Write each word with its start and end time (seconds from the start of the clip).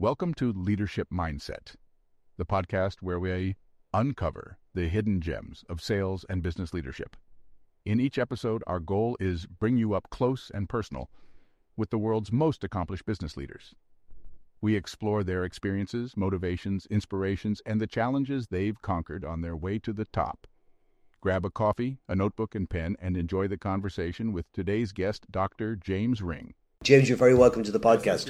Welcome 0.00 0.32
to 0.36 0.50
Leadership 0.50 1.08
Mindset, 1.12 1.74
the 2.38 2.46
podcast 2.46 3.02
where 3.02 3.20
we 3.20 3.56
uncover 3.92 4.56
the 4.72 4.88
hidden 4.88 5.20
gems 5.20 5.62
of 5.68 5.82
sales 5.82 6.24
and 6.30 6.42
business 6.42 6.72
leadership. 6.72 7.18
In 7.84 8.00
each 8.00 8.18
episode, 8.18 8.64
our 8.66 8.80
goal 8.80 9.18
is 9.20 9.44
bring 9.44 9.76
you 9.76 9.92
up 9.92 10.08
close 10.08 10.50
and 10.54 10.70
personal 10.70 11.10
with 11.76 11.90
the 11.90 11.98
world's 11.98 12.32
most 12.32 12.64
accomplished 12.64 13.04
business 13.04 13.36
leaders. 13.36 13.74
We 14.62 14.74
explore 14.74 15.22
their 15.22 15.44
experiences, 15.44 16.16
motivations, 16.16 16.86
inspirations, 16.86 17.60
and 17.66 17.78
the 17.78 17.86
challenges 17.86 18.46
they've 18.46 18.80
conquered 18.80 19.22
on 19.22 19.42
their 19.42 19.54
way 19.54 19.78
to 19.80 19.92
the 19.92 20.06
top. 20.06 20.46
Grab 21.20 21.44
a 21.44 21.50
coffee, 21.50 21.98
a 22.08 22.16
notebook, 22.16 22.54
and 22.54 22.70
pen, 22.70 22.96
and 23.02 23.18
enjoy 23.18 23.48
the 23.48 23.58
conversation 23.58 24.32
with 24.32 24.50
today's 24.54 24.92
guest, 24.92 25.30
Dr. 25.30 25.76
James 25.76 26.22
Ring. 26.22 26.54
James, 26.82 27.10
you're 27.10 27.18
very 27.18 27.34
welcome 27.34 27.62
to 27.62 27.70
the 27.70 27.78
podcast. 27.78 28.26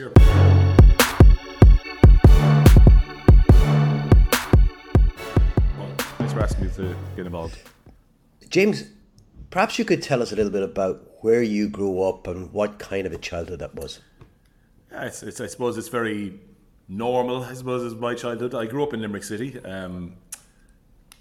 For 6.40 6.44
asking 6.44 6.67
me 6.67 6.72
to 6.75 6.96
get 7.17 7.26
involved. 7.26 7.58
James, 8.48 8.85
perhaps 9.50 9.79
you 9.79 9.85
could 9.85 10.03
tell 10.03 10.22
us 10.22 10.32
a 10.32 10.36
little 10.36 10.50
bit 10.50 10.62
about 10.62 11.22
where 11.22 11.43
you 11.43 11.68
grew 11.68 12.03
up 12.03 12.26
and 12.26 12.50
what 12.53 12.79
kind 12.79 13.07
of 13.07 13.12
a 13.12 13.18
childhood 13.18 13.58
that 13.58 13.75
was. 13.75 14.00
Yeah, 14.90 15.04
it's, 15.04 15.22
it's, 15.22 15.40
I 15.40 15.46
suppose 15.46 15.76
it's 15.76 15.89
very 15.89 16.40
normal. 16.89 17.45
I 17.45 17.54
suppose 17.54 17.84
as 17.84 17.95
my 17.95 18.14
childhood. 18.14 18.54
I 18.54 18.67
grew 18.67 18.82
up 18.82 18.95
in 18.95 19.03
Limerick 19.03 19.22
City. 19.22 19.61
Um, 19.64 20.17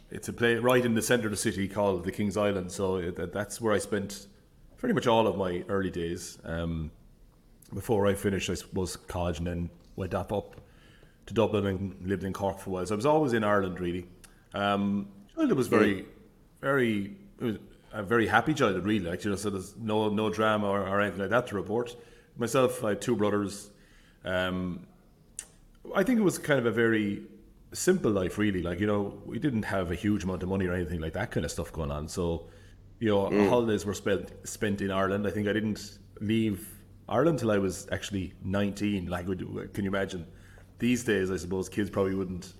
it's 0.09 0.29
a 0.29 0.33
place 0.33 0.59
right 0.59 0.83
in 0.83 0.95
the 0.95 1.01
centre 1.01 1.27
of 1.27 1.31
the 1.31 1.38
city 1.38 1.67
called 1.67 2.05
the 2.05 2.11
King's 2.11 2.38
Island. 2.38 2.71
So 2.71 2.95
it, 2.95 3.33
that's 3.33 3.59
where 3.59 3.73
I 3.73 3.77
spent 3.77 4.27
pretty 4.77 4.93
much 4.93 5.05
all 5.05 5.27
of 5.27 5.38
my 5.38 5.63
early 5.67 5.91
days. 5.91 6.39
Um, 6.45 6.91
before 7.73 8.07
I 8.07 8.15
finished, 8.15 8.49
I 8.49 8.55
suppose 8.55 8.95
college, 8.95 9.38
and 9.38 9.47
then 9.47 9.69
went 9.95 10.15
up 10.15 10.31
up 10.31 10.55
to 11.27 11.33
Dublin 11.33 11.67
and 11.67 12.07
lived 12.07 12.23
in 12.23 12.33
Cork 12.33 12.59
for 12.59 12.69
a 12.69 12.73
while. 12.73 12.85
So 12.85 12.95
I 12.95 12.97
was 12.97 13.05
always 13.05 13.33
in 13.33 13.43
Ireland, 13.43 13.79
really. 13.79 14.07
Um, 14.53 15.08
childhood 15.36 15.58
was 15.58 15.67
very, 15.67 16.05
very, 16.61 17.16
it 17.39 17.44
was 17.44 17.58
a 17.94 18.03
very 18.03 18.28
happy 18.28 18.53
childhood, 18.53 18.86
really. 18.86 19.06
Like 19.06 19.23
you 19.23 19.31
know, 19.31 19.36
so 19.38 19.50
there's 19.50 19.75
no 19.78 20.09
no 20.09 20.30
drama 20.30 20.67
or, 20.67 20.81
or 20.88 21.02
anything 21.02 21.19
like 21.22 21.30
that 21.30 21.47
to 21.47 21.56
report. 21.56 21.95
Myself, 22.38 22.83
I 22.83 22.89
had 22.89 23.02
two 23.02 23.16
brothers. 23.16 23.69
Um, 24.25 24.81
I 25.95 26.03
think 26.03 26.19
it 26.19 26.23
was 26.23 26.38
kind 26.38 26.59
of 26.59 26.66
a 26.66 26.72
very 26.72 27.23
simple 27.73 28.11
life, 28.11 28.38
really. 28.38 28.61
Like 28.61 28.80
you 28.80 28.88
know, 28.88 29.22
we 29.25 29.39
didn't 29.39 29.64
have 29.64 29.91
a 29.91 29.95
huge 29.95 30.23
amount 30.23 30.44
of 30.44 30.50
money 30.50 30.66
or 30.67 30.73
anything 30.73 31.00
like 31.00 31.13
that 31.13 31.31
kind 31.31 31.45
of 31.45 31.52
stuff 31.52 31.72
going 31.72 31.91
on. 31.91 32.08
So, 32.08 32.47
you 33.00 33.09
know, 33.09 33.30
Mm. 33.30 33.50
holidays 33.50 33.86
were 33.86 33.94
spent 33.94 34.31
spent 34.47 34.81
in 34.81 34.91
Ireland. 34.91 35.25
I 35.28 35.31
think 35.31 35.47
I 35.47 35.53
didn't 35.53 36.00
leave 36.22 36.67
Ireland 37.08 37.39
till 37.39 37.52
I 37.52 37.58
was 37.58 37.88
actually 37.91 38.34
19. 38.44 39.08
Like, 39.08 39.25
can 39.25 39.84
you 39.84 39.89
imagine? 39.89 40.25
These 40.80 41.03
days, 41.03 41.30
I 41.31 41.38
suppose 41.38 41.67
kids 41.69 41.89
probably 41.89 42.16
wouldn't 42.16 42.53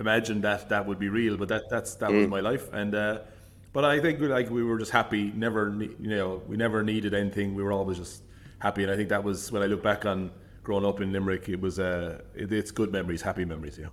imagine 0.00 0.40
that 0.40 0.70
that 0.70 0.86
would 0.86 0.98
be 0.98 1.08
real, 1.08 1.36
but 1.36 1.48
that 1.48 1.70
that's 1.70 1.94
that 1.96 2.10
was 2.10 2.26
my 2.26 2.40
life. 2.40 2.72
And 2.72 2.94
uh, 2.94 3.18
but 3.72 3.84
I 3.84 4.00
think 4.00 4.20
like 4.20 4.50
we 4.50 4.64
were 4.64 4.78
just 4.78 4.90
happy. 4.90 5.30
Never, 5.34 5.72
you 5.78 6.08
know, 6.08 6.42
we 6.48 6.56
never 6.56 6.82
needed 6.82 7.14
anything. 7.14 7.54
We 7.54 7.62
were 7.62 7.72
always 7.72 7.98
just 7.98 8.22
happy. 8.58 8.82
And 8.82 8.90
I 8.90 8.96
think 8.96 9.10
that 9.10 9.22
was 9.22 9.52
when 9.52 9.62
I 9.62 9.66
look 9.66 9.82
back 9.82 10.04
on 10.06 10.32
growing 10.64 10.84
up 10.84 11.00
in 11.00 11.12
Limerick. 11.12 11.48
It 11.48 11.60
was 11.60 11.78
uh, 11.78 12.22
it, 12.34 12.52
it's 12.52 12.72
good 12.72 12.90
memories, 12.90 13.22
happy 13.22 13.44
memories. 13.44 13.78
Yeah. 13.78 13.88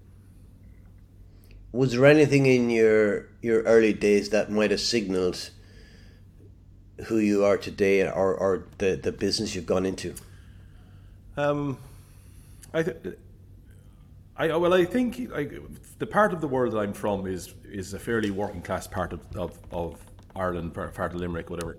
Was 1.73 1.91
there 1.91 2.05
anything 2.05 2.45
in 2.45 2.69
your 2.69 3.27
your 3.41 3.61
early 3.63 3.93
days 3.93 4.29
that 4.29 4.49
might 4.49 4.71
have 4.71 4.79
signaled 4.79 5.51
who 7.05 7.17
you 7.19 7.45
are 7.45 7.57
today 7.57 8.01
or, 8.01 8.33
or 8.33 8.65
the, 8.79 8.95
the 8.95 9.11
business 9.11 9.53
you've 9.53 9.67
gone 9.67 9.85
into? 9.85 10.15
Um, 11.35 11.77
I, 12.73 12.81
th- 12.81 12.97
I 14.39 14.55
well, 14.55 14.73
I 14.73 14.85
think 14.85 15.29
the 15.97 16.05
part 16.05 16.31
of 16.31 16.41
the 16.41 16.47
world 16.47 16.73
that 16.73 16.79
I'm 16.79 16.93
from 16.93 17.25
is 17.25 17.55
is 17.65 17.93
a 17.93 17.99
fairly 17.99 18.29
working 18.29 18.61
class 18.61 18.85
part 18.85 19.11
of, 19.13 19.21
of, 19.35 19.57
of 19.71 19.99
Ireland, 20.35 20.73
part, 20.73 20.93
part 20.93 21.13
of 21.13 21.19
Limerick, 21.19 21.49
whatever. 21.49 21.77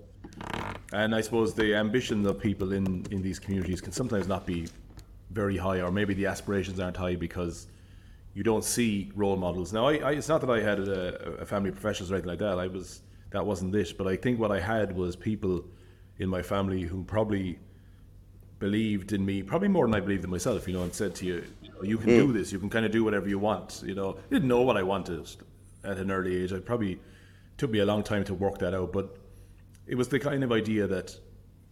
And 0.93 1.15
I 1.15 1.21
suppose 1.21 1.55
the 1.55 1.75
ambition 1.75 2.27
of 2.27 2.41
people 2.41 2.73
in, 2.73 3.07
in 3.11 3.23
these 3.23 3.39
communities 3.39 3.81
can 3.81 3.93
sometimes 3.93 4.27
not 4.27 4.47
be 4.47 4.69
very 5.31 5.57
high, 5.57 5.81
or 5.81 5.93
maybe 5.93 6.15
the 6.15 6.27
aspirations 6.27 6.81
aren't 6.81 6.97
high 6.97 7.15
because 7.15 7.69
you 8.35 8.43
don't 8.43 8.65
see 8.65 9.13
role 9.15 9.37
models. 9.37 9.73
Now, 9.73 9.87
I, 9.87 9.97
I, 9.97 10.13
it's 10.13 10.29
not 10.29 10.41
that 10.41 10.51
I 10.51 10.61
had 10.61 10.81
a, 10.81 11.41
a 11.41 11.47
family 11.47 11.69
of 11.69 11.75
professionals 11.77 12.11
or 12.11 12.15
anything 12.15 12.31
like 12.31 12.39
that. 12.39 12.59
I 12.59 12.67
was 12.67 13.03
that 13.31 13.45
wasn't 13.45 13.75
it. 13.75 13.93
But 13.97 14.09
I 14.09 14.17
think 14.17 14.41
what 14.41 14.51
I 14.51 14.61
had 14.61 14.97
was 14.97 15.15
people 15.15 15.65
in 16.19 16.29
my 16.29 16.43
family 16.43 16.83
who 16.83 17.05
probably 17.05 17.59
believed 18.59 19.13
in 19.13 19.25
me, 19.25 19.43
probably 19.43 19.69
more 19.69 19.87
than 19.87 19.95
I 19.95 20.01
believed 20.01 20.25
in 20.25 20.31
myself. 20.31 20.67
You 20.67 20.75
know, 20.75 20.83
and 20.83 20.95
said 20.95 21.15
to 21.17 21.27
you, 21.27 21.45
you, 21.63 21.71
know, 21.71 21.83
you 21.83 21.99
can 21.99 22.09
do 22.09 22.27
hmm. 22.27 22.33
this. 22.33 22.53
You 22.53 22.59
can 22.59 22.71
kind 22.71 22.85
of 22.85 22.93
do 22.93 23.05
whatever 23.05 23.29
you 23.29 23.39
want. 23.39 23.83
You 23.85 23.95
know, 23.95 24.19
I 24.19 24.35
didn't 24.35 24.49
know 24.49 24.63
what 24.63 24.77
I 24.77 24.83
wanted 24.83 25.29
at 25.85 25.99
an 25.99 26.11
early 26.11 26.43
age. 26.43 26.53
I 26.53 26.61
probably 26.61 27.01
took 27.57 27.71
me 27.71 27.81
a 27.81 27.87
long 27.87 28.03
time 28.03 28.25
to 28.25 28.35
work 28.35 28.59
that 28.59 28.75
out, 28.75 28.93
but 28.93 29.17
it 29.87 29.95
was 29.97 30.09
the 30.09 30.19
kind 30.19 30.45
of 30.45 30.53
idea 30.53 30.87
that, 30.87 31.19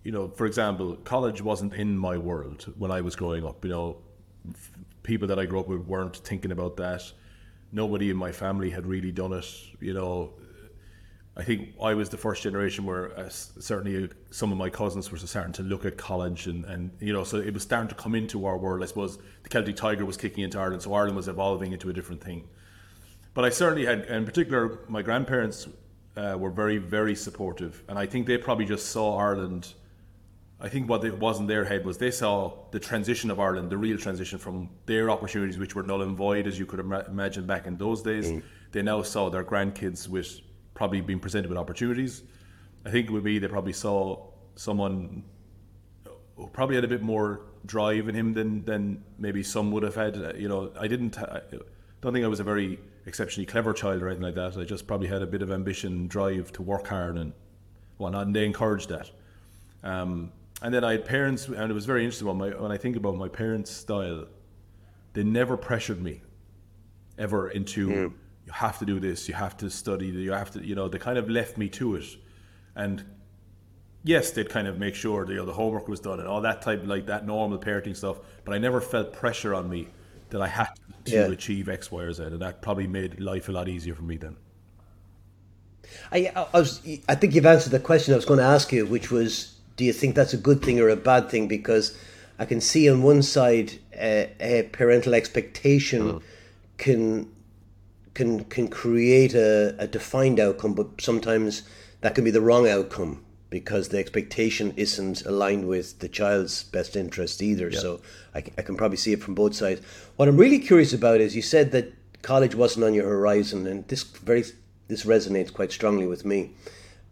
you 0.03 0.13
know, 0.13 0.29
for 0.29 0.47
example, 0.47 0.97
college 1.05 1.43
wasn't 1.43 1.75
in 1.75 1.97
my 1.97 2.17
world 2.17 2.73
when 2.79 2.91
I 2.91 3.01
was 3.01 3.15
growing 3.15 3.45
up. 3.45 3.65
You 3.65 3.71
know, 3.71 3.97
f- 4.51 4.73
people 5.03 5.29
that 5.29 5.39
I 5.39 5.47
grew 5.47 5.61
up 5.61 5.69
with 5.69 5.87
weren't 5.87 6.17
thinking 6.17 6.51
about 6.51 6.77
that. 6.79 7.03
Nobody 7.73 8.11
in 8.11 8.17
my 8.17 8.33
family 8.33 8.71
had 8.71 8.87
really 8.87 9.13
done 9.13 9.33
it. 9.33 9.47
You 9.81 9.95
know, 9.95 10.33
I 11.39 11.45
think 11.45 11.75
I 11.83 11.93
was 11.93 12.09
the 12.09 12.17
first 12.17 12.43
generation 12.43 12.87
where 12.87 13.17
uh, 13.19 13.29
certainly 13.29 14.05
uh, 14.05 14.09
some 14.31 14.53
of 14.53 14.59
my 14.59 14.71
cousins 14.71 15.11
were 15.11 15.19
starting 15.19 15.53
to 15.55 15.63
look 15.63 15.85
at 15.85 15.99
college 15.99 16.47
and, 16.47 16.65
and 16.65 16.91
you 16.99 17.13
know 17.13 17.25
so 17.25 17.37
it 17.37 17.53
was 17.53 17.63
starting 17.63 17.89
to 17.89 17.95
come 17.95 18.15
into 18.15 18.47
our 18.47 18.57
world. 18.57 18.83
I 18.83 18.87
suppose 18.87 19.19
the 19.43 19.51
Celtic 19.51 19.77
Tiger 19.77 20.07
was 20.07 20.17
kicking 20.17 20.45
into 20.45 20.59
Ireland, 20.59 20.83
so 20.83 20.95
Ireland 20.95 21.17
was 21.17 21.29
evolving 21.29 21.73
into 21.73 21.91
a 21.91 21.93
different 21.93 22.23
thing. 22.25 22.49
But 23.35 23.45
I 23.45 23.51
certainly 23.51 23.85
had, 23.85 24.07
in 24.07 24.25
particular, 24.25 24.79
my 24.89 25.03
grandparents 25.03 25.69
uh, 26.17 26.37
were 26.39 26.49
very 26.51 26.79
very 26.79 27.15
supportive, 27.15 27.83
and 27.87 27.99
I 27.99 28.07
think 28.07 28.27
they 28.27 28.39
probably 28.39 28.65
just 28.65 28.87
saw 28.87 29.19
Ireland. 29.19 29.75
I 30.59 30.71
think 30.71 30.89
what 30.89 31.05
it 31.05 31.19
was 31.19 31.39
in 31.39 31.47
their 31.47 31.67
head 31.67 31.85
was 31.85 31.99
they 31.99 32.11
saw 32.11 32.55
the 32.71 32.81
transition 32.81 33.31
of 33.31 33.39
Ireland, 33.39 33.69
the 33.69 33.77
real 33.77 33.99
transition 33.99 34.39
from 34.39 34.71
their 34.87 35.11
opportunities, 35.11 35.59
which 35.59 35.75
were 35.75 35.83
null 35.83 36.01
and 36.01 36.17
void, 36.17 36.47
as 36.47 36.59
you 36.59 36.65
could 36.65 36.81
ima- 36.81 37.05
imagine 37.09 37.45
back 37.47 37.67
in 37.67 37.77
those 37.77 38.01
days. 38.01 38.43
They 38.73 38.81
now 38.81 39.03
saw 39.03 39.29
their 39.29 39.45
grandkids 39.45 40.09
with 40.09 40.41
probably 40.77 41.01
being 41.01 41.19
presented 41.19 41.49
with 41.49 41.59
opportunities. 41.59 42.23
I 42.85 42.91
think 42.91 43.09
it 43.09 43.13
would 43.13 43.25
be 43.25 43.41
they 43.41 43.49
probably 43.49 43.73
saw 43.73 44.29
someone 44.55 45.25
who 46.37 46.47
probably 46.53 46.77
had 46.77 46.85
a 46.85 46.89
bit 46.89 47.03
more 47.03 47.41
drive 47.65 48.09
in 48.09 48.15
him 48.15 48.33
than 48.35 48.65
than 48.65 49.03
maybe 49.19 49.43
some 49.43 49.73
would 49.73 49.83
have 49.83 49.97
had. 49.97 50.17
Uh, 50.17 50.35
You 50.35 50.49
know, 50.49 50.71
I 50.79 50.87
didn't. 50.87 51.19
I 51.19 51.41
don't 52.01 52.13
think 52.13 52.25
I 52.25 52.29
was 52.29 52.39
a 52.39 52.45
very 52.45 52.79
exceptionally 53.07 53.47
clever 53.47 53.73
child 53.73 54.03
or 54.03 54.09
anything 54.09 54.23
like 54.23 54.35
that. 54.37 54.57
I 54.57 54.65
just 54.65 54.87
probably 54.87 55.09
had 55.09 55.23
a 55.23 55.27
bit 55.27 55.43
of 55.43 55.51
ambition, 55.51 56.07
drive 56.07 56.53
to 56.53 56.63
work 56.63 56.87
hard 56.89 57.17
and 57.17 57.33
whatnot, 57.97 58.27
and 58.27 58.37
they 58.37 58.45
encouraged 58.45 58.89
that. 58.91 59.11
Um, 59.83 60.33
and 60.63 60.73
then 60.75 60.85
I 60.85 60.93
had 60.93 61.05
parents, 61.05 61.49
and 61.49 61.71
it 61.71 61.75
was 61.75 61.87
very 61.87 62.03
interesting 62.05 62.29
when, 62.29 62.39
my, 62.39 62.49
when 62.51 62.73
I 62.73 62.79
think 62.79 62.97
about 62.97 63.17
my 63.17 63.29
parents' 63.29 63.71
style, 63.71 64.27
they 65.13 65.23
never 65.23 65.57
pressured 65.57 66.03
me 66.03 66.23
ever 67.19 67.51
into 67.51 68.13
you 68.47 68.53
have 68.53 68.79
to 68.79 68.85
do 68.87 69.01
this, 69.01 69.29
you 69.29 69.35
have 69.35 69.57
to 69.59 69.69
study, 69.69 70.07
you 70.07 70.33
have 70.33 70.53
to, 70.53 70.65
you 70.65 70.75
know, 70.75 70.89
they 70.89 70.99
kind 70.99 71.19
of 71.19 71.29
left 71.29 71.59
me 71.59 71.69
to 71.71 71.97
it. 71.97 72.05
And 72.77 73.05
yes, 74.05 74.31
they'd 74.31 74.49
kind 74.49 74.69
of 74.69 74.79
make 74.79 74.95
sure 74.95 75.27
that, 75.27 75.33
you 75.33 75.39
know, 75.39 75.47
the 75.47 75.53
homework 75.53 75.89
was 75.89 76.01
done 76.01 76.21
and 76.21 76.29
all 76.29 76.41
that 76.43 76.63
type, 76.63 76.83
like 76.85 77.07
that 77.07 77.27
normal 77.27 77.59
parenting 77.59 77.97
stuff. 77.97 78.19
But 78.45 78.55
I 78.55 78.59
never 78.59 78.81
felt 78.81 79.13
pressure 79.13 79.55
on 79.55 79.69
me 79.69 79.89
that 80.31 80.41
I 80.41 80.49
had 80.49 80.69
to 81.07 81.13
Yeah. 81.13 81.27
achieve 81.27 81.69
X, 81.69 81.91
Y, 81.91 82.03
or 82.03 82.13
Z. 82.13 82.23
And 82.23 82.41
that 82.41 82.63
probably 82.63 82.87
made 82.87 83.21
life 83.21 83.49
a 83.49 83.53
lot 83.53 83.69
easier 83.69 83.95
for 83.95 84.03
me 84.03 84.17
then. 84.17 84.37
I, 86.13 86.33
I 86.35 86.59
was. 86.59 86.83
I 87.09 87.15
think 87.15 87.35
you've 87.35 87.47
answered 87.47 87.71
the 87.71 87.81
question 87.81 88.13
I 88.13 88.17
was 88.17 88.25
going 88.25 88.39
to 88.39 88.45
ask 88.45 88.73
you, 88.73 88.87
which 88.87 89.11
was, 89.11 89.57
do 89.77 89.85
you 89.85 89.93
think 89.93 90.15
that's 90.15 90.35
a 90.35 90.37
good 90.37 90.63
thing 90.63 90.81
or 90.81 90.89
a 90.89 90.97
bad 90.97 91.31
thing? 91.31 91.47
Because 91.49 91.97
I 92.39 92.45
can 92.45 92.61
see 92.61 92.91
on 92.91 93.03
one 93.03 93.23
side 93.23 93.73
uh, 93.95 94.27
a 94.41 94.69
parental 94.73 95.15
expectation 95.15 96.21
can 96.77 97.31
can 98.17 98.45
can 98.45 98.67
create 98.67 99.35
a, 99.35 99.77
a 99.79 99.87
defined 99.87 100.41
outcome, 100.41 100.73
but 100.73 101.01
sometimes 101.01 101.63
that 102.01 102.15
can 102.15 102.25
be 102.25 102.31
the 102.31 102.41
wrong 102.41 102.67
outcome 102.67 103.23
because 103.51 103.89
the 103.91 103.99
expectation 103.99 104.73
isn't 104.77 105.25
aligned 105.27 105.69
with 105.69 105.99
the 106.01 106.09
child's 106.09 106.65
best 106.65 106.97
interest 106.97 107.43
either. 107.43 107.71
So 107.71 108.01
I 108.35 108.41
can 108.41 108.77
probably 108.77 108.97
see 108.97 109.13
it 109.13 109.23
from 109.23 109.35
both 109.35 109.55
sides. 109.55 109.81
What 110.17 110.29
I'm 110.29 110.37
really 110.37 110.59
curious 110.59 110.93
about 110.93 111.21
is 111.21 111.37
you 111.37 111.43
said 111.43 111.71
that 111.73 111.93
college 112.23 112.55
wasn't 112.55 112.87
on 112.87 112.95
your 112.95 113.09
horizon, 113.09 113.67
and 113.67 113.87
this 113.87 114.03
very 114.03 114.45
this 114.89 115.05
resonates 115.05 115.53
quite 115.53 115.71
strongly 115.71 116.07
with 116.07 116.25
me. 116.25 116.53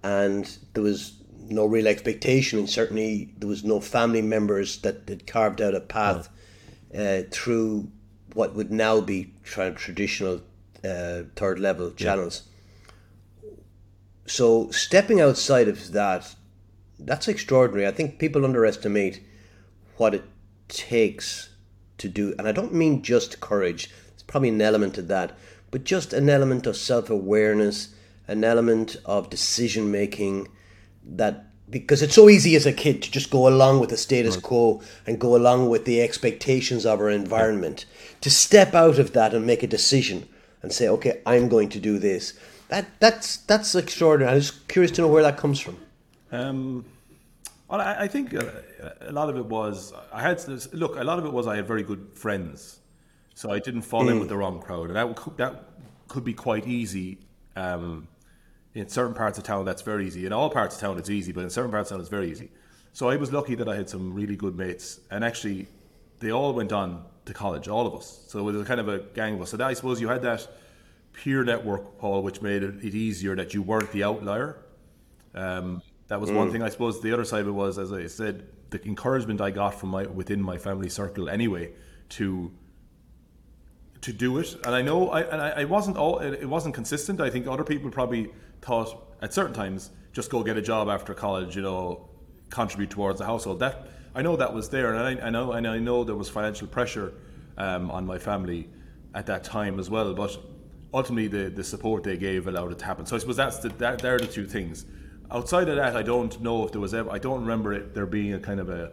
And 0.03 0.45
there 0.73 0.83
was 0.83 1.13
no 1.49 1.67
real 1.67 1.87
expectation, 1.87 2.59
and 2.59 2.69
certainly 2.69 3.31
there 3.39 3.49
was 3.49 3.63
no 3.63 3.79
family 3.79 4.23
members 4.23 4.79
that 4.79 5.07
had 5.07 5.27
carved 5.27 5.61
out 5.61 5.75
a 5.75 5.81
path 5.81 6.31
uh, 6.97 7.23
through 7.31 7.91
what 8.33 8.55
would 8.55 8.73
now 8.73 9.01
be 9.01 9.35
tra- 9.45 9.75
traditional 9.75 10.41
uh, 10.85 11.25
third 11.37 11.59
level 11.59 11.91
channels. 11.93 12.43
So 14.27 14.71
stepping 14.71 15.21
outside 15.21 15.69
of 15.69 15.93
that, 15.93 16.35
that's 16.99 17.29
extraordinary. 17.29 17.87
I 17.87 17.91
think 17.91 18.19
people 18.19 18.45
underestimate 18.45 19.23
what 19.97 20.15
it 20.15 20.25
takes 20.69 21.51
to 21.99 22.09
do, 22.09 22.35
and 22.39 22.49
I 22.49 22.53
don't 22.53 22.75
mean 22.75 23.03
just 23.03 23.41
courage, 23.41 23.91
it's 24.13 24.23
probably 24.23 24.49
an 24.49 24.61
element 24.61 24.99
of 24.99 25.09
that, 25.09 25.37
but 25.71 25.85
just 25.85 26.13
an 26.13 26.29
element 26.29 26.67
of 26.67 26.77
self 26.77 27.11
awareness, 27.11 27.95
an 28.27 28.45
element 28.45 28.97
of 29.05 29.31
decision 29.31 29.91
making 29.91 30.49
that 31.05 31.47
because 31.69 32.03
it's 32.03 32.15
so 32.15 32.29
easy 32.29 32.57
as 32.57 32.67
a 32.67 32.73
kid 32.73 33.03
to 33.03 33.11
just 33.11 33.31
go 33.31 33.49
along 33.49 33.81
with 33.81 33.89
the 33.91 33.97
status 33.97 34.37
quo 34.37 34.83
and 35.07 35.19
go 35.19 35.35
along 35.35 35.69
with 35.71 35.87
the 35.87 36.01
expectations 36.01 36.85
of 36.85 37.01
our 37.01 37.09
environment. 37.09 37.87
To 38.21 38.31
step 38.31 38.75
out 38.75 38.99
of 38.99 39.13
that 39.15 39.35
and 39.35 39.47
make 39.47 39.63
a 39.63 39.67
decision 39.67 40.29
and 40.65 40.73
say, 40.73 40.89
okay, 40.89 41.21
I'm 41.27 41.49
going 41.49 41.69
to 41.69 41.79
do 41.79 41.99
this. 41.99 42.35
That 42.69 42.87
that's 42.99 43.37
that's 43.37 43.75
extraordinary. 43.75 44.33
I'm 44.35 44.41
just 44.41 44.67
curious 44.67 44.91
to 44.93 45.03
know 45.03 45.09
where 45.09 45.23
that 45.23 45.37
comes 45.37 45.61
from. 45.61 45.77
Um, 46.33 46.85
well, 47.69 47.81
I, 47.81 48.05
I 48.05 48.09
think 48.09 48.35
uh, 48.35 48.45
a 49.03 49.13
lot 49.13 49.29
of 49.29 49.37
it 49.37 49.45
was 49.45 49.93
I 50.13 50.23
had 50.23 50.43
look. 50.73 50.97
A 50.97 51.05
lot 51.05 51.19
of 51.19 51.27
it 51.27 51.33
was 51.33 51.47
I 51.47 51.57
had 51.57 51.67
very 51.67 51.83
good 51.83 52.09
friends, 52.15 52.81
so 53.35 53.51
I 53.51 53.59
didn't 53.59 53.83
fall 53.83 54.09
in 54.09 54.19
with 54.19 54.29
the 54.29 54.37
wrong 54.37 54.61
crowd, 54.61 54.89
and 54.89 54.97
that 54.97 55.15
could, 55.15 55.37
that 55.37 55.65
could 56.09 56.25
be 56.25 56.35
quite 56.35 56.67
easy. 56.67 57.19
Um, 57.55 58.09
in 58.75 58.89
certain 58.89 59.15
parts 59.15 59.39
of 59.39 59.45
town, 59.45 59.65
that's 59.65 59.83
very 59.83 60.05
easy. 60.05 60.27
In 60.27 60.33
all 60.33 60.51
parts 60.51 60.75
of 60.75 60.81
town, 60.81 60.99
it's 60.99 61.11
easy, 61.11 61.31
but 61.31 61.45
in 61.45 61.51
certain 61.51 61.71
parts 61.71 61.91
of 61.91 61.95
town, 61.95 62.01
it's 62.01 62.11
very 62.11 62.29
easy. 62.29 62.51
So 62.93 63.09
I 63.09 63.15
was 63.17 63.33
lucky 63.33 63.55
that 63.55 63.69
I 63.69 63.77
had 63.77 63.89
some 63.89 64.13
really 64.13 64.35
good 64.35 64.57
mates, 64.57 65.01
and 65.11 65.23
actually, 65.23 65.69
they 66.19 66.33
all 66.33 66.53
went 66.55 66.73
on 66.73 67.05
to 67.27 67.35
college, 67.35 67.69
all 67.69 67.87
of 67.87 67.95
us. 67.95 68.25
So 68.29 68.47
it 68.49 68.53
was 68.53 68.67
kind 68.67 68.81
of 68.81 68.89
a 68.89 68.99
gang 68.99 69.35
of 69.35 69.43
us. 69.43 69.51
So 69.51 69.57
that, 69.57 69.67
I 69.67 69.75
suppose 69.75 70.01
you 70.01 70.09
had 70.09 70.23
that 70.23 70.47
peer 71.13 71.45
network, 71.45 71.99
Paul, 71.99 72.23
which 72.23 72.43
made 72.43 72.63
it, 72.63 72.85
it 72.85 72.95
easier 72.95 73.35
that 73.37 73.55
you 73.55 73.63
weren't 73.63 73.91
the 73.93 74.05
outlier. 74.05 74.59
Um, 75.35 75.83
that 76.09 76.21
was 76.21 76.31
mm. 76.31 76.37
one 76.37 76.53
thing. 76.53 76.63
I 76.63 76.69
suppose 76.69 77.01
the 77.01 77.13
other 77.13 77.25
side 77.25 77.41
of 77.41 77.49
it 77.49 77.53
was, 77.53 77.79
as 77.79 77.93
I 77.93 78.07
said, 78.07 78.47
the 78.71 78.85
encouragement 78.87 79.41
I 79.41 79.51
got 79.51 79.75
from 79.75 79.91
my 79.91 80.05
within 80.05 80.43
my 80.43 80.59
family 80.59 80.89
circle 80.89 81.29
anyway 81.29 81.73
to 82.11 82.53
to 84.03 84.13
do 84.13 84.39
it. 84.39 84.55
And 84.65 84.75
I 84.75 84.83
know 84.83 85.11
I 85.11 85.23
and 85.23 85.41
I, 85.41 85.51
I 85.63 85.65
wasn't 85.65 85.97
all 85.97 86.19
it 86.19 86.45
wasn't 86.45 86.75
consistent. 86.75 87.21
I 87.21 87.31
think 87.31 87.47
other 87.47 87.65
people 87.65 87.91
probably 87.91 88.33
thought 88.61 89.17
at 89.23 89.33
certain 89.33 89.55
times 89.55 89.91
just 90.13 90.31
go 90.31 90.43
get 90.43 90.57
a 90.57 90.63
job 90.63 90.89
after 90.89 91.15
college, 91.15 91.57
you 91.57 91.63
know, 91.63 92.09
contribute 92.51 92.91
towards 92.91 93.19
the 93.19 93.25
household. 93.25 93.61
That 93.61 93.89
I 94.15 94.23
know 94.23 94.37
that 94.37 94.53
was 94.53 94.69
there, 94.69 94.95
and 94.95 95.21
I, 95.21 95.27
I 95.27 95.31
know 95.31 95.53
and 95.53 95.67
I 95.67 95.79
know 95.79 96.05
there 96.05 96.15
was 96.15 96.29
financial 96.29 96.69
pressure 96.69 97.13
um, 97.57 97.91
on 97.91 98.07
my 98.07 98.19
family 98.19 98.69
at 99.15 99.27
that 99.27 99.45
time 99.45 99.79
as 99.79 99.91
well. 99.91 100.15
But 100.15 100.37
ultimately, 100.93 101.29
the, 101.29 101.51
the 101.51 101.65
support 101.65 102.03
they 102.03 102.17
gave 102.17 102.47
allowed 102.47 102.73
it 102.73 102.79
to 102.79 102.85
happen. 102.85 103.07
So 103.07 103.17
I 103.17 103.19
suppose 103.19 103.37
that's 103.37 103.59
the, 103.59 103.71
that 103.71 103.99
they're 104.01 104.19
the 104.19 104.27
two 104.27 104.47
things. 104.47 104.87
Outside 105.31 105.69
of 105.69 105.77
that, 105.77 105.97
I 105.97 106.03
don't 106.03 106.41
know 106.41 106.65
if 106.65 106.73
there 106.73 106.81
was 106.81 106.95
ever. 106.95 107.11
I 107.11 107.19
don't 107.19 107.41
remember 107.41 107.73
it 107.73 107.95
there 107.95 108.07
being 108.07 108.35
a 108.35 108.39
kind 108.39 108.61
of 108.61 108.69
a 108.69 108.93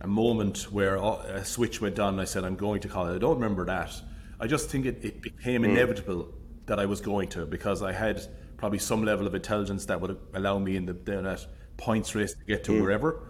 a 0.00 0.06
moment 0.06 0.70
where 0.70 0.96
a 0.96 1.44
switch 1.44 1.80
went 1.80 1.98
on 1.98 2.14
and 2.14 2.20
I 2.20 2.24
said 2.24 2.44
I'm 2.44 2.56
going 2.56 2.80
to 2.82 2.88
college. 2.88 3.16
I 3.16 3.18
don't 3.18 3.34
remember 3.34 3.64
that. 3.66 4.00
I 4.40 4.46
just 4.46 4.70
think 4.70 4.86
it, 4.86 5.04
it 5.04 5.20
became 5.20 5.62
mm. 5.62 5.70
inevitable 5.70 6.32
that 6.66 6.78
I 6.78 6.86
was 6.86 7.00
going 7.00 7.28
to 7.30 7.46
because 7.46 7.82
I 7.82 7.92
had 7.92 8.22
probably 8.56 8.78
some 8.78 9.04
level 9.04 9.26
of 9.26 9.34
intelligence 9.34 9.86
that 9.86 10.00
would 10.00 10.16
allow 10.34 10.58
me 10.58 10.76
in 10.76 10.86
the 10.86 10.92
in 11.12 11.24
that 11.24 11.46
points 11.76 12.14
race 12.14 12.34
to 12.34 12.44
get 12.44 12.64
to 12.64 12.72
mm. 12.72 12.80
wherever, 12.80 13.20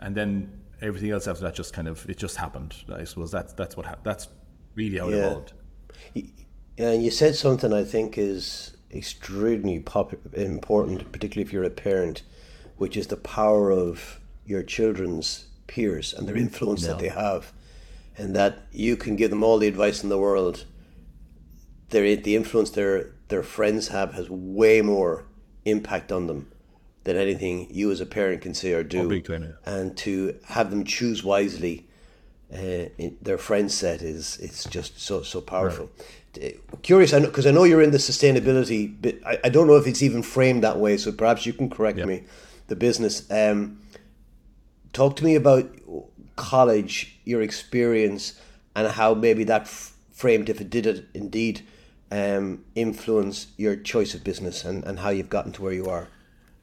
and 0.00 0.14
then 0.14 0.57
everything 0.80 1.10
else 1.10 1.26
after 1.26 1.42
that 1.44 1.54
just 1.54 1.72
kind 1.72 1.88
of 1.88 2.08
it 2.08 2.18
just 2.18 2.36
happened. 2.36 2.74
I 2.92 3.04
suppose 3.04 3.30
that's 3.30 3.52
that's 3.52 3.76
what 3.76 3.86
ha- 3.86 3.96
that's 4.02 4.28
really 4.74 4.98
how 4.98 5.08
it 5.08 5.14
evolved. 5.14 5.52
Yeah, 6.14 6.24
and 6.78 7.02
you 7.02 7.10
said 7.10 7.34
something 7.34 7.72
I 7.72 7.84
think 7.84 8.16
is 8.16 8.76
extremely 8.92 9.80
pop- 9.80 10.14
important, 10.34 11.10
particularly 11.12 11.46
if 11.46 11.52
you're 11.52 11.64
a 11.64 11.70
parent, 11.70 12.22
which 12.76 12.96
is 12.96 13.08
the 13.08 13.16
power 13.16 13.70
of 13.70 14.20
your 14.46 14.62
children's 14.62 15.48
peers 15.66 16.14
and 16.14 16.26
their 16.26 16.36
mm-hmm. 16.36 16.44
influence 16.44 16.82
no. 16.82 16.88
that 16.88 16.98
they 17.00 17.08
have, 17.08 17.52
and 18.16 18.34
that 18.36 18.66
you 18.72 18.96
can 18.96 19.16
give 19.16 19.30
them 19.30 19.42
all 19.42 19.58
the 19.58 19.68
advice 19.68 20.02
in 20.02 20.08
the 20.08 20.18
world. 20.18 20.64
Their 21.90 22.16
the 22.16 22.36
influence 22.36 22.70
their 22.70 23.12
their 23.28 23.42
friends 23.42 23.88
have 23.88 24.14
has 24.14 24.30
way 24.30 24.80
more 24.80 25.24
impact 25.64 26.12
on 26.12 26.26
them 26.26 26.50
than 27.08 27.16
anything 27.16 27.66
you 27.70 27.90
as 27.90 28.00
a 28.00 28.06
parent 28.06 28.42
can 28.42 28.52
say 28.52 28.72
or 28.72 28.84
do. 28.84 29.00
Oh, 29.00 29.10
and 29.64 29.96
to 29.96 30.38
have 30.44 30.70
them 30.70 30.84
choose 30.84 31.24
wisely 31.24 31.88
uh, 32.52 32.86
their 33.20 33.38
friend 33.38 33.70
set 33.70 34.02
is 34.02 34.38
it's 34.38 34.64
just 34.64 35.00
so 35.00 35.22
so 35.22 35.40
powerful. 35.40 35.90
Right. 36.40 36.58
Curious, 36.82 37.12
I 37.12 37.20
because 37.20 37.46
I 37.46 37.50
know 37.50 37.64
you're 37.64 37.82
in 37.82 37.90
the 37.90 37.98
sustainability, 37.98 38.94
but 39.00 39.16
I, 39.26 39.38
I 39.44 39.48
don't 39.48 39.66
know 39.66 39.76
if 39.76 39.86
it's 39.86 40.02
even 40.02 40.22
framed 40.22 40.62
that 40.64 40.78
way. 40.78 40.96
So 40.98 41.12
perhaps 41.12 41.46
you 41.46 41.52
can 41.52 41.70
correct 41.70 41.98
yep. 41.98 42.08
me. 42.08 42.24
The 42.68 42.76
business. 42.76 43.30
Um, 43.30 43.80
talk 44.92 45.16
to 45.16 45.24
me 45.24 45.34
about 45.34 45.64
college, 46.36 47.18
your 47.24 47.42
experience, 47.42 48.40
and 48.76 48.86
how 48.88 49.14
maybe 49.14 49.44
that 49.44 49.62
f- 49.62 49.94
framed, 50.12 50.48
if 50.48 50.60
it 50.60 50.70
did 50.70 50.86
it 50.86 51.06
indeed, 51.14 51.66
um, 52.10 52.64
influence 52.74 53.48
your 53.56 53.76
choice 53.76 54.14
of 54.14 54.24
business 54.24 54.64
and, 54.64 54.84
and 54.84 55.00
how 55.00 55.10
you've 55.10 55.30
gotten 55.30 55.52
to 55.52 55.62
where 55.62 55.72
you 55.72 55.86
are 55.86 56.08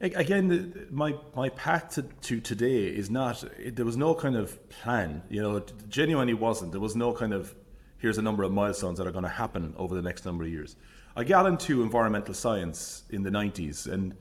again 0.07 0.47
the, 0.47 0.87
my 0.91 1.15
my 1.35 1.49
path 1.49 1.95
to, 1.95 2.03
to 2.03 2.39
today 2.39 2.87
is 2.87 3.09
not 3.09 3.43
it, 3.57 3.75
there 3.75 3.85
was 3.85 3.97
no 3.97 4.13
kind 4.13 4.35
of 4.35 4.69
plan 4.69 5.23
you 5.29 5.41
know 5.41 5.57
it 5.57 5.73
genuinely 5.89 6.33
wasn't. 6.33 6.71
There 6.71 6.81
was 6.81 6.95
no 6.95 7.13
kind 7.13 7.33
of 7.33 7.53
here's 7.97 8.17
a 8.17 8.21
number 8.21 8.43
of 8.43 8.51
milestones 8.51 8.97
that 8.99 9.07
are 9.07 9.11
going 9.11 9.23
to 9.23 9.29
happen 9.29 9.73
over 9.77 9.95
the 9.95 10.01
next 10.01 10.25
number 10.25 10.43
of 10.43 10.49
years. 10.49 10.75
I 11.15 11.23
got 11.23 11.45
into 11.45 11.81
environmental 11.81 12.33
science 12.33 13.03
in 13.09 13.23
the 13.23 13.29
90s 13.29 13.91
and 13.91 14.15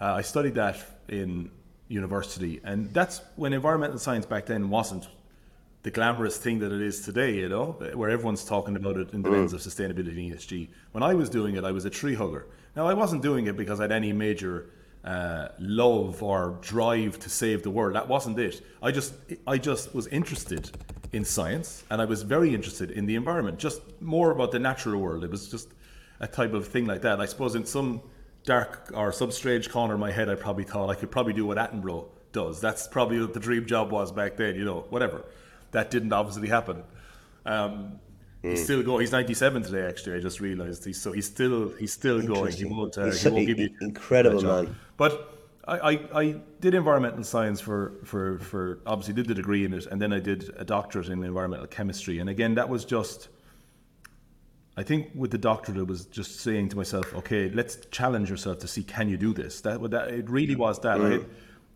uh, 0.00 0.14
i 0.14 0.22
studied 0.22 0.54
that 0.54 0.76
in 1.08 1.50
university 1.88 2.60
and 2.64 2.92
that's 2.92 3.20
when 3.36 3.52
environmental 3.52 3.98
science 3.98 4.26
back 4.26 4.46
then 4.46 4.70
wasn't 4.70 5.08
the 5.82 5.90
glamorous 5.90 6.36
thing 6.36 6.58
that 6.58 6.72
it 6.72 6.80
is 6.80 7.00
today 7.02 7.36
you 7.36 7.48
know 7.48 7.72
where 7.94 8.10
everyone's 8.10 8.44
talking 8.44 8.76
about 8.76 8.96
it 8.96 9.12
in 9.12 9.22
the 9.22 9.28
mm. 9.28 9.32
lens 9.32 9.52
of 9.52 9.60
sustainability 9.60 10.30
and 10.30 10.38
esg 10.38 10.68
when 10.92 11.02
i 11.02 11.14
was 11.14 11.28
doing 11.28 11.56
it 11.56 11.64
i 11.64 11.70
was 11.70 11.84
a 11.84 11.90
tree 11.90 12.14
hugger. 12.14 12.46
Now 12.76 12.86
i 12.86 12.94
wasn't 12.94 13.22
doing 13.22 13.46
it 13.46 13.56
because 13.56 13.80
i 13.80 13.84
had 13.84 13.92
any 13.92 14.12
major 14.12 14.70
uh, 15.04 15.48
love 15.58 16.22
or 16.22 16.58
drive 16.60 17.18
to 17.20 17.30
save 17.30 17.62
the 17.62 17.70
world. 17.70 17.94
That 17.94 18.08
wasn't 18.08 18.38
it. 18.38 18.62
I 18.82 18.90
just 18.90 19.14
I 19.46 19.58
just 19.58 19.94
was 19.94 20.06
interested 20.08 20.70
in 21.12 21.24
science 21.24 21.84
and 21.90 22.00
I 22.00 22.04
was 22.04 22.22
very 22.22 22.54
interested 22.54 22.90
in 22.90 23.06
the 23.06 23.16
environment, 23.16 23.58
just 23.58 23.80
more 24.00 24.30
about 24.30 24.52
the 24.52 24.58
natural 24.58 25.00
world. 25.00 25.24
It 25.24 25.30
was 25.30 25.48
just 25.48 25.68
a 26.20 26.26
type 26.26 26.52
of 26.52 26.68
thing 26.68 26.86
like 26.86 27.02
that. 27.02 27.20
I 27.20 27.26
suppose 27.26 27.54
in 27.54 27.64
some 27.64 28.02
dark 28.44 28.90
or 28.94 29.10
some 29.12 29.30
strange 29.30 29.70
corner 29.70 29.94
of 29.94 30.00
my 30.00 30.12
head, 30.12 30.28
I 30.28 30.34
probably 30.34 30.64
thought 30.64 30.90
I 30.90 30.94
could 30.94 31.10
probably 31.10 31.32
do 31.32 31.46
what 31.46 31.56
Attenborough 31.56 32.06
does. 32.32 32.60
That's 32.60 32.86
probably 32.86 33.20
what 33.20 33.34
the 33.34 33.40
dream 33.40 33.66
job 33.66 33.90
was 33.90 34.12
back 34.12 34.36
then. 34.36 34.54
You 34.54 34.64
know, 34.64 34.84
whatever. 34.90 35.24
That 35.72 35.90
didn't 35.90 36.12
obviously 36.12 36.48
happen. 36.48 36.84
Um. 37.46 38.00
He's 38.42 38.64
still 38.64 38.82
going. 38.82 39.00
He's 39.00 39.12
97 39.12 39.64
today. 39.64 39.86
Actually, 39.86 40.16
I 40.16 40.20
just 40.20 40.40
realised. 40.40 40.84
He's 40.84 41.00
so 41.00 41.12
he's 41.12 41.26
still 41.26 41.70
he's 41.78 41.92
still 41.92 42.22
going. 42.22 42.52
He 42.52 42.64
won't. 42.64 42.96
Uh, 42.96 43.10
he 43.10 43.28
won't 43.28 43.46
give 43.46 43.58
you 43.58 43.70
incredible 43.82 44.42
man. 44.42 44.76
But 44.96 45.38
I, 45.68 45.78
I, 45.78 46.20
I, 46.20 46.34
did 46.60 46.74
environmental 46.74 47.22
science 47.22 47.60
for, 47.60 47.92
for, 48.04 48.38
for 48.38 48.80
obviously 48.86 49.14
did 49.14 49.26
the 49.26 49.34
degree 49.34 49.64
in 49.64 49.72
it, 49.72 49.86
and 49.86 50.00
then 50.00 50.12
I 50.12 50.18
did 50.18 50.50
a 50.56 50.64
doctorate 50.64 51.08
in 51.08 51.22
environmental 51.22 51.66
chemistry. 51.66 52.18
And 52.18 52.28
again, 52.28 52.54
that 52.54 52.68
was 52.68 52.84
just. 52.84 53.28
I 54.76 54.82
think 54.82 55.10
with 55.14 55.30
the 55.30 55.38
doctorate, 55.38 55.76
it 55.76 55.86
was 55.86 56.06
just 56.06 56.40
saying 56.40 56.70
to 56.70 56.76
myself, 56.76 57.12
okay, 57.14 57.50
let's 57.50 57.76
challenge 57.90 58.30
yourself 58.30 58.60
to 58.60 58.68
see 58.68 58.82
can 58.82 59.08
you 59.08 59.18
do 59.18 59.34
this. 59.34 59.60
That, 59.60 59.90
that 59.90 60.08
it 60.08 60.30
really 60.30 60.56
was 60.56 60.80
that. 60.80 60.98
Mm. 60.98 61.22
I, 61.22 61.26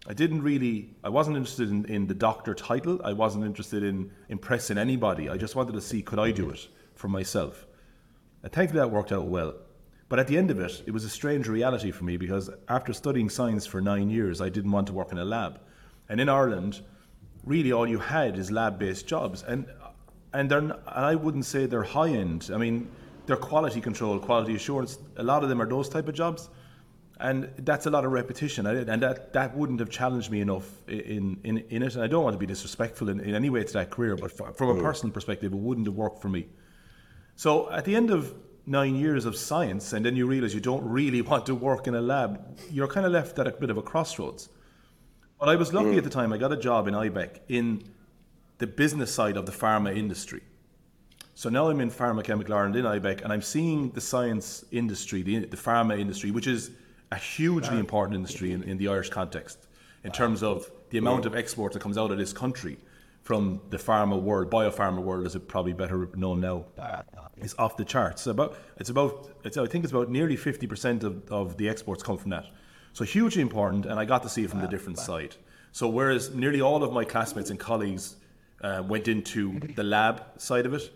I 0.06 0.12
didn't 0.12 0.42
really, 0.42 0.90
I 1.02 1.08
wasn't 1.08 1.37
interested 1.37 1.70
in, 1.70 1.87
in 1.87 2.06
the 2.06 2.14
doctor 2.14 2.54
title. 2.54 3.00
I 3.02 3.14
wasn't 3.14 3.44
interested 3.44 3.82
in 3.82 4.11
impressing 4.28 4.76
anybody. 4.76 5.30
I 5.30 5.37
just 5.38 5.56
wanted 5.56 5.73
to 5.73 5.80
see 5.80 6.02
could 6.02 6.18
I 6.18 6.30
do 6.30 6.50
it 6.50 6.68
for 6.94 7.08
myself. 7.08 7.66
And 8.42 8.52
thankfully 8.52 8.80
that 8.80 8.90
worked 8.90 9.12
out 9.12 9.26
well. 9.26 9.54
But 10.11 10.18
at 10.18 10.26
the 10.26 10.37
end 10.37 10.50
of 10.50 10.61
it, 10.61 10.82
it 10.87 10.90
was 10.90 11.04
a 11.04 11.08
strange 11.08 11.49
reality 11.49 11.90
for 11.90 12.04
me 12.04 12.18
because 12.18 12.50
after 12.68 12.92
studying 12.92 13.30
science 13.30 13.66
for 13.66 13.80
nine 13.80 14.11
years, 14.11 14.42
I 14.42 14.50
didn't 14.50 14.73
want 14.73 14.87
to 14.88 14.92
work 14.92 15.11
in 15.11 15.18
a 15.18 15.25
lab. 15.25 15.61
And 16.11 16.20
in 16.20 16.28
Ireland, 16.28 16.82
really 17.44 17.73
all 17.73 17.87
you 17.87 17.99
had 17.99 18.38
is 18.38 18.50
lab-based 18.50 19.06
jobs, 19.06 19.42
and 19.42 19.66
and 20.34 20.50
they're 20.50 20.58
and 20.58 20.75
I 20.87 21.14
wouldn't 21.14 21.46
say 21.46 21.64
they're 21.64 21.82
high 21.82 22.11
end. 22.11 22.50
I 22.52 22.58
mean, 22.58 22.90
they're 23.25 23.37
quality 23.37 23.80
control, 23.80 24.18
quality 24.18 24.54
assurance. 24.54 24.99
A 25.16 25.23
lot 25.23 25.42
of 25.42 25.49
them 25.49 25.62
are 25.62 25.66
those 25.66 25.88
type 25.88 26.08
of 26.08 26.14
jobs 26.14 26.50
and 27.21 27.49
that's 27.59 27.87
a 27.87 27.90
lot 27.90 28.04
of 28.04 28.12
repetition. 28.12 28.66
And 28.66 29.02
that 29.02 29.33
that 29.33 29.56
wouldn't 29.56 29.80
have 29.80 29.90
challenged 29.90 30.30
me 30.30 30.40
enough 30.40 30.68
in 30.88 31.38
in, 31.44 31.59
in 31.71 31.83
it. 31.83 31.94
And 31.94 32.02
I 32.02 32.06
don't 32.06 32.25
want 32.25 32.35
to 32.35 32.38
be 32.38 32.47
disrespectful 32.47 33.09
in, 33.09 33.21
in 33.21 33.35
any 33.35 33.50
way 33.50 33.62
to 33.62 33.73
that 33.75 33.90
career 33.90 34.16
but 34.16 34.33
from 34.33 34.68
a 34.68 34.75
mm. 34.75 34.83
personal 34.83 35.12
perspective 35.12 35.52
it 35.52 35.59
wouldn't 35.59 35.87
have 35.87 35.97
worked 35.97 36.21
for 36.21 36.28
me. 36.28 36.47
So 37.37 37.71
at 37.71 37.85
the 37.85 37.94
end 37.94 38.11
of 38.11 38.35
nine 38.66 38.97
years 38.97 39.26
of 39.26 39.37
science 39.37 39.92
and 39.92 40.04
then 40.04 40.16
you 40.16 40.26
realize 40.26 40.54
you 40.54 40.61
don't 40.61 40.85
really 40.85 41.23
want 41.30 41.47
to 41.47 41.54
work 41.54 41.87
in 41.87 41.94
a 41.94 42.00
lab 42.00 42.59
you're 42.71 42.88
kind 42.88 43.06
of 43.06 43.12
left 43.12 43.38
at 43.38 43.47
a 43.47 43.52
bit 43.52 43.71
of 43.71 43.76
a 43.76 43.83
crossroads. 43.83 44.49
But 45.38 45.49
I 45.49 45.56
was 45.56 45.73
lucky 45.73 45.94
mm. 45.94 45.99
at 45.99 46.04
the 46.04 46.11
time 46.11 46.33
I 46.33 46.38
got 46.38 46.52
a 46.52 46.56
job 46.56 46.88
in 46.88 46.94
IBEC 46.94 47.40
in 47.49 47.85
the 48.59 48.66
business 48.66 49.14
side 49.14 49.37
of 49.37 49.47
the 49.47 49.52
pharma 49.52 49.97
industry. 49.97 50.40
So 51.37 51.49
now 51.49 51.68
I'm 51.68 51.80
in 51.80 51.90
Pharmachemical 51.90 52.52
Ireland 52.52 52.76
in 52.76 52.85
IBEC 52.85 53.23
and 53.23 53.33
I'm 53.33 53.42
seeing 53.42 53.90
the 53.90 54.00
science 54.00 54.64
industry 54.73 55.23
the, 55.23 55.44
the 55.44 55.56
pharma 55.56 55.99
industry 55.99 56.33
which 56.33 56.49
is 56.49 56.71
a 57.14 57.16
hugely 57.16 57.78
important 57.78 58.16
industry 58.16 58.50
in, 58.52 58.64
in 58.64 58.76
the 58.76 58.88
Irish 58.88 59.09
context 59.09 59.68
in 60.02 60.11
terms 60.11 60.42
of 60.42 60.71
the 60.90 60.99
amount 60.99 61.25
of 61.26 61.35
export 61.35 61.73
that 61.73 61.80
comes 61.80 61.97
out 61.97 62.11
of 62.11 62.18
this 62.18 62.33
country 62.33 62.76
from 63.23 63.61
the 63.71 63.78
pharma 63.78 64.21
world, 64.21 64.50
biopharma 64.50 64.99
world, 64.99 65.25
as 65.25 65.35
it 65.35 65.49
probably 65.49 65.73
better 65.73 66.11
known 66.14 66.40
now, 66.40 66.66
is 67.38 67.54
off 67.59 67.76
the 67.76 67.85
charts. 67.85 68.26
About 68.26 68.59
it's 68.78 68.90
about 68.90 69.30
it's 69.44 69.56
I 69.56 69.66
think 69.66 69.85
it's 69.85 69.92
about 69.92 70.11
nearly 70.11 70.37
fifty 70.37 70.66
percent 70.66 71.04
of, 71.04 71.14
of 71.30 71.56
the 71.56 71.68
exports 71.68 72.02
come 72.02 72.18
from 72.18 72.30
that. 72.30 72.47
So 72.92 73.04
hugely 73.04 73.42
important, 73.42 73.87
and 73.87 73.99
I 73.99 74.04
got 74.04 74.23
to 74.25 74.28
see 74.28 74.44
it 74.44 74.50
from 74.50 74.61
the 74.61 74.68
different 74.68 74.99
side. 74.99 75.37
So 75.73 75.88
whereas 75.88 76.35
nearly 76.35 76.61
all 76.61 76.83
of 76.83 76.92
my 76.92 77.04
classmates 77.04 77.50
and 77.50 77.59
colleagues 77.59 78.16
uh, 78.61 78.83
went 78.87 79.09
into 79.09 79.59
the 79.75 79.83
lab 79.83 80.23
side 80.37 80.66
of 80.66 80.75
it, 80.75 80.90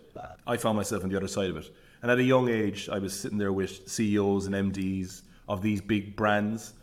I 0.45 0.57
found 0.57 0.75
myself 0.77 1.03
on 1.03 1.09
the 1.09 1.17
other 1.17 1.27
side 1.27 1.49
of 1.49 1.57
it. 1.57 1.69
And 2.01 2.11
at 2.11 2.17
a 2.17 2.23
young 2.23 2.47
age, 2.49 2.89
I 2.89 2.99
was 2.99 3.19
sitting 3.19 3.37
there 3.37 3.51
with 3.51 3.89
CEOs 3.89 4.45
and 4.47 4.55
MDs 4.55 5.23
of 5.49 5.61
these 5.61 5.81
big 5.81 6.15
brands. 6.15 6.73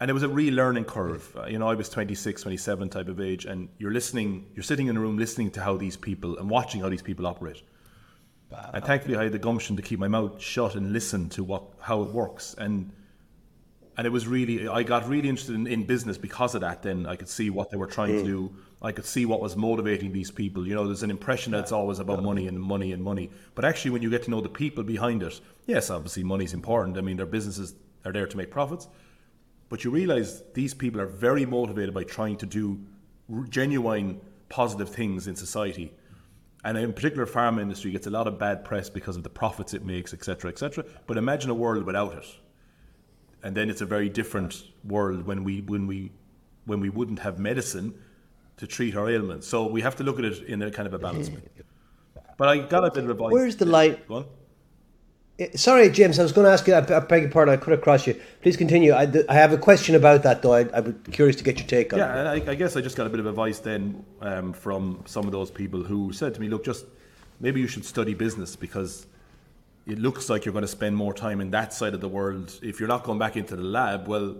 And 0.00 0.10
it 0.10 0.14
was 0.14 0.24
a 0.24 0.28
real 0.28 0.54
learning 0.54 0.86
curve. 0.86 1.36
Uh, 1.36 1.46
you 1.46 1.58
know, 1.58 1.68
I 1.68 1.74
was 1.74 1.88
26, 1.88 2.42
27 2.42 2.88
type 2.88 3.08
of 3.08 3.20
age, 3.20 3.44
and 3.44 3.68
you're 3.78 3.92
listening, 3.92 4.46
you're 4.54 4.64
sitting 4.64 4.88
in 4.88 4.96
a 4.96 5.00
room 5.00 5.16
listening 5.16 5.52
to 5.52 5.60
how 5.60 5.76
these 5.76 5.96
people 5.96 6.36
and 6.38 6.50
watching 6.50 6.80
how 6.80 6.88
these 6.88 7.02
people 7.02 7.26
operate. 7.26 7.62
And 8.72 8.84
thankfully, 8.84 9.16
I 9.16 9.24
had 9.24 9.32
the 9.32 9.38
gumption 9.38 9.76
to 9.76 9.82
keep 9.82 9.98
my 9.98 10.08
mouth 10.08 10.40
shut 10.40 10.74
and 10.74 10.92
listen 10.92 11.28
to 11.30 11.44
what 11.44 11.64
how 11.80 12.02
it 12.02 12.10
works. 12.10 12.54
And 12.56 12.92
and 13.96 14.06
it 14.06 14.10
was 14.10 14.26
really 14.26 14.68
I 14.68 14.82
got 14.82 15.08
really 15.08 15.28
interested 15.28 15.54
in, 15.54 15.66
in 15.66 15.84
business 15.84 16.18
because 16.18 16.54
of 16.54 16.60
that. 16.60 16.82
Then 16.82 17.06
I 17.06 17.16
could 17.16 17.28
see 17.28 17.50
what 17.50 17.70
they 17.70 17.76
were 17.76 17.86
trying 17.86 18.12
to 18.12 18.24
do. 18.24 18.56
I 18.84 18.92
could 18.92 19.04
see 19.04 19.24
what 19.24 19.40
was 19.40 19.56
motivating 19.56 20.12
these 20.12 20.30
people. 20.30 20.66
You 20.66 20.74
know, 20.74 20.86
there's 20.86 21.02
an 21.02 21.10
impression 21.10 21.52
that 21.52 21.60
it's 21.60 21.72
always 21.72 21.98
about 21.98 22.22
money 22.22 22.46
and 22.46 22.60
money 22.60 22.92
and 22.92 23.02
money, 23.02 23.30
but 23.54 23.64
actually, 23.64 23.92
when 23.92 24.02
you 24.02 24.10
get 24.10 24.22
to 24.24 24.30
know 24.30 24.40
the 24.40 24.48
people 24.48 24.84
behind 24.84 25.22
it, 25.22 25.40
yes, 25.66 25.90
obviously, 25.90 26.22
money's 26.22 26.52
important. 26.52 26.98
I 26.98 27.00
mean, 27.00 27.16
their 27.16 27.26
businesses 27.26 27.74
are 28.04 28.12
there 28.12 28.26
to 28.26 28.36
make 28.36 28.50
profits, 28.50 28.86
but 29.68 29.82
you 29.82 29.90
realize 29.90 30.42
these 30.52 30.74
people 30.74 31.00
are 31.00 31.06
very 31.06 31.46
motivated 31.46 31.94
by 31.94 32.04
trying 32.04 32.36
to 32.36 32.46
do 32.46 32.78
genuine 33.48 34.20
positive 34.48 34.90
things 34.90 35.26
in 35.26 35.34
society. 35.34 35.92
And 36.62 36.78
in 36.78 36.92
particular, 36.92 37.26
pharma 37.26 37.62
industry 37.62 37.90
gets 37.90 38.06
a 38.06 38.10
lot 38.10 38.26
of 38.26 38.38
bad 38.38 38.64
press 38.64 38.88
because 38.88 39.16
of 39.16 39.22
the 39.22 39.30
profits 39.30 39.74
it 39.74 39.84
makes, 39.84 40.12
etc., 40.12 40.50
etc. 40.50 40.84
But 41.06 41.16
imagine 41.16 41.50
a 41.50 41.54
world 41.54 41.84
without 41.84 42.14
it 42.14 42.26
and 43.44 43.54
then 43.54 43.68
it's 43.70 43.82
a 43.82 43.86
very 43.86 44.08
different 44.08 44.64
world 44.82 45.26
when 45.26 45.44
we 45.44 45.60
when 45.60 45.86
we 45.86 46.10
when 46.64 46.80
we 46.80 46.88
wouldn't 46.88 47.18
have 47.20 47.38
medicine 47.38 47.94
to 48.56 48.66
treat 48.66 48.96
our 48.96 49.08
ailments. 49.10 49.46
So 49.46 49.66
we 49.66 49.80
have 49.82 49.96
to 49.96 50.04
look 50.04 50.18
at 50.18 50.24
it 50.24 50.42
in 50.44 50.62
a 50.62 50.70
kind 50.70 50.86
of 50.86 50.94
a 50.94 50.98
balanced 50.98 51.32
way. 51.32 51.42
But 52.36 52.48
I 52.48 52.58
got 52.58 52.84
a 52.84 52.90
bit 52.90 53.04
of 53.04 53.10
advice. 53.10 53.32
Where's 53.32 53.56
the 53.56 53.66
line? 53.66 53.98
On. 54.08 54.24
Eh, 55.38 55.48
Sorry, 55.56 55.88
James, 55.90 56.18
I 56.18 56.22
was 56.22 56.32
going 56.32 56.46
to 56.46 56.52
ask 56.52 56.66
you, 56.66 56.74
I 56.74 56.78
I 56.78 57.00
beg 57.00 57.22
your 57.22 57.30
pardon, 57.30 57.54
I 57.54 57.56
cut 57.56 57.74
across 57.74 58.06
you. 58.06 58.20
Please 58.42 58.56
continue. 58.56 58.92
I, 58.92 59.10
I 59.28 59.34
have 59.34 59.52
a 59.52 59.58
question 59.58 59.94
about 59.94 60.22
that, 60.22 60.42
though. 60.42 60.54
I, 60.54 60.60
I'm 60.72 61.00
curious 61.10 61.36
to 61.36 61.44
get 61.44 61.58
your 61.58 61.66
take 61.66 61.92
on 61.92 61.98
Yeah, 61.98 62.32
it. 62.34 62.48
I, 62.48 62.52
I 62.52 62.54
guess 62.54 62.76
I 62.76 62.80
just 62.80 62.96
got 62.96 63.06
a 63.06 63.10
bit 63.10 63.20
of 63.20 63.26
advice 63.26 63.58
then 63.58 64.04
um, 64.20 64.52
from 64.52 65.02
some 65.06 65.26
of 65.26 65.32
those 65.32 65.50
people 65.50 65.82
who 65.82 66.12
said 66.12 66.34
to 66.34 66.40
me, 66.40 66.48
"Look, 66.48 66.64
just 66.64 66.86
maybe 67.40 67.60
you 67.60 67.66
should 67.66 67.84
study 67.84 68.14
business 68.14 68.54
because 68.56 69.06
it 69.86 69.98
looks 69.98 70.30
like 70.30 70.44
you're 70.44 70.52
going 70.52 70.62
to 70.62 70.68
spend 70.68 70.96
more 70.96 71.12
time 71.12 71.40
in 71.40 71.50
that 71.50 71.72
side 71.72 71.94
of 71.94 72.00
the 72.00 72.08
world. 72.08 72.58
If 72.62 72.78
you're 72.80 72.88
not 72.88 73.02
going 73.04 73.18
back 73.18 73.36
into 73.36 73.54
the 73.56 73.62
lab, 73.62 74.06
well, 74.08 74.36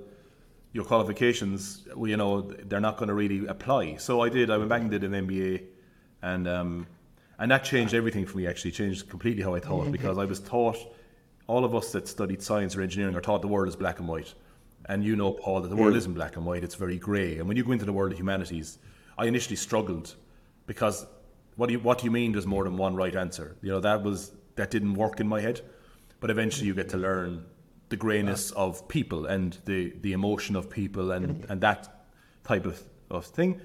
your 0.75 0.85
qualifications, 0.85 1.89
well, 1.97 2.11
you 2.11 2.19
know, 2.19 2.43
they're 2.43 2.81
not 2.81 2.99
going 2.99 3.09
to 3.09 3.15
really 3.15 3.47
apply." 3.47 3.97
So 3.97 4.21
I 4.21 4.29
did. 4.29 4.51
I 4.51 4.59
went 4.59 4.69
back 4.69 4.83
and 4.83 4.91
did 4.91 5.05
an 5.05 5.13
MBA, 5.13 5.63
and 6.21 6.47
um, 6.47 6.87
and 7.39 7.51
that 7.51 7.65
changed 7.65 7.95
everything 7.95 8.27
for 8.27 8.37
me. 8.37 8.47
Actually, 8.47 8.73
changed 8.73 9.09
completely 9.09 9.43
how 9.43 9.55
I 9.55 9.61
thought 9.61 9.91
because 9.91 10.19
I 10.19 10.27
was 10.27 10.41
taught. 10.41 10.77
All 11.47 11.65
of 11.65 11.75
us 11.75 11.93
that 11.93 12.09
studied 12.09 12.43
science 12.43 12.75
or 12.75 12.81
engineering 12.81 13.15
are 13.15 13.21
taught 13.21 13.43
the 13.43 13.49
world 13.49 13.69
is 13.69 13.77
black 13.77 13.99
and 13.99 14.09
white. 14.09 14.33
And 14.87 15.05
you 15.05 15.17
know, 15.17 15.33
Paul, 15.33 15.61
that 15.61 15.69
the 15.69 15.77
world 15.77 15.97
isn't 15.97 16.15
black 16.15 16.37
and 16.37 16.47
white, 16.47 16.65
it's 16.65 16.75
very 16.75 16.99
grey. 16.99 17.39
And 17.39 17.49
when 17.49 17.57
you 17.57 17.65
go 17.65 17.73
into 17.73 17.85
the 17.85 17.93
world 17.93 18.13
of 18.13 18.19
humanities, 18.19 18.79
I 19.19 19.27
initially 19.27 19.57
struggled 19.57 20.15
because 20.67 21.07
what 21.57 21.67
do 21.67 21.73
you, 21.73 21.81
what 21.81 21.99
do 21.99 22.05
you 22.05 22.11
mean 22.11 22.33
there's 22.33 22.47
more 22.47 22.65
than 22.65 22.77
one 22.77 22.95
right 22.97 23.15
answer? 23.15 23.57
You 23.63 23.73
know, 23.73 23.81
that 23.81 24.03
was 24.03 24.33
that 24.57 24.71
didn't 24.71 24.95
work 24.95 25.21
in 25.21 25.29
my 25.29 25.41
head. 25.41 25.61
But 26.21 26.31
eventually 26.31 26.67
you 26.67 26.75
get 26.75 26.89
to 26.91 26.97
learn 26.97 27.45
the 27.89 27.97
greyness 27.97 28.51
of 28.53 28.87
people 28.89 29.27
and 29.27 29.59
the, 29.67 29.93
the 30.01 30.13
emotion 30.13 30.57
of 30.57 30.71
people 30.71 31.13
and, 31.13 31.45
and 31.49 31.61
that 31.61 32.07
type 32.45 32.67
of, 32.67 32.83
of 33.11 33.27
thing. 33.27 33.61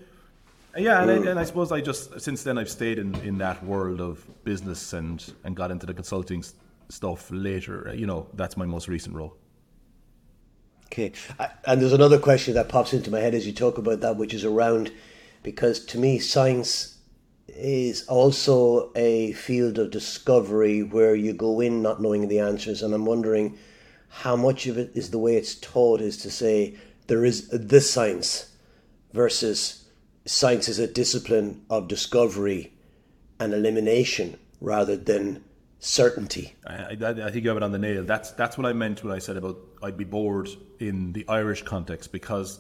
And 0.76 0.86
yeah, 0.86 1.02
and 1.02 1.12
I, 1.12 1.16
and 1.16 1.40
I 1.40 1.44
mm. 1.44 1.48
suppose 1.48 1.72
I 1.72 1.82
just 1.82 2.22
since 2.22 2.44
then 2.44 2.58
I've 2.58 2.70
stayed 2.70 3.00
in, 3.00 3.16
in 3.22 3.38
that 3.40 3.64
world 3.64 4.00
of 4.00 4.24
business 4.44 4.94
and, 4.94 5.34
and 5.44 5.56
got 5.56 5.72
into 5.72 5.86
the 5.86 5.94
consulting 5.94 6.40
s- 6.40 6.54
stuff 6.90 7.30
later. 7.32 7.90
Uh, 7.90 7.94
you 7.94 8.06
know, 8.06 8.28
that's 8.34 8.56
my 8.56 8.66
most 8.66 8.88
recent 8.88 9.16
role. 9.16 9.36
Okay. 10.86 11.12
I, 11.40 11.50
and 11.66 11.82
there's 11.82 11.94
another 11.94 12.20
question 12.20 12.54
that 12.56 12.70
pops 12.70 12.94
into 12.94 13.12
my 13.12 13.20
head 13.20 13.34
as 13.34 13.48
you 13.48 13.54
talk 13.54 13.78
about 13.78 14.02
that, 14.02 14.18
which 14.18 14.34
is 14.34 14.46
around 14.46 14.92
because 15.44 15.86
to 15.86 15.98
me, 15.98 16.20
science 16.20 16.98
is 17.48 18.08
also 18.08 18.92
a 18.96 19.34
field 19.34 19.80
of 19.80 19.92
discovery 19.92 20.84
where 20.84 21.16
you 21.16 21.34
go 21.34 21.60
in 21.60 21.82
not 21.82 22.02
knowing 22.02 22.28
the 22.28 22.40
answers. 22.40 22.84
And 22.84 22.94
I'm 22.94 23.06
wondering 23.06 23.58
how 24.10 24.36
much 24.36 24.68
of 24.68 24.78
it 24.78 24.92
is 24.94 25.12
the 25.12 25.20
way 25.20 25.36
it's 25.36 25.56
taught 25.56 26.02
is 26.02 26.18
to 26.18 26.30
say 26.30 26.76
there 27.08 27.24
is 27.24 27.48
this 27.50 27.90
science 27.92 28.56
versus 29.14 29.90
science 30.26 30.68
is 30.68 30.80
a 30.80 30.88
discipline 30.88 31.64
of 31.70 31.88
discovery 31.88 32.74
and 33.40 33.54
elimination 33.54 34.38
rather 34.62 34.96
than 34.96 35.44
certainty. 35.80 36.56
I, 36.68 36.98
I, 37.02 37.10
I 37.10 37.32
think 37.32 37.44
you 37.44 37.50
have 37.50 37.58
it 37.58 37.64
on 37.64 37.72
the 37.72 37.80
nail. 37.80 38.04
That's 38.04 38.32
that's 38.32 38.58
what 38.58 38.68
I 38.68 38.74
meant 38.74 39.04
when 39.04 39.14
I 39.14 39.20
said 39.20 39.38
about 39.38 39.58
I'd 39.82 39.98
be 39.98 40.04
bored 40.04 40.50
in 40.80 41.14
the 41.14 41.26
Irish 41.28 41.64
context 41.64 42.12
because 42.12 42.60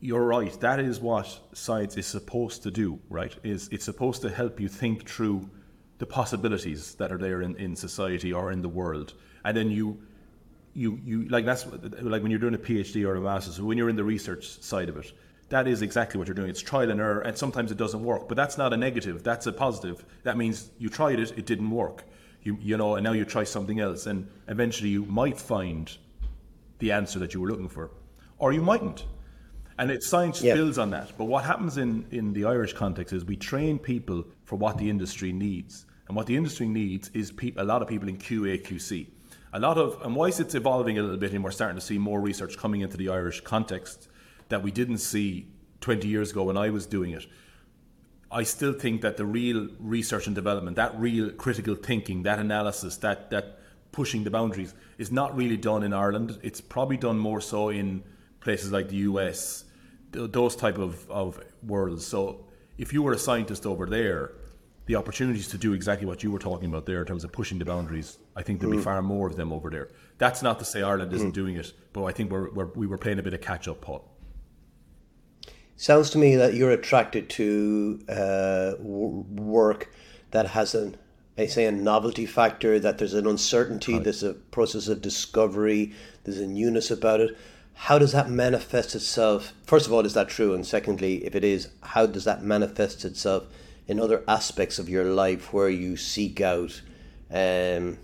you're 0.00 0.24
right. 0.24 0.58
That 0.60 0.80
is 0.80 1.00
what 1.00 1.40
science 1.54 1.96
is 1.96 2.06
supposed 2.06 2.62
to 2.64 2.70
do. 2.70 2.98
Right? 3.08 3.34
Is 3.42 3.68
it's 3.70 3.84
supposed 3.84 4.22
to 4.22 4.30
help 4.30 4.60
you 4.60 4.68
think 4.68 5.08
through 5.08 5.48
the 5.98 6.06
possibilities 6.06 6.94
that 6.96 7.10
are 7.10 7.18
there 7.18 7.42
in, 7.42 7.56
in 7.56 7.74
society 7.74 8.32
or 8.32 8.52
in 8.52 8.62
the 8.62 8.68
world, 8.68 9.14
and 9.44 9.56
then 9.56 9.70
you. 9.70 10.02
You, 10.78 11.00
you 11.04 11.28
like 11.28 11.44
that's 11.44 11.66
like 12.02 12.22
when 12.22 12.30
you're 12.30 12.38
doing 12.38 12.54
a 12.54 12.58
PhD 12.58 13.04
or 13.04 13.16
a 13.16 13.20
master's. 13.20 13.60
When 13.60 13.76
you're 13.76 13.88
in 13.88 13.96
the 13.96 14.04
research 14.04 14.44
side 14.62 14.88
of 14.88 14.96
it, 14.96 15.12
that 15.48 15.66
is 15.66 15.82
exactly 15.82 16.18
what 16.18 16.28
you're 16.28 16.36
doing. 16.36 16.50
It's 16.50 16.60
trial 16.60 16.90
and 16.92 17.00
error, 17.00 17.20
and 17.20 17.36
sometimes 17.36 17.72
it 17.72 17.78
doesn't 17.78 18.04
work. 18.04 18.28
But 18.28 18.36
that's 18.36 18.56
not 18.56 18.72
a 18.72 18.76
negative. 18.76 19.24
That's 19.24 19.46
a 19.48 19.52
positive. 19.52 20.04
That 20.22 20.36
means 20.36 20.70
you 20.78 20.88
tried 20.88 21.18
it, 21.18 21.32
it 21.36 21.46
didn't 21.46 21.70
work. 21.70 22.04
You 22.44 22.56
you 22.60 22.76
know, 22.76 22.94
and 22.94 23.02
now 23.02 23.12
you 23.12 23.24
try 23.24 23.42
something 23.42 23.80
else, 23.80 24.06
and 24.06 24.28
eventually 24.46 24.90
you 24.90 25.04
might 25.06 25.36
find 25.36 25.84
the 26.78 26.92
answer 26.92 27.18
that 27.18 27.34
you 27.34 27.40
were 27.40 27.48
looking 27.48 27.68
for, 27.68 27.90
or 28.38 28.52
you 28.52 28.62
mightn't. 28.62 29.04
And 29.80 29.90
it 29.90 30.04
science 30.04 30.40
Yeah. 30.42 30.54
builds 30.54 30.78
on 30.78 30.90
that. 30.90 31.12
But 31.18 31.24
what 31.24 31.44
happens 31.44 31.76
in 31.76 32.06
in 32.12 32.32
the 32.34 32.44
Irish 32.44 32.72
context 32.72 33.12
is 33.12 33.24
we 33.24 33.36
train 33.36 33.80
people 33.80 34.24
for 34.44 34.54
what 34.54 34.78
the 34.78 34.88
industry 34.88 35.32
needs, 35.32 35.86
and 36.06 36.16
what 36.16 36.26
the 36.26 36.36
industry 36.36 36.68
needs 36.68 37.10
is 37.14 37.32
peop 37.32 37.58
a 37.58 37.64
lot 37.64 37.82
of 37.82 37.88
people 37.88 38.08
in 38.08 38.16
QA 38.16 38.58
QC. 38.58 39.08
A 39.52 39.58
lot 39.58 39.78
of 39.78 40.00
and 40.02 40.14
whilst 40.14 40.40
it's 40.40 40.54
evolving 40.54 40.98
a 40.98 41.02
little 41.02 41.16
bit, 41.16 41.32
and 41.32 41.42
we're 41.42 41.50
starting 41.50 41.76
to 41.76 41.84
see 41.84 41.98
more 41.98 42.20
research 42.20 42.56
coming 42.58 42.82
into 42.82 42.96
the 42.96 43.08
Irish 43.08 43.40
context 43.40 44.08
that 44.48 44.62
we 44.62 44.70
didn't 44.70 44.98
see 44.98 45.48
20 45.80 46.08
years 46.08 46.30
ago 46.30 46.44
when 46.44 46.56
I 46.56 46.70
was 46.70 46.86
doing 46.86 47.12
it. 47.12 47.26
I 48.30 48.42
still 48.42 48.74
think 48.74 49.00
that 49.00 49.16
the 49.16 49.24
real 49.24 49.68
research 49.78 50.26
and 50.26 50.34
development, 50.34 50.76
that 50.76 50.98
real 50.98 51.30
critical 51.30 51.74
thinking, 51.74 52.24
that 52.24 52.38
analysis, 52.38 52.98
that 52.98 53.30
that 53.30 53.58
pushing 53.92 54.22
the 54.24 54.30
boundaries 54.30 54.74
is 54.98 55.10
not 55.10 55.34
really 55.34 55.56
done 55.56 55.82
in 55.82 55.92
Ireland. 55.92 56.38
It's 56.42 56.60
probably 56.60 56.98
done 56.98 57.18
more 57.18 57.40
so 57.40 57.70
in 57.70 58.02
places 58.40 58.70
like 58.70 58.88
the 58.88 58.96
US, 58.96 59.64
th- 60.12 60.30
those 60.30 60.54
type 60.56 60.78
of, 60.78 61.10
of 61.10 61.40
worlds. 61.62 62.06
So 62.06 62.44
if 62.76 62.92
you 62.92 63.02
were 63.02 63.12
a 63.12 63.18
scientist 63.18 63.66
over 63.66 63.86
there, 63.86 64.32
the 64.88 64.96
opportunities 64.96 65.48
to 65.48 65.58
do 65.58 65.74
exactly 65.74 66.06
what 66.06 66.22
you 66.22 66.30
were 66.30 66.38
talking 66.38 66.70
about 66.70 66.86
there 66.86 67.00
in 67.00 67.06
terms 67.06 67.22
of 67.22 67.30
pushing 67.30 67.58
the 67.58 67.64
boundaries, 67.64 68.16
I 68.34 68.42
think 68.42 68.58
there'd 68.58 68.72
be 68.72 68.78
far 68.78 69.00
more 69.02 69.26
of 69.28 69.36
them 69.36 69.52
over 69.52 69.68
there. 69.68 69.90
That's 70.16 70.42
not 70.42 70.58
to 70.60 70.64
say 70.64 70.80
Ireland 70.80 71.12
isn't 71.12 71.34
doing 71.34 71.56
it, 71.56 71.74
but 71.92 72.04
I 72.04 72.12
think 72.12 72.30
we're, 72.30 72.50
we're, 72.50 72.66
we 72.74 72.86
were 72.86 72.96
playing 72.96 73.18
a 73.18 73.22
bit 73.22 73.34
of 73.34 73.42
catch 73.42 73.68
up, 73.68 73.82
Paul. 73.82 74.08
Sounds 75.76 76.08
to 76.10 76.18
me 76.18 76.36
that 76.36 76.54
you're 76.54 76.70
attracted 76.70 77.28
to 77.30 78.00
uh, 78.08 78.70
w- 78.78 79.26
work 79.28 79.92
that 80.30 80.46
has 80.46 80.74
an, 80.74 80.96
I 81.36 81.46
say, 81.46 81.66
a 81.66 81.70
novelty 81.70 82.24
factor. 82.24 82.80
That 82.80 82.96
there's 82.96 83.14
an 83.14 83.26
uncertainty. 83.26 83.98
There's 83.98 84.22
a 84.22 84.32
process 84.32 84.88
of 84.88 85.02
discovery. 85.02 85.92
There's 86.24 86.38
a 86.38 86.46
newness 86.46 86.90
about 86.90 87.20
it. 87.20 87.36
How 87.74 87.98
does 87.98 88.12
that 88.12 88.30
manifest 88.30 88.94
itself? 88.94 89.52
First 89.64 89.86
of 89.86 89.92
all, 89.92 90.06
is 90.06 90.14
that 90.14 90.30
true? 90.30 90.54
And 90.54 90.66
secondly, 90.66 91.26
if 91.26 91.34
it 91.34 91.44
is, 91.44 91.68
how 91.82 92.06
does 92.06 92.24
that 92.24 92.42
manifest 92.42 93.04
itself 93.04 93.44
in 93.88 93.98
other 93.98 94.22
aspects 94.28 94.78
of 94.78 94.88
your 94.88 95.04
life 95.04 95.52
where 95.52 95.70
you 95.70 95.96
seek 95.96 96.40
out 96.40 96.80
um, 97.30 97.98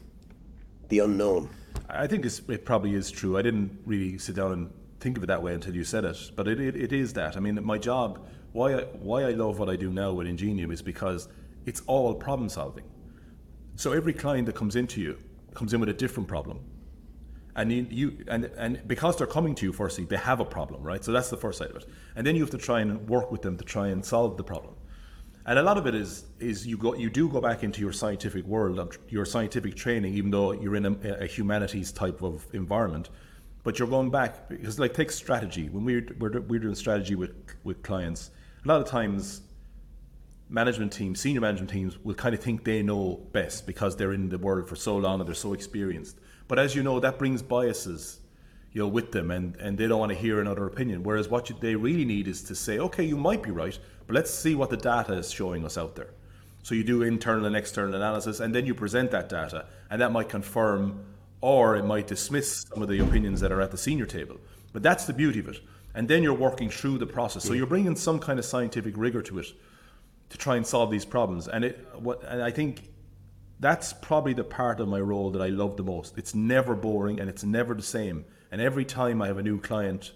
the 0.88 0.99
unknown? 0.99 1.50
I 1.88 2.07
think 2.07 2.25
it 2.25 2.64
probably 2.64 2.95
is 2.95 3.11
true. 3.11 3.38
I 3.38 3.43
didn't 3.43 3.79
really 3.85 4.19
sit 4.19 4.35
down 4.35 4.53
and 4.53 4.73
think 5.00 5.19
of 5.19 5.23
it 5.23 5.26
that 5.26 5.43
way 5.43 5.53
until 5.53 5.75
you 5.75 5.85
said 5.85 6.05
it, 6.05 6.31
but 6.35 6.49
it, 6.49 6.59
it, 6.59 6.75
it 6.75 6.93
is 6.93 7.12
that. 7.12 7.37
I 7.37 7.41
mean, 7.41 7.62
my 7.62 7.76
job, 7.76 8.26
why 8.53 8.75
I, 8.75 8.81
why 8.85 9.25
I 9.25 9.33
love 9.33 9.59
what 9.59 9.69
I 9.69 9.76
do 9.76 9.91
now 9.91 10.12
with 10.12 10.26
Ingenium 10.26 10.71
is 10.71 10.81
because 10.81 11.29
it's 11.67 11.83
all 11.87 12.14
problem 12.14 12.49
solving. 12.49 12.85
So 13.76 13.93
every 13.93 14.14
client 14.14 14.47
that 14.47 14.55
comes 14.55 14.76
into 14.76 15.00
you 15.00 15.19
comes 15.53 15.75
in 15.75 15.81
with 15.81 15.88
a 15.88 15.95
different 15.95 16.29
problem. 16.29 16.61
And 17.57 17.71
you, 17.71 17.87
you 17.91 18.25
and, 18.29 18.47
and 18.57 18.87
because 18.88 19.17
they're 19.17 19.26
coming 19.26 19.55
to 19.57 19.67
you 19.67 19.73
firstly, 19.73 20.05
they 20.05 20.17
have 20.17 20.41
a 20.41 20.45
problem, 20.45 20.83
right? 20.83 21.05
So 21.05 21.12
that's 21.12 21.31
the 21.31 21.37
first 21.37 21.59
side 21.59 21.71
of 21.71 21.76
it. 21.76 21.87
And 22.17 22.26
then 22.26 22.35
you 22.35 22.43
have 22.43 22.50
to 22.50 22.59
try 22.59 22.81
and 22.81 23.09
work 23.09 23.31
with 23.31 23.43
them 23.43 23.57
to 23.59 23.64
try 23.64 23.88
and 23.88 24.05
solve 24.05 24.37
the 24.37 24.45
problem. 24.45 24.75
And 25.47 25.59
a 25.59 25.63
lot 25.63 25.77
of 25.77 25.87
it 25.87 25.95
is 25.95 26.25
is 26.41 26.67
you 26.67 26.77
go 26.77 26.95
you 26.95 27.11
do 27.11 27.29
go 27.29 27.41
back 27.41 27.63
into 27.63 27.81
your 27.81 27.93
scientific 27.93 28.45
world 28.47 28.99
your 29.09 29.25
scientific 29.25 29.75
training, 29.75 30.15
even 30.15 30.31
though 30.31 30.53
you're 30.53 30.77
in 30.77 30.87
a, 30.87 31.25
a 31.25 31.27
humanities 31.27 31.93
type 31.93 32.23
of 32.23 32.47
environment. 32.53 33.11
But 33.63 33.79
you're 33.79 33.89
going 33.89 34.11
back 34.11 34.51
because, 34.51 34.79
like, 34.79 34.93
take 34.93 35.11
strategy. 35.11 35.71
When 35.71 35.85
we're, 35.87 36.07
we're 36.19 36.41
we're 36.41 36.61
doing 36.61 36.75
strategy 36.75 37.15
with 37.15 37.33
with 37.63 37.83
clients, 37.83 38.31
a 38.65 38.69
lot 38.69 38.81
of 38.81 38.89
times 38.89 39.43
management 40.49 40.93
teams, 40.93 41.21
senior 41.21 41.41
management 41.41 41.71
teams, 41.71 41.99
will 42.05 42.15
kind 42.15 42.35
of 42.35 42.41
think 42.41 42.65
they 42.65 42.83
know 42.83 43.27
best 43.33 43.67
because 43.67 43.97
they're 43.97 44.13
in 44.13 44.29
the 44.29 44.39
world 44.39 44.69
for 44.69 44.77
so 44.77 44.97
long 44.97 45.21
and 45.21 45.29
they're 45.29 45.35
so 45.35 45.53
experienced. 45.53 46.19
But 46.47 46.59
as 46.59 46.75
you 46.75 46.83
know, 46.83 47.01
that 47.01 47.19
brings 47.19 47.43
biases, 47.43 48.21
you 48.75 48.83
know, 48.83 48.88
with 48.88 49.12
them, 49.12 49.31
and, 49.31 49.57
and 49.57 49.78
they 49.78 49.87
don't 49.87 50.00
want 50.00 50.12
to 50.12 50.19
hear 50.19 50.40
another 50.40 50.66
opinion. 50.66 51.02
Whereas 51.02 51.28
what 51.28 51.49
you, 51.49 51.57
they 51.61 51.76
really 51.76 52.04
need 52.04 52.28
is 52.28 52.43
to 52.43 52.54
say, 52.54 52.78
okay, 52.78 53.04
you 53.04 53.16
might 53.16 53.43
be 53.43 53.50
right, 53.50 53.78
but 54.07 54.14
let's 54.14 54.33
see 54.33 54.54
what 54.54 54.69
the 54.69 54.76
data 54.76 55.14
is 55.14 55.31
showing 55.31 55.64
us 55.64 55.78
out 55.78 55.95
there. 55.95 56.11
So 56.64 56.75
you 56.75 56.83
do 56.83 57.02
internal 57.02 57.47
and 57.47 57.54
external 57.54 57.95
analysis, 57.95 58.40
and 58.40 58.54
then 58.54 58.66
you 58.66 58.75
present 58.75 59.12
that 59.12 59.28
data, 59.28 59.66
and 59.90 60.00
that 60.02 60.12
might 60.12 60.28
confirm 60.28 61.04
or 61.40 61.76
it 61.76 61.85
might 61.85 62.07
dismiss 62.07 62.62
some 62.62 62.83
of 62.83 62.88
the 62.88 62.99
opinions 63.00 63.38
that 63.40 63.52
are 63.52 63.61
at 63.61 63.71
the 63.71 63.76
senior 63.76 64.07
table. 64.07 64.40
But 64.73 64.83
that's 64.83 65.04
the 65.04 65.12
beauty 65.12 65.40
of 65.40 65.49
it. 65.49 65.61
And 65.95 66.09
then 66.09 66.23
you're 66.23 66.33
working 66.33 66.71
through 66.71 66.97
the 66.97 67.07
process. 67.07 67.45
So 67.45 67.52
you're 67.52 67.66
bringing 67.66 67.95
some 67.97 68.19
kind 68.19 68.38
of 68.38 68.47
scientific 68.47 68.95
rigor 68.97 69.21
to 69.23 69.40
it 69.40 69.47
to 70.31 70.38
try 70.38 70.57
and 70.57 70.66
solve 70.66 70.90
these 70.90 71.04
problems. 71.04 71.47
And 71.47 71.66
it, 71.66 71.87
what, 71.99 72.25
and 72.25 72.43
I 72.43 72.50
think 72.50 72.88
that's 73.61 73.93
probably 73.93 74.33
the 74.33 74.43
part 74.43 74.81
of 74.81 74.88
my 74.88 75.00
role 75.00 75.31
that 75.33 75.43
I 75.43 75.49
love 75.49 75.76
the 75.76 75.83
most. 75.83 76.16
It's 76.16 76.35
never 76.35 76.75
boring 76.75 77.21
and 77.21 77.28
it's 77.28 77.45
never 77.45 77.75
the 77.75 77.83
same. 77.83 78.25
And 78.54 78.62
every 78.62 78.84
time 78.84 79.20
I 79.20 79.26
have 79.26 79.38
a 79.38 79.42
new 79.42 79.58
client, 79.58 80.12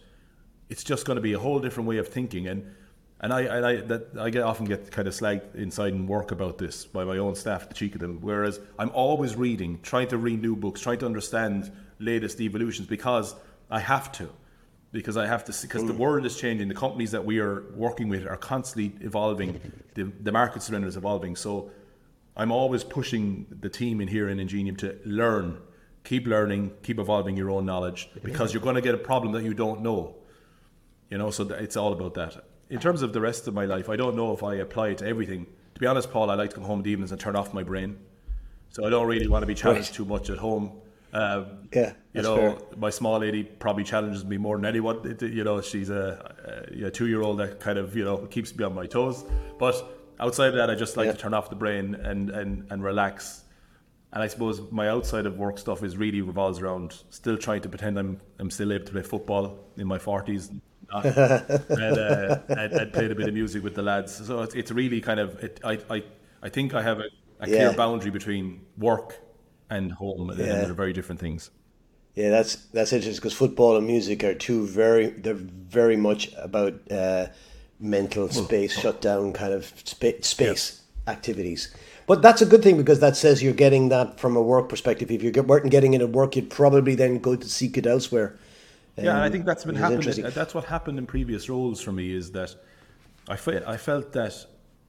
it's 0.68 0.84
just 0.84 1.04
going 1.04 1.16
to 1.16 1.20
be 1.20 1.32
a 1.32 1.40
whole 1.40 1.58
different 1.58 1.88
way 1.88 1.98
of 1.98 2.06
thinking. 2.06 2.46
And 2.46 2.72
and 3.20 3.32
I, 3.32 3.40
and 3.40 3.66
I 3.66 3.76
that 3.80 4.16
I 4.16 4.30
get 4.30 4.44
often 4.44 4.64
get 4.64 4.92
kind 4.92 5.08
of 5.08 5.14
slagged 5.14 5.56
inside 5.56 5.92
and 5.92 6.06
work 6.06 6.30
about 6.30 6.56
this 6.56 6.84
by 6.84 7.02
my 7.02 7.18
own 7.18 7.34
staff, 7.34 7.68
the 7.68 7.74
cheek 7.74 7.96
of 7.96 8.00
them. 8.00 8.18
Whereas 8.20 8.60
I'm 8.78 8.90
always 8.90 9.34
reading, 9.34 9.80
trying 9.82 10.06
to 10.10 10.18
read 10.18 10.40
new 10.40 10.54
books, 10.54 10.80
trying 10.80 10.98
to 10.98 11.06
understand 11.06 11.72
latest 11.98 12.40
evolutions 12.40 12.86
because 12.86 13.34
I 13.72 13.80
have 13.80 14.12
to 14.12 14.30
because 14.92 15.16
I 15.16 15.26
have 15.26 15.44
to 15.46 15.52
because 15.60 15.84
the 15.84 15.92
mm. 15.92 15.98
world 15.98 16.24
is 16.24 16.36
changing. 16.38 16.68
The 16.68 16.76
companies 16.76 17.10
that 17.10 17.24
we 17.24 17.40
are 17.40 17.64
working 17.74 18.08
with 18.08 18.24
are 18.24 18.36
constantly 18.36 19.04
evolving. 19.04 19.60
The, 19.94 20.04
the 20.04 20.30
market 20.30 20.62
surrender 20.62 20.86
is 20.86 20.96
evolving. 20.96 21.34
So 21.34 21.72
I'm 22.36 22.52
always 22.52 22.84
pushing 22.84 23.46
the 23.50 23.68
team 23.68 24.00
in 24.00 24.06
here 24.06 24.28
in 24.28 24.38
Ingenium 24.38 24.76
to 24.76 24.96
learn, 25.04 25.58
keep 26.08 26.26
learning, 26.26 26.72
keep 26.82 26.98
evolving 26.98 27.36
your 27.36 27.50
own 27.50 27.66
knowledge 27.66 28.08
because 28.24 28.54
you're 28.54 28.62
going 28.62 28.76
to 28.76 28.80
get 28.80 28.94
a 28.94 28.98
problem 29.10 29.32
that 29.34 29.44
you 29.44 29.52
don't 29.52 29.82
know. 29.82 30.16
You 31.10 31.18
know, 31.18 31.30
so 31.30 31.44
it's 31.50 31.76
all 31.76 31.92
about 31.92 32.14
that. 32.14 32.44
In 32.70 32.80
terms 32.80 33.02
of 33.02 33.12
the 33.12 33.20
rest 33.20 33.46
of 33.46 33.52
my 33.52 33.66
life, 33.66 33.90
I 33.90 33.96
don't 33.96 34.16
know 34.16 34.32
if 34.32 34.42
I 34.42 34.54
apply 34.54 34.88
it 34.88 34.98
to 34.98 35.06
everything. 35.06 35.44
To 35.74 35.80
be 35.80 35.86
honest, 35.86 36.10
Paul, 36.10 36.30
I 36.30 36.34
like 36.34 36.50
to 36.50 36.56
come 36.56 36.64
home 36.64 36.78
in 36.78 36.84
the 36.84 36.90
evenings 36.90 37.12
and 37.12 37.20
turn 37.20 37.36
off 37.36 37.52
my 37.52 37.62
brain. 37.62 37.98
So 38.70 38.86
I 38.86 38.90
don't 38.90 39.06
really 39.06 39.28
want 39.28 39.42
to 39.42 39.46
be 39.46 39.54
challenged 39.54 39.90
right. 39.90 39.96
too 39.96 40.06
much 40.06 40.30
at 40.30 40.38
home. 40.38 40.80
Um, 41.12 41.68
yeah, 41.74 41.92
you 42.14 42.22
know, 42.22 42.36
fair. 42.36 42.78
my 42.78 42.90
small 42.90 43.18
lady 43.18 43.42
probably 43.42 43.84
challenges 43.84 44.24
me 44.24 44.38
more 44.38 44.56
than 44.56 44.64
anyone. 44.64 45.16
You 45.20 45.44
know, 45.44 45.60
she's 45.60 45.90
a, 45.90 46.34
a, 46.84 46.90
two-year-old 46.90 47.38
that 47.38 47.60
kind 47.60 47.78
of 47.78 47.96
you 47.96 48.04
know 48.04 48.18
keeps 48.26 48.54
me 48.56 48.64
on 48.64 48.74
my 48.74 48.86
toes. 48.86 49.24
But 49.58 49.74
outside 50.20 50.48
of 50.48 50.54
that, 50.54 50.68
I 50.70 50.74
just 50.74 50.96
like 50.96 51.06
yeah. 51.06 51.12
to 51.12 51.18
turn 51.18 51.34
off 51.34 51.48
the 51.48 51.56
brain 51.56 51.94
and, 51.94 52.30
and, 52.30 52.66
and 52.70 52.82
relax. 52.82 53.44
And 54.12 54.22
I 54.22 54.26
suppose 54.26 54.62
my 54.70 54.88
outside 54.88 55.26
of 55.26 55.38
work 55.38 55.58
stuff 55.58 55.82
is 55.82 55.96
really 55.96 56.22
revolves 56.22 56.60
around 56.60 57.02
still 57.10 57.36
trying 57.36 57.60
to 57.62 57.68
pretend 57.68 57.98
I'm 57.98 58.20
I'm 58.38 58.50
still 58.50 58.72
able 58.72 58.86
to 58.86 58.92
play 58.92 59.02
football 59.02 59.58
in 59.76 59.86
my 59.86 59.98
forties. 59.98 60.50
and, 60.94 61.04
uh, 61.06 62.38
and 62.48 62.92
played 62.94 63.10
a 63.10 63.14
bit 63.14 63.28
of 63.28 63.34
music 63.34 63.62
with 63.62 63.74
the 63.74 63.82
lads. 63.82 64.26
So 64.26 64.40
it's, 64.40 64.54
it's 64.54 64.70
really 64.70 65.02
kind 65.02 65.20
of 65.20 65.38
it, 65.44 65.60
I, 65.62 65.78
I 65.90 66.02
I 66.42 66.48
think 66.48 66.72
I 66.72 66.80
have 66.80 67.00
a, 67.00 67.08
a 67.40 67.44
clear 67.44 67.70
yeah. 67.70 67.72
boundary 67.72 68.10
between 68.10 68.62
work 68.78 69.20
and 69.70 69.92
home, 69.92 70.28
yeah. 70.30 70.44
and 70.44 70.66
they're 70.66 70.72
very 70.72 70.94
different 70.94 71.20
things. 71.20 71.50
Yeah, 72.14 72.30
that's 72.30 72.56
that's 72.72 72.92
interesting 72.92 73.20
because 73.20 73.34
football 73.34 73.76
and 73.76 73.86
music 73.86 74.24
are 74.24 74.34
two 74.34 74.66
very 74.66 75.10
they're 75.10 75.34
very 75.34 75.96
much 75.96 76.32
about 76.36 76.74
uh, 76.90 77.26
mental 77.78 78.28
space, 78.28 78.76
oh. 78.78 78.80
shut 78.80 79.00
down 79.00 79.32
kind 79.32 79.52
of 79.52 79.72
spa- 79.84 80.22
space 80.22 80.82
yeah. 81.06 81.12
activities. 81.12 81.74
But 82.08 82.22
that's 82.22 82.40
a 82.40 82.46
good 82.46 82.62
thing 82.62 82.78
because 82.78 83.00
that 83.00 83.16
says 83.16 83.42
you're 83.42 83.52
getting 83.52 83.90
that 83.90 84.18
from 84.18 84.34
a 84.34 84.40
work 84.40 84.70
perspective. 84.70 85.10
If 85.10 85.22
you 85.22 85.30
weren't 85.42 85.70
getting 85.70 85.92
it 85.92 86.00
at 86.00 86.08
work, 86.08 86.36
you'd 86.36 86.48
probably 86.48 86.94
then 86.94 87.18
go 87.18 87.36
to 87.36 87.48
seek 87.48 87.76
it 87.76 87.86
elsewhere. 87.86 88.38
Um, 88.96 89.04
yeah, 89.04 89.22
I 89.22 89.28
think 89.28 89.44
that's 89.44 89.64
been 89.66 89.76
happening. 89.76 90.22
That's 90.22 90.54
what 90.54 90.64
happened 90.64 90.98
in 90.98 91.06
previous 91.06 91.50
roles 91.50 91.82
for 91.82 91.92
me. 91.92 92.14
Is 92.14 92.32
that 92.32 92.56
I 93.28 93.36
felt 93.36 93.62
I 93.66 93.76
felt 93.76 94.12
that 94.12 94.34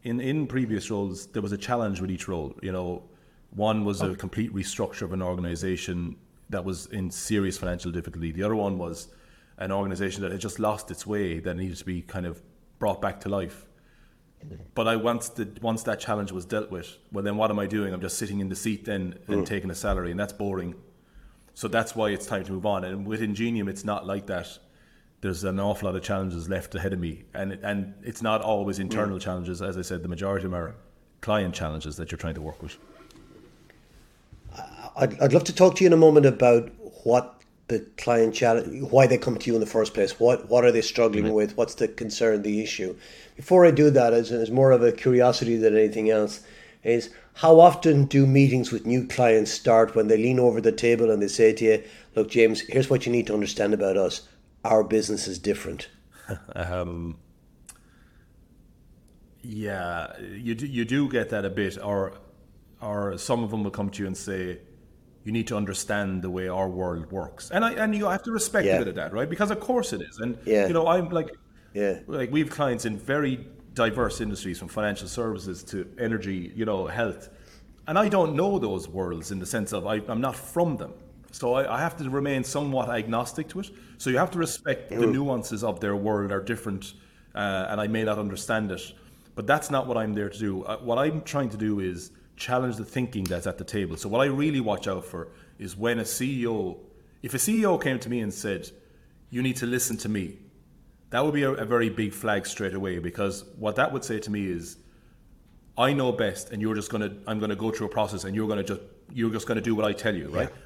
in 0.03 0.21
in 0.21 0.47
previous 0.47 0.89
roles 0.89 1.27
there 1.27 1.41
was 1.41 1.51
a 1.51 1.57
challenge 1.57 1.99
with 1.99 2.09
each 2.09 2.29
role. 2.29 2.55
You 2.61 2.71
know, 2.71 3.03
one 3.51 3.83
was 3.83 4.01
a 4.01 4.15
complete 4.15 4.53
restructure 4.53 5.01
of 5.01 5.11
an 5.11 5.21
organization 5.21 6.15
that 6.49 6.63
was 6.63 6.85
in 6.87 7.11
serious 7.11 7.57
financial 7.57 7.91
difficulty. 7.91 8.31
The 8.31 8.43
other 8.43 8.55
one 8.55 8.77
was 8.77 9.09
an 9.57 9.73
organization 9.73 10.21
that 10.21 10.31
had 10.31 10.39
just 10.39 10.57
lost 10.57 10.89
its 10.89 11.05
way 11.05 11.39
that 11.39 11.57
needed 11.57 11.75
to 11.77 11.85
be 11.85 12.01
kind 12.01 12.25
of 12.25 12.41
brought 12.79 13.01
back 13.01 13.19
to 13.21 13.29
life. 13.29 13.65
But 14.73 14.87
I 14.87 14.95
once 14.95 15.29
the 15.29 15.49
once 15.61 15.83
that 15.83 15.99
challenge 15.99 16.31
was 16.31 16.45
dealt 16.45 16.71
with, 16.71 16.97
well 17.11 17.23
then 17.23 17.37
what 17.37 17.51
am 17.51 17.59
I 17.59 17.65
doing? 17.65 17.93
I'm 17.93 18.01
just 18.01 18.17
sitting 18.17 18.39
in 18.39 18.49
the 18.49 18.55
seat 18.55 18.85
then 18.85 19.19
and 19.27 19.41
mm. 19.41 19.45
taking 19.45 19.69
a 19.69 19.75
salary, 19.75 20.11
and 20.11 20.19
that's 20.19 20.33
boring. 20.33 20.75
So 21.53 21.67
that's 21.67 21.95
why 21.95 22.09
it's 22.09 22.25
time 22.25 22.45
to 22.45 22.51
move 22.53 22.65
on. 22.65 22.85
And 22.85 23.05
with 23.05 23.21
Ingenium, 23.21 23.67
it's 23.67 23.83
not 23.83 24.05
like 24.07 24.27
that. 24.27 24.57
There's 25.21 25.43
an 25.43 25.59
awful 25.59 25.87
lot 25.89 25.95
of 25.97 26.03
challenges 26.03 26.47
left 26.47 26.73
ahead 26.75 26.93
of 26.93 26.99
me, 26.99 27.25
and 27.33 27.53
and 27.63 27.93
it's 28.03 28.21
not 28.21 28.41
always 28.41 28.79
internal 28.79 29.17
mm. 29.17 29.21
challenges. 29.21 29.61
As 29.61 29.77
I 29.77 29.81
said, 29.81 30.03
the 30.03 30.09
majority 30.09 30.45
of 30.45 30.51
them 30.51 30.59
are 30.59 30.75
client 31.21 31.53
challenges 31.53 31.97
that 31.97 32.11
you're 32.11 32.17
trying 32.17 32.35
to 32.35 32.41
work 32.41 32.63
with. 32.63 32.77
I'd, 34.95 35.19
I'd 35.21 35.33
love 35.33 35.43
to 35.45 35.53
talk 35.53 35.75
to 35.75 35.83
you 35.83 35.87
in 35.87 35.93
a 35.93 35.97
moment 35.97 36.25
about 36.25 36.71
what 37.03 37.38
the 37.69 37.79
client 37.97 38.33
challenge, 38.33 38.83
why 38.91 39.07
they 39.07 39.17
come 39.17 39.37
to 39.37 39.47
you 39.47 39.53
in 39.53 39.61
the 39.61 39.65
first 39.65 39.93
place. 39.93 40.19
What 40.19 40.49
what 40.49 40.65
are 40.65 40.71
they 40.71 40.81
struggling 40.81 41.25
mm-hmm. 41.25 41.33
with? 41.33 41.55
What's 41.55 41.75
the 41.75 41.87
concern, 41.87 42.41
the 42.41 42.61
issue? 42.61 42.95
Before 43.35 43.65
I 43.65 43.71
do 43.71 43.89
that, 43.91 44.11
as, 44.11 44.31
as 44.31 44.51
more 44.51 44.71
of 44.71 44.83
a 44.83 44.91
curiosity 44.91 45.55
than 45.55 45.77
anything 45.77 46.09
else, 46.09 46.41
is 46.83 47.09
how 47.35 47.59
often 47.59 48.05
do 48.05 48.25
meetings 48.25 48.71
with 48.71 48.85
new 48.85 49.07
clients 49.07 49.51
start 49.51 49.95
when 49.95 50.07
they 50.07 50.17
lean 50.17 50.39
over 50.39 50.59
the 50.59 50.71
table 50.71 51.09
and 51.09 51.21
they 51.21 51.27
say 51.27 51.53
to 51.53 51.65
you, 51.65 51.83
"Look, 52.15 52.29
James, 52.29 52.61
here's 52.61 52.89
what 52.89 53.05
you 53.05 53.11
need 53.11 53.27
to 53.27 53.33
understand 53.33 53.73
about 53.73 53.97
us. 53.97 54.27
Our 54.65 54.83
business 54.83 55.27
is 55.27 55.39
different." 55.39 55.87
um, 56.55 57.17
yeah, 59.41 60.19
you 60.19 60.55
do, 60.55 60.65
you 60.65 60.85
do 60.85 61.07
get 61.07 61.29
that 61.29 61.45
a 61.45 61.49
bit, 61.49 61.77
or 61.81 62.13
or 62.81 63.17
some 63.17 63.43
of 63.43 63.51
them 63.51 63.63
will 63.63 63.71
come 63.71 63.89
to 63.91 64.01
you 64.01 64.07
and 64.07 64.17
say 64.17 64.59
you 65.23 65.31
need 65.31 65.47
to 65.47 65.57
understand 65.57 66.21
the 66.21 66.29
way 66.29 66.47
our 66.47 66.69
world 66.69 67.11
works, 67.11 67.51
and 67.51 67.63
I 67.65 67.71
and 67.73 67.93
you 67.95 68.07
have 68.07 68.23
to 68.23 68.31
respect 68.31 68.65
yeah. 68.65 68.75
a 68.75 68.79
bit 68.79 68.87
of 68.87 68.95
that, 68.95 69.13
right? 69.13 69.29
Because 69.29 69.51
of 69.51 69.59
course 69.59 69.93
it 69.93 70.01
is, 70.01 70.17
and 70.19 70.37
yeah. 70.45 70.67
you 70.67 70.73
know 70.73 70.87
I'm 70.87 71.09
like, 71.09 71.35
yeah, 71.73 71.99
like 72.07 72.31
we 72.31 72.39
have 72.39 72.49
clients 72.49 72.85
in 72.85 72.97
very 72.97 73.45
diverse 73.73 74.21
industries, 74.21 74.59
from 74.59 74.67
financial 74.67 75.07
services 75.07 75.63
to 75.63 75.89
energy, 75.99 76.51
you 76.55 76.65
know, 76.65 76.87
health, 76.87 77.29
and 77.87 77.97
I 77.97 78.09
don't 78.09 78.35
know 78.35 78.59
those 78.59 78.87
worlds 78.87 79.31
in 79.31 79.39
the 79.39 79.45
sense 79.45 79.73
of 79.73 79.85
I, 79.85 79.95
am 80.07 80.21
not 80.21 80.35
from 80.35 80.77
them, 80.77 80.93
so 81.31 81.53
I, 81.53 81.75
I, 81.75 81.79
have 81.79 81.97
to 81.97 82.09
remain 82.09 82.43
somewhat 82.43 82.89
agnostic 82.89 83.49
to 83.49 83.59
it. 83.59 83.71
So 83.97 84.09
you 84.09 84.17
have 84.17 84.31
to 84.31 84.39
respect 84.39 84.91
mm. 84.91 84.99
the 84.99 85.07
nuances 85.07 85.63
of 85.63 85.79
their 85.79 85.95
world 85.95 86.31
are 86.31 86.41
different, 86.41 86.93
uh, 87.35 87.67
and 87.69 87.81
I 87.81 87.87
may 87.87 88.03
not 88.03 88.17
understand 88.17 88.71
it, 88.71 88.93
but 89.35 89.45
that's 89.45 89.69
not 89.69 89.85
what 89.85 89.97
I'm 89.97 90.13
there 90.13 90.29
to 90.29 90.39
do. 90.39 90.63
Uh, 90.63 90.77
what 90.77 90.97
I'm 90.97 91.21
trying 91.21 91.49
to 91.49 91.57
do 91.57 91.81
is 91.81 92.11
challenge 92.39 92.77
the 92.77 92.85
thinking 92.85 93.25
that's 93.25 93.45
at 93.45 93.57
the 93.57 93.63
table. 93.63 93.97
So 93.97 94.09
what 94.09 94.21
I 94.21 94.25
really 94.25 94.61
watch 94.61 94.87
out 94.87 95.05
for 95.05 95.27
is 95.59 95.75
when 95.75 95.99
a 95.99 96.03
CEO, 96.03 96.79
if 97.21 97.33
a 97.33 97.37
CEO 97.37 97.81
came 97.81 97.99
to 97.99 98.09
me 98.09 98.21
and 98.21 98.33
said, 98.33 98.71
"You 99.29 99.43
need 99.43 99.57
to 99.57 99.65
listen 99.65 99.97
to 99.97 100.09
me," 100.09 100.37
that 101.11 101.23
would 101.23 101.33
be 101.33 101.43
a, 101.43 101.51
a 101.51 101.65
very 101.65 101.89
big 101.89 102.13
flag 102.13 102.47
straight 102.47 102.73
away 102.73 102.99
because 102.99 103.43
what 103.57 103.75
that 103.75 103.91
would 103.93 104.05
say 104.05 104.19
to 104.19 104.31
me 104.31 104.47
is, 104.47 104.77
"I 105.77 105.93
know 105.93 106.11
best, 106.13 106.51
and 106.51 106.61
you're 106.61 106.75
just 106.75 106.89
gonna, 106.89 107.11
I'm 107.27 107.39
gonna 107.39 107.57
go 107.57 107.71
through 107.71 107.87
a 107.87 107.95
process, 107.99 108.23
and 108.23 108.35
you're 108.35 108.47
gonna 108.47 108.63
just, 108.63 108.81
you're 109.13 109.31
just 109.31 109.45
gonna 109.45 109.61
do 109.61 109.75
what 109.75 109.85
I 109.85 109.91
tell 109.91 110.15
you, 110.15 110.29
right?" 110.29 110.49
Yeah. 110.49 110.65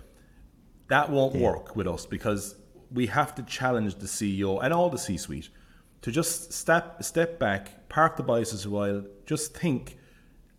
That 0.90 1.10
won't 1.10 1.36
yeah. 1.36 1.48
work 1.50 1.76
with 1.76 1.88
us 1.88 2.06
because 2.06 2.56
we 2.92 3.08
have 3.08 3.34
to 3.36 3.44
challenge 3.44 3.96
the 3.96 4.06
CEO 4.06 4.64
and 4.64 4.72
all 4.72 4.90
the 4.90 5.00
C-suite 5.00 5.50
to 6.04 6.12
just 6.12 6.54
step 6.54 7.04
step 7.04 7.40
back, 7.40 7.90
park 7.90 8.16
the 8.18 8.24
biases 8.24 8.66
a 8.66 8.70
while, 8.70 9.04
just 9.26 9.58
think 9.58 9.98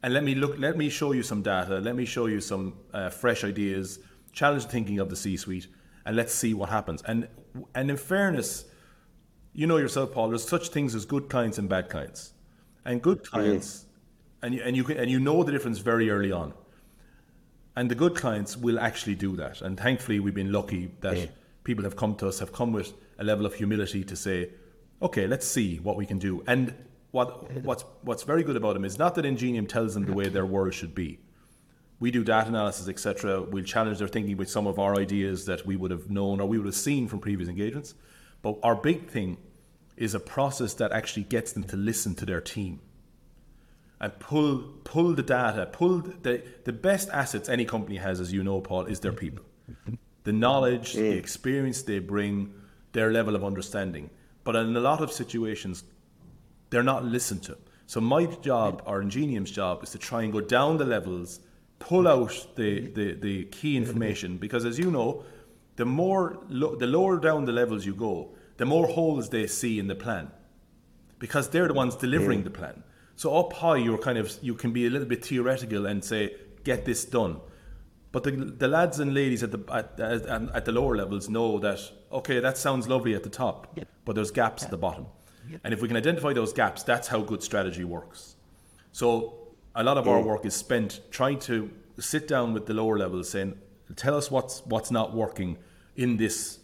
and 0.04 0.12
let 0.12 0.22
me 0.22 0.34
look. 0.34 0.58
Let 0.58 0.76
me 0.76 0.90
show 0.90 1.12
you 1.12 1.22
some 1.22 1.40
data. 1.40 1.78
Let 1.78 1.96
me 1.96 2.04
show 2.04 2.26
you 2.26 2.38
some 2.38 2.74
uh, 2.92 3.08
fresh 3.08 3.42
ideas. 3.42 4.00
Challenge 4.32 4.66
the 4.66 4.70
thinking 4.70 4.98
of 4.98 5.08
the 5.08 5.16
C-suite, 5.16 5.66
and 6.04 6.14
let's 6.14 6.34
see 6.34 6.52
what 6.52 6.68
happens. 6.68 7.02
And 7.06 7.26
and 7.74 7.90
in 7.90 7.96
fairness, 7.96 8.66
you 9.54 9.66
know 9.66 9.78
yourself, 9.78 10.12
Paul. 10.12 10.28
There's 10.28 10.46
such 10.46 10.68
things 10.68 10.94
as 10.94 11.06
good 11.06 11.30
clients 11.30 11.56
and 11.56 11.70
bad 11.70 11.88
clients, 11.88 12.34
and 12.84 13.00
good 13.00 13.26
clients, 13.26 13.86
and 14.42 14.54
you, 14.54 14.62
and 14.62 14.76
you 14.76 14.84
can, 14.84 14.98
and 14.98 15.10
you 15.10 15.18
know 15.18 15.42
the 15.42 15.52
difference 15.52 15.78
very 15.78 16.10
early 16.10 16.32
on. 16.32 16.52
And 17.74 17.90
the 17.90 17.94
good 17.94 18.14
clients 18.14 18.58
will 18.58 18.78
actually 18.78 19.14
do 19.14 19.34
that. 19.36 19.62
And 19.62 19.80
thankfully, 19.80 20.20
we've 20.20 20.34
been 20.34 20.52
lucky 20.52 20.92
that 21.00 21.16
mm. 21.16 21.28
people 21.64 21.82
have 21.82 21.96
come 21.96 22.14
to 22.16 22.28
us, 22.28 22.40
have 22.40 22.52
come 22.52 22.72
with 22.72 22.92
a 23.18 23.24
level 23.24 23.46
of 23.46 23.54
humility 23.54 24.04
to 24.04 24.14
say, 24.16 24.50
okay, 25.00 25.26
let's 25.26 25.46
see 25.46 25.78
what 25.78 25.96
we 25.96 26.04
can 26.04 26.18
do. 26.18 26.44
And 26.46 26.74
what 27.14 27.62
what's 27.62 27.84
what's 28.02 28.24
very 28.24 28.42
good 28.42 28.56
about 28.56 28.74
them 28.74 28.84
is 28.84 28.98
not 28.98 29.14
that 29.14 29.24
Ingenium 29.24 29.66
tells 29.66 29.94
them 29.94 30.04
the 30.04 30.12
way 30.12 30.28
their 30.28 30.44
world 30.44 30.74
should 30.74 30.94
be. 30.94 31.20
We 32.00 32.10
do 32.10 32.24
data 32.24 32.48
analysis, 32.48 32.88
etc. 32.88 33.40
We'll 33.42 33.62
challenge 33.62 33.98
their 33.98 34.08
thinking 34.08 34.36
with 34.36 34.50
some 34.50 34.66
of 34.66 34.80
our 34.80 34.96
ideas 34.96 35.46
that 35.46 35.64
we 35.64 35.76
would 35.76 35.92
have 35.92 36.10
known 36.10 36.40
or 36.40 36.48
we 36.48 36.58
would 36.58 36.66
have 36.66 36.74
seen 36.74 37.06
from 37.06 37.20
previous 37.20 37.48
engagements. 37.48 37.94
But 38.42 38.58
our 38.64 38.74
big 38.74 39.08
thing 39.08 39.38
is 39.96 40.12
a 40.14 40.20
process 40.20 40.74
that 40.74 40.90
actually 40.90 41.22
gets 41.22 41.52
them 41.52 41.62
to 41.64 41.76
listen 41.76 42.16
to 42.16 42.26
their 42.26 42.40
team 42.40 42.80
and 44.00 44.18
pull 44.18 44.58
pull 44.82 45.14
the 45.14 45.22
data, 45.22 45.66
pull 45.66 45.98
the 46.00 46.42
the 46.64 46.72
best 46.72 47.08
assets 47.10 47.48
any 47.48 47.64
company 47.64 47.98
has, 47.98 48.18
as 48.20 48.32
you 48.32 48.42
know, 48.42 48.60
Paul, 48.60 48.86
is 48.86 48.98
their 48.98 49.12
people, 49.12 49.44
the 50.24 50.32
knowledge, 50.32 50.94
the 50.94 51.16
experience 51.16 51.82
they 51.82 52.00
bring, 52.00 52.52
their 52.92 53.12
level 53.12 53.36
of 53.36 53.44
understanding. 53.44 54.10
But 54.42 54.56
in 54.56 54.76
a 54.76 54.80
lot 54.80 55.00
of 55.00 55.12
situations, 55.12 55.84
they're 56.70 56.82
not 56.82 57.04
listened 57.04 57.42
to. 57.44 57.56
So 57.86 58.00
my 58.00 58.26
job, 58.26 58.82
or 58.86 59.00
Ingenium's 59.02 59.50
job, 59.50 59.82
is 59.82 59.90
to 59.90 59.98
try 59.98 60.22
and 60.22 60.32
go 60.32 60.40
down 60.40 60.78
the 60.78 60.84
levels, 60.86 61.40
pull 61.78 62.08
out 62.08 62.46
the, 62.56 62.88
the, 62.88 63.12
the 63.14 63.44
key 63.44 63.76
information, 63.76 64.38
because 64.38 64.64
as 64.64 64.78
you 64.78 64.90
know, 64.90 65.24
the 65.76 65.84
more 65.84 66.38
lo- 66.48 66.76
the 66.76 66.86
lower 66.86 67.18
down 67.18 67.44
the 67.44 67.52
levels 67.52 67.84
you 67.84 67.94
go, 67.94 68.30
the 68.56 68.64
more 68.64 68.86
holes 68.86 69.28
they 69.28 69.46
see 69.46 69.78
in 69.78 69.86
the 69.88 69.94
plan, 69.94 70.30
because 71.18 71.48
they're 71.50 71.68
the 71.68 71.74
ones 71.74 71.94
delivering 71.96 72.44
the 72.44 72.50
plan. 72.50 72.82
So 73.16 73.36
up 73.36 73.52
high, 73.52 73.76
you're 73.76 73.98
kind 73.98 74.18
of 74.18 74.32
you 74.42 74.54
can 74.54 74.72
be 74.72 74.86
a 74.86 74.90
little 74.90 75.06
bit 75.08 75.24
theoretical 75.24 75.86
and 75.86 76.02
say, 76.04 76.34
get 76.64 76.84
this 76.84 77.04
done. 77.04 77.40
But 78.12 78.22
the, 78.22 78.30
the 78.30 78.68
lads 78.68 79.00
and 79.00 79.12
ladies 79.12 79.42
at 79.42 79.50
the 79.50 79.60
at, 79.72 79.98
at, 80.00 80.26
at 80.54 80.64
the 80.64 80.72
lower 80.72 80.96
levels 80.96 81.28
know 81.28 81.58
that 81.58 81.80
okay, 82.12 82.40
that 82.40 82.56
sounds 82.56 82.88
lovely 82.88 83.14
at 83.14 83.24
the 83.24 83.30
top, 83.30 83.72
Yep. 83.76 83.88
but 84.04 84.14
there's 84.14 84.30
gaps 84.30 84.62
at 84.64 84.70
the 84.70 84.78
bottom. 84.78 85.06
And 85.62 85.74
if 85.74 85.82
we 85.82 85.88
can 85.88 85.96
identify 85.96 86.32
those 86.32 86.52
gaps, 86.52 86.82
that's 86.82 87.08
how 87.08 87.20
good 87.20 87.42
strategy 87.42 87.84
works. 87.84 88.36
So 88.92 89.48
a 89.74 89.82
lot 89.82 89.98
of 89.98 90.08
our 90.08 90.20
mm. 90.20 90.24
work 90.24 90.46
is 90.46 90.54
spent 90.54 91.00
trying 91.10 91.38
to 91.40 91.70
sit 91.98 92.28
down 92.28 92.54
with 92.54 92.66
the 92.66 92.74
lower 92.74 92.98
levels, 92.98 93.30
saying, 93.30 93.58
"Tell 93.96 94.16
us 94.16 94.30
what's 94.30 94.64
what's 94.66 94.90
not 94.90 95.14
working 95.14 95.58
in 95.96 96.16
this 96.16 96.58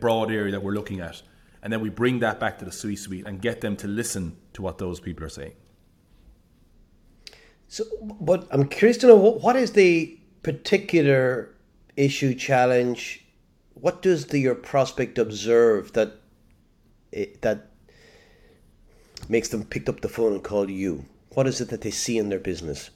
broad 0.00 0.30
area 0.30 0.52
that 0.52 0.62
we're 0.62 0.72
looking 0.72 1.00
at," 1.00 1.22
and 1.62 1.72
then 1.72 1.80
we 1.80 1.90
bring 1.90 2.20
that 2.20 2.40
back 2.40 2.58
to 2.58 2.64
the 2.64 2.72
C-suite 2.72 3.26
and 3.26 3.40
get 3.40 3.60
them 3.60 3.76
to 3.76 3.88
listen 3.88 4.36
to 4.54 4.62
what 4.62 4.78
those 4.78 5.00
people 5.00 5.24
are 5.24 5.28
saying. 5.28 5.54
So, 7.68 7.84
but 8.20 8.46
I'm 8.50 8.68
curious 8.68 8.96
to 8.98 9.08
know 9.08 9.16
what, 9.16 9.40
what 9.42 9.56
is 9.56 9.72
the 9.72 10.18
particular 10.42 11.54
issue 11.96 12.34
challenge? 12.34 13.24
What 13.74 14.02
does 14.02 14.26
the, 14.26 14.38
your 14.38 14.54
prospect 14.54 15.18
observe 15.18 15.92
that 15.94 16.20
it, 17.16 17.42
that 17.42 17.70
makes 19.28 19.48
them 19.48 19.64
pick 19.64 19.88
up 19.88 20.00
the 20.00 20.08
phone 20.08 20.34
and 20.34 20.44
call 20.44 20.70
you? 20.70 21.04
What 21.30 21.46
is 21.46 21.60
it 21.60 21.70
that 21.70 21.80
they 21.80 21.90
see 21.90 22.18
in 22.18 22.28
their 22.28 22.38
business? 22.38 22.90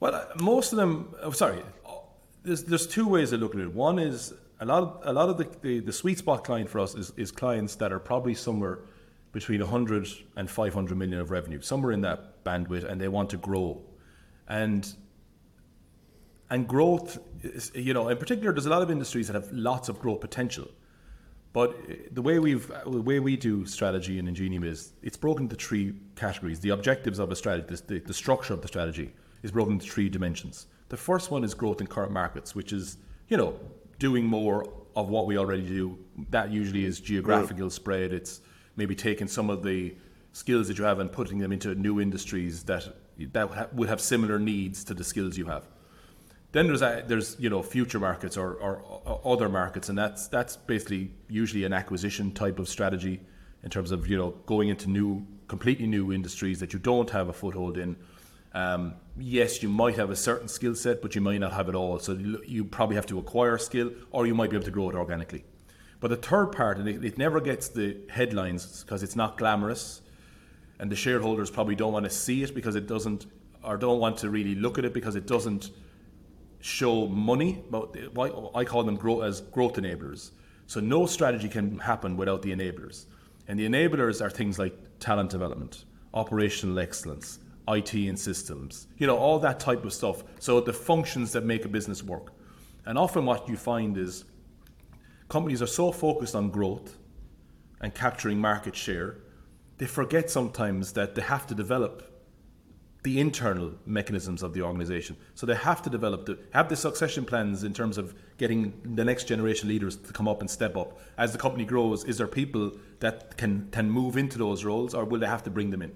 Well, 0.00 0.14
uh, 0.14 0.24
most 0.40 0.72
of 0.72 0.78
them. 0.78 1.14
Oh, 1.22 1.30
sorry, 1.30 1.62
there's 2.42 2.64
there's 2.64 2.86
two 2.86 3.08
ways 3.08 3.32
of 3.32 3.40
looking 3.40 3.60
at 3.60 3.66
it. 3.66 3.74
One 3.74 3.98
is 3.98 4.34
a 4.60 4.66
lot 4.66 4.82
of 4.82 5.00
a 5.04 5.12
lot 5.12 5.28
of 5.28 5.38
the, 5.38 5.48
the, 5.62 5.80
the 5.80 5.92
sweet 5.92 6.18
spot 6.18 6.44
client 6.44 6.68
for 6.68 6.80
us 6.80 6.94
is, 6.94 7.12
is 7.16 7.30
clients 7.30 7.76
that 7.76 7.92
are 7.92 8.00
probably 8.00 8.34
somewhere 8.34 8.80
between 9.32 9.60
100 9.60 10.06
and 10.36 10.48
500 10.48 10.96
million 10.96 11.18
of 11.18 11.30
revenue, 11.30 11.60
somewhere 11.60 11.92
in 11.92 12.02
that 12.02 12.44
bandwidth, 12.44 12.84
and 12.84 13.00
they 13.00 13.08
want 13.08 13.30
to 13.30 13.36
grow, 13.36 13.80
and 14.48 14.94
and 16.50 16.68
growth, 16.68 17.18
is, 17.42 17.72
you 17.74 17.94
know, 17.94 18.08
in 18.08 18.18
particular, 18.18 18.52
there's 18.52 18.66
a 18.66 18.70
lot 18.70 18.82
of 18.82 18.90
industries 18.90 19.28
that 19.28 19.34
have 19.34 19.50
lots 19.52 19.88
of 19.88 19.98
growth 19.98 20.20
potential. 20.20 20.68
But 21.54 21.70
uh, 21.70 21.94
the 22.10 22.20
way 22.20 22.38
we've 22.38 22.70
the 22.84 23.00
way 23.00 23.20
we 23.20 23.36
do 23.36 23.64
strategy 23.64 24.18
in 24.18 24.28
Ingenium 24.28 24.64
is 24.64 24.92
it's 25.02 25.16
broken 25.16 25.44
into 25.44 25.56
three 25.56 25.94
categories. 26.16 26.60
The 26.60 26.70
objectives 26.70 27.18
of 27.18 27.32
a 27.32 27.36
strategy, 27.36 27.76
the, 27.86 28.00
the 28.00 28.12
structure 28.12 28.52
of 28.52 28.60
the 28.60 28.68
strategy, 28.68 29.14
is 29.42 29.50
broken 29.50 29.74
into 29.74 29.86
three 29.90 30.10
dimensions. 30.10 30.66
The 30.90 30.96
first 30.98 31.30
one 31.30 31.44
is 31.44 31.54
growth 31.54 31.80
in 31.80 31.86
current 31.86 32.12
markets, 32.12 32.54
which 32.54 32.72
is 32.72 32.98
you 33.28 33.38
know 33.38 33.58
doing 33.98 34.26
more 34.26 34.68
of 34.96 35.08
what 35.08 35.26
we 35.26 35.38
already 35.38 35.66
do. 35.66 35.96
That 36.30 36.50
usually 36.50 36.84
is 36.84 37.00
geographical 37.00 37.70
spread. 37.70 38.12
It's 38.12 38.40
maybe 38.76 38.96
taking 38.96 39.28
some 39.28 39.48
of 39.48 39.62
the 39.62 39.94
skills 40.32 40.66
that 40.66 40.76
you 40.76 40.84
have 40.84 40.98
and 40.98 41.10
putting 41.10 41.38
them 41.38 41.52
into 41.52 41.72
new 41.76 42.00
industries 42.00 42.64
that 42.64 42.96
that 43.32 43.48
ha- 43.48 43.68
would 43.72 43.88
have 43.88 44.00
similar 44.00 44.40
needs 44.40 44.82
to 44.84 44.92
the 44.92 45.04
skills 45.04 45.38
you 45.38 45.46
have. 45.46 45.68
Then 46.54 46.68
there's 46.68 46.82
a, 46.82 47.02
there's 47.04 47.36
you 47.40 47.50
know 47.50 47.64
future 47.64 47.98
markets 47.98 48.36
or, 48.36 48.52
or, 48.54 48.76
or 49.04 49.20
other 49.24 49.48
markets, 49.48 49.88
and 49.88 49.98
that's 49.98 50.28
that's 50.28 50.56
basically 50.56 51.10
usually 51.28 51.64
an 51.64 51.72
acquisition 51.72 52.30
type 52.30 52.60
of 52.60 52.68
strategy 52.68 53.20
in 53.64 53.70
terms 53.70 53.90
of 53.90 54.06
you 54.06 54.16
know 54.16 54.30
going 54.46 54.68
into 54.68 54.88
new 54.88 55.26
completely 55.48 55.88
new 55.88 56.12
industries 56.12 56.60
that 56.60 56.72
you 56.72 56.78
don't 56.78 57.10
have 57.10 57.28
a 57.28 57.32
foothold 57.32 57.76
in. 57.76 57.96
Um, 58.52 58.94
yes, 59.18 59.64
you 59.64 59.68
might 59.68 59.96
have 59.96 60.10
a 60.10 60.16
certain 60.16 60.46
skill 60.46 60.76
set, 60.76 61.02
but 61.02 61.16
you 61.16 61.20
might 61.20 61.38
not 61.38 61.52
have 61.52 61.68
it 61.68 61.74
all. 61.74 61.98
So 61.98 62.12
you, 62.12 62.40
you 62.46 62.64
probably 62.64 62.94
have 62.94 63.06
to 63.06 63.18
acquire 63.18 63.58
skill, 63.58 63.90
or 64.12 64.24
you 64.24 64.34
might 64.36 64.50
be 64.50 64.54
able 64.54 64.66
to 64.66 64.70
grow 64.70 64.88
it 64.90 64.94
organically. 64.94 65.44
But 65.98 66.08
the 66.10 66.16
third 66.16 66.52
part, 66.52 66.78
and 66.78 66.88
it, 66.88 67.04
it 67.04 67.18
never 67.18 67.40
gets 67.40 67.66
the 67.66 67.96
headlines 68.08 68.84
because 68.84 69.02
it's 69.02 69.16
not 69.16 69.38
glamorous, 69.38 70.02
and 70.78 70.88
the 70.88 70.94
shareholders 70.94 71.50
probably 71.50 71.74
don't 71.74 71.92
want 71.92 72.04
to 72.04 72.10
see 72.10 72.44
it 72.44 72.54
because 72.54 72.76
it 72.76 72.86
doesn't, 72.86 73.26
or 73.64 73.76
don't 73.76 73.98
want 73.98 74.18
to 74.18 74.30
really 74.30 74.54
look 74.54 74.78
at 74.78 74.84
it 74.84 74.94
because 74.94 75.16
it 75.16 75.26
doesn't 75.26 75.72
show 76.64 77.06
money, 77.06 77.62
but 77.70 77.94
I 78.56 78.64
call 78.64 78.84
them 78.84 78.96
grow, 78.96 79.20
as 79.20 79.42
growth 79.42 79.74
enablers. 79.74 80.30
So 80.66 80.80
no 80.80 81.04
strategy 81.04 81.46
can 81.46 81.78
happen 81.78 82.16
without 82.16 82.40
the 82.40 82.52
enablers. 82.52 83.04
And 83.46 83.58
the 83.58 83.68
enablers 83.68 84.24
are 84.24 84.30
things 84.30 84.58
like 84.58 84.74
talent 84.98 85.28
development, 85.28 85.84
operational 86.14 86.78
excellence, 86.78 87.38
IT 87.68 87.92
and 87.92 88.18
systems, 88.18 88.86
you 88.96 89.06
know, 89.06 89.18
all 89.18 89.38
that 89.40 89.60
type 89.60 89.84
of 89.84 89.92
stuff. 89.92 90.24
So 90.40 90.58
the 90.58 90.72
functions 90.72 91.32
that 91.32 91.44
make 91.44 91.66
a 91.66 91.68
business 91.68 92.02
work. 92.02 92.32
And 92.86 92.96
often 92.96 93.26
what 93.26 93.46
you 93.46 93.58
find 93.58 93.98
is 93.98 94.24
companies 95.28 95.60
are 95.60 95.66
so 95.66 95.92
focused 95.92 96.34
on 96.34 96.48
growth 96.48 96.96
and 97.82 97.94
capturing 97.94 98.40
market 98.40 98.74
share, 98.74 99.18
they 99.76 99.86
forget 99.86 100.30
sometimes 100.30 100.94
that 100.94 101.14
they 101.14 101.22
have 101.22 101.46
to 101.48 101.54
develop 101.54 102.13
the 103.04 103.20
internal 103.20 103.70
mechanisms 103.84 104.42
of 104.42 104.54
the 104.54 104.62
organization. 104.62 105.14
So 105.34 105.44
they 105.44 105.54
have 105.54 105.82
to 105.82 105.90
develop 105.90 106.24
the 106.24 106.38
have 106.52 106.70
the 106.70 106.76
succession 106.76 107.26
plans 107.26 107.62
in 107.62 107.74
terms 107.74 107.98
of 107.98 108.14
getting 108.38 108.72
the 108.82 109.04
next 109.04 109.24
generation 109.24 109.68
leaders 109.68 109.94
to 109.96 110.12
come 110.12 110.26
up 110.26 110.40
and 110.40 110.50
step 110.50 110.74
up. 110.74 110.98
As 111.18 111.32
the 111.32 111.38
company 111.38 111.66
grows, 111.66 112.04
is 112.04 112.16
there 112.16 112.26
people 112.26 112.72
that 113.00 113.36
can 113.36 113.68
can 113.70 113.90
move 113.90 114.16
into 114.16 114.38
those 114.38 114.64
roles 114.64 114.94
or 114.94 115.04
will 115.04 115.20
they 115.20 115.26
have 115.26 115.42
to 115.44 115.50
bring 115.50 115.70
them 115.70 115.82
in? 115.82 115.92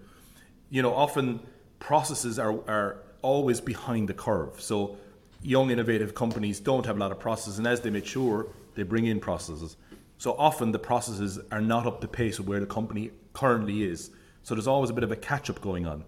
You 0.68 0.82
know, 0.82 0.94
often 0.94 1.40
processes 1.80 2.38
are 2.38 2.52
are 2.68 2.98
always 3.22 3.58
behind 3.62 4.10
the 4.10 4.14
curve. 4.14 4.60
So 4.60 4.98
young 5.42 5.70
innovative 5.70 6.14
companies 6.14 6.60
don't 6.60 6.84
have 6.84 6.96
a 6.96 7.00
lot 7.00 7.10
of 7.10 7.18
processes 7.18 7.56
and 7.56 7.66
as 7.66 7.80
they 7.80 7.90
mature, 7.90 8.48
they 8.74 8.82
bring 8.82 9.06
in 9.06 9.18
processes. 9.18 9.78
So 10.18 10.34
often 10.36 10.72
the 10.72 10.78
processes 10.78 11.38
are 11.50 11.62
not 11.62 11.86
up 11.86 12.02
to 12.02 12.08
pace 12.08 12.38
with 12.38 12.48
where 12.48 12.60
the 12.60 12.66
company 12.66 13.12
currently 13.32 13.84
is. 13.84 14.10
So 14.42 14.54
there's 14.54 14.66
always 14.66 14.90
a 14.90 14.92
bit 14.92 15.04
of 15.04 15.12
a 15.12 15.16
catch 15.16 15.48
up 15.48 15.62
going 15.62 15.86
on. 15.86 16.04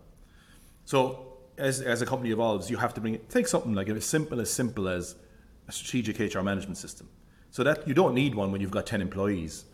So 0.91 1.37
as, 1.57 1.81
as 1.83 2.03
a 2.03 2.07
company 2.07 2.33
evolves, 2.33 2.69
you 2.69 2.77
have 2.77 2.93
to 2.95 3.01
bring 3.01 3.15
it, 3.15 3.31
take 3.31 3.47
something 3.47 3.75
like 3.75 3.89
as 3.89 4.05
simple 4.05 4.41
as 4.41 4.53
simple 4.53 4.89
as 4.89 5.15
a 5.69 5.73
strategic 5.73 6.19
HR 6.19 6.41
management 6.41 6.79
system. 6.79 7.09
So 7.53 7.63
that 7.63 7.87
you 7.87 7.95
don't 7.95 8.13
need 8.13 8.35
one 8.35 8.51
when 8.51 8.61
you've 8.61 8.73
got 8.73 8.87
10 8.87 9.01
employees. 9.01 9.67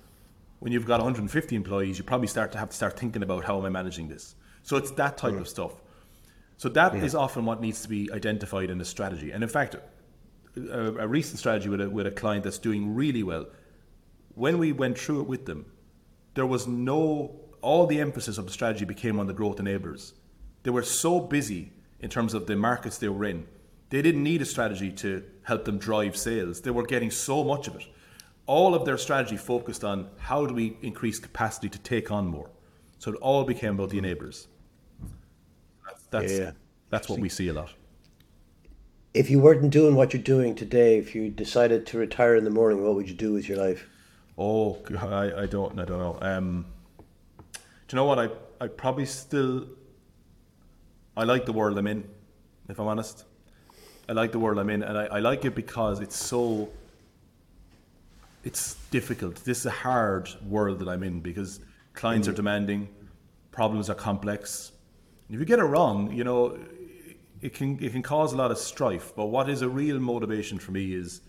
When 0.58 0.74
you've 0.74 0.84
got 0.84 1.00
150 1.00 1.56
employees, 1.56 1.96
you 1.96 2.04
probably 2.04 2.26
start 2.26 2.52
to 2.52 2.58
have 2.58 2.68
to 2.68 2.76
start 2.76 2.98
thinking 2.98 3.22
about 3.22 3.46
how 3.46 3.56
am 3.58 3.64
I 3.64 3.70
managing 3.70 4.08
this. 4.08 4.34
So 4.62 4.76
it's 4.76 4.90
that 4.90 5.16
type 5.16 5.32
of 5.32 5.48
stuff. 5.48 5.72
So 6.58 6.68
that 6.68 6.94
is 6.94 7.14
often 7.14 7.46
what 7.46 7.62
needs 7.62 7.80
to 7.80 7.88
be 7.88 8.10
identified 8.12 8.68
in 8.68 8.78
a 8.82 8.84
strategy. 8.84 9.30
And 9.30 9.42
in 9.42 9.48
fact, 9.48 9.74
a, 10.70 10.80
a 10.98 11.08
recent 11.08 11.38
strategy 11.38 11.70
with 11.70 11.80
a, 11.80 11.88
with 11.88 12.06
a 12.06 12.10
client 12.10 12.44
that's 12.44 12.58
doing 12.58 12.94
really 12.94 13.22
well, 13.22 13.46
when 14.34 14.58
we 14.58 14.72
went 14.72 14.98
through 14.98 15.22
it 15.22 15.28
with 15.28 15.46
them, 15.46 15.64
there 16.34 16.44
was 16.44 16.66
no, 16.66 17.40
all 17.62 17.86
the 17.86 18.02
emphasis 18.02 18.36
of 18.36 18.44
the 18.44 18.52
strategy 18.52 18.84
became 18.84 19.18
on 19.18 19.26
the 19.26 19.32
growth 19.32 19.56
enablers. 19.56 20.12
They 20.66 20.72
were 20.72 20.82
so 20.82 21.20
busy 21.20 21.70
in 22.00 22.10
terms 22.10 22.34
of 22.34 22.48
the 22.48 22.56
markets 22.56 22.98
they 22.98 23.08
were 23.08 23.24
in, 23.24 23.46
they 23.90 24.02
didn't 24.02 24.24
need 24.24 24.42
a 24.42 24.44
strategy 24.44 24.90
to 24.90 25.22
help 25.44 25.64
them 25.64 25.78
drive 25.78 26.16
sales. 26.16 26.60
They 26.60 26.72
were 26.72 26.84
getting 26.84 27.12
so 27.12 27.44
much 27.44 27.68
of 27.68 27.76
it. 27.76 27.86
All 28.46 28.74
of 28.74 28.84
their 28.84 28.98
strategy 28.98 29.36
focused 29.36 29.84
on 29.84 30.08
how 30.18 30.44
do 30.44 30.54
we 30.54 30.76
increase 30.82 31.20
capacity 31.20 31.68
to 31.68 31.78
take 31.78 32.10
on 32.10 32.26
more. 32.26 32.50
So 32.98 33.12
it 33.12 33.16
all 33.18 33.44
became 33.44 33.74
about 33.74 33.90
the 33.90 34.00
enablers. 34.00 34.48
That's, 35.86 36.02
that's, 36.10 36.32
Yeah. 36.32 36.50
that's 36.90 37.08
what 37.08 37.20
we 37.20 37.28
see 37.28 37.46
a 37.46 37.52
lot. 37.52 37.72
If 39.14 39.30
you 39.30 39.38
weren't 39.38 39.70
doing 39.70 39.94
what 39.94 40.12
you're 40.12 40.20
doing 40.20 40.56
today, 40.56 40.98
if 40.98 41.14
you 41.14 41.30
decided 41.30 41.86
to 41.86 41.98
retire 41.98 42.34
in 42.34 42.42
the 42.42 42.50
morning, 42.50 42.82
what 42.82 42.96
would 42.96 43.08
you 43.08 43.14
do 43.14 43.32
with 43.32 43.48
your 43.48 43.58
life? 43.58 43.88
Oh, 44.36 44.78
I, 44.98 45.42
I 45.42 45.46
don't, 45.46 45.78
I 45.78 45.84
don't 45.84 46.00
know. 46.00 46.18
Um, 46.20 46.66
do 47.52 47.60
you 47.92 47.96
know 47.98 48.04
what? 48.04 48.18
I, 48.18 48.30
I 48.60 48.66
probably 48.66 49.06
still, 49.06 49.68
I 51.16 51.24
like 51.24 51.46
the 51.46 51.52
world 51.52 51.78
I'm 51.78 51.86
in, 51.86 52.04
if 52.68 52.78
I'm 52.78 52.86
honest. 52.86 53.24
I 54.08 54.12
like 54.12 54.32
the 54.32 54.38
world 54.38 54.58
I'm 54.58 54.70
in, 54.70 54.82
and 54.82 54.98
I, 54.98 55.06
I 55.06 55.18
like 55.18 55.44
it 55.44 55.54
because 55.54 56.00
it's 56.00 56.16
so, 56.16 56.68
it's 58.44 58.74
difficult. 58.90 59.36
This 59.44 59.60
is 59.60 59.66
a 59.66 59.70
hard 59.70 60.28
world 60.46 60.78
that 60.80 60.88
I'm 60.88 61.02
in 61.02 61.20
because 61.20 61.60
clients 61.94 62.28
are 62.28 62.32
mm. 62.32 62.36
demanding, 62.36 62.88
problems 63.50 63.88
are 63.88 63.94
complex. 63.94 64.72
If 65.30 65.40
you 65.40 65.46
get 65.46 65.58
it 65.58 65.64
wrong, 65.64 66.12
you 66.12 66.22
know, 66.22 66.58
it 67.40 67.54
can 67.54 67.82
it 67.82 67.92
can 67.92 68.02
cause 68.02 68.32
a 68.32 68.36
lot 68.36 68.50
of 68.50 68.58
strife. 68.58 69.12
But 69.16 69.26
what 69.26 69.48
is 69.48 69.62
a 69.62 69.68
real 69.68 69.98
motivation 69.98 70.58
for 70.58 70.72
me 70.72 70.92
is 70.94 71.20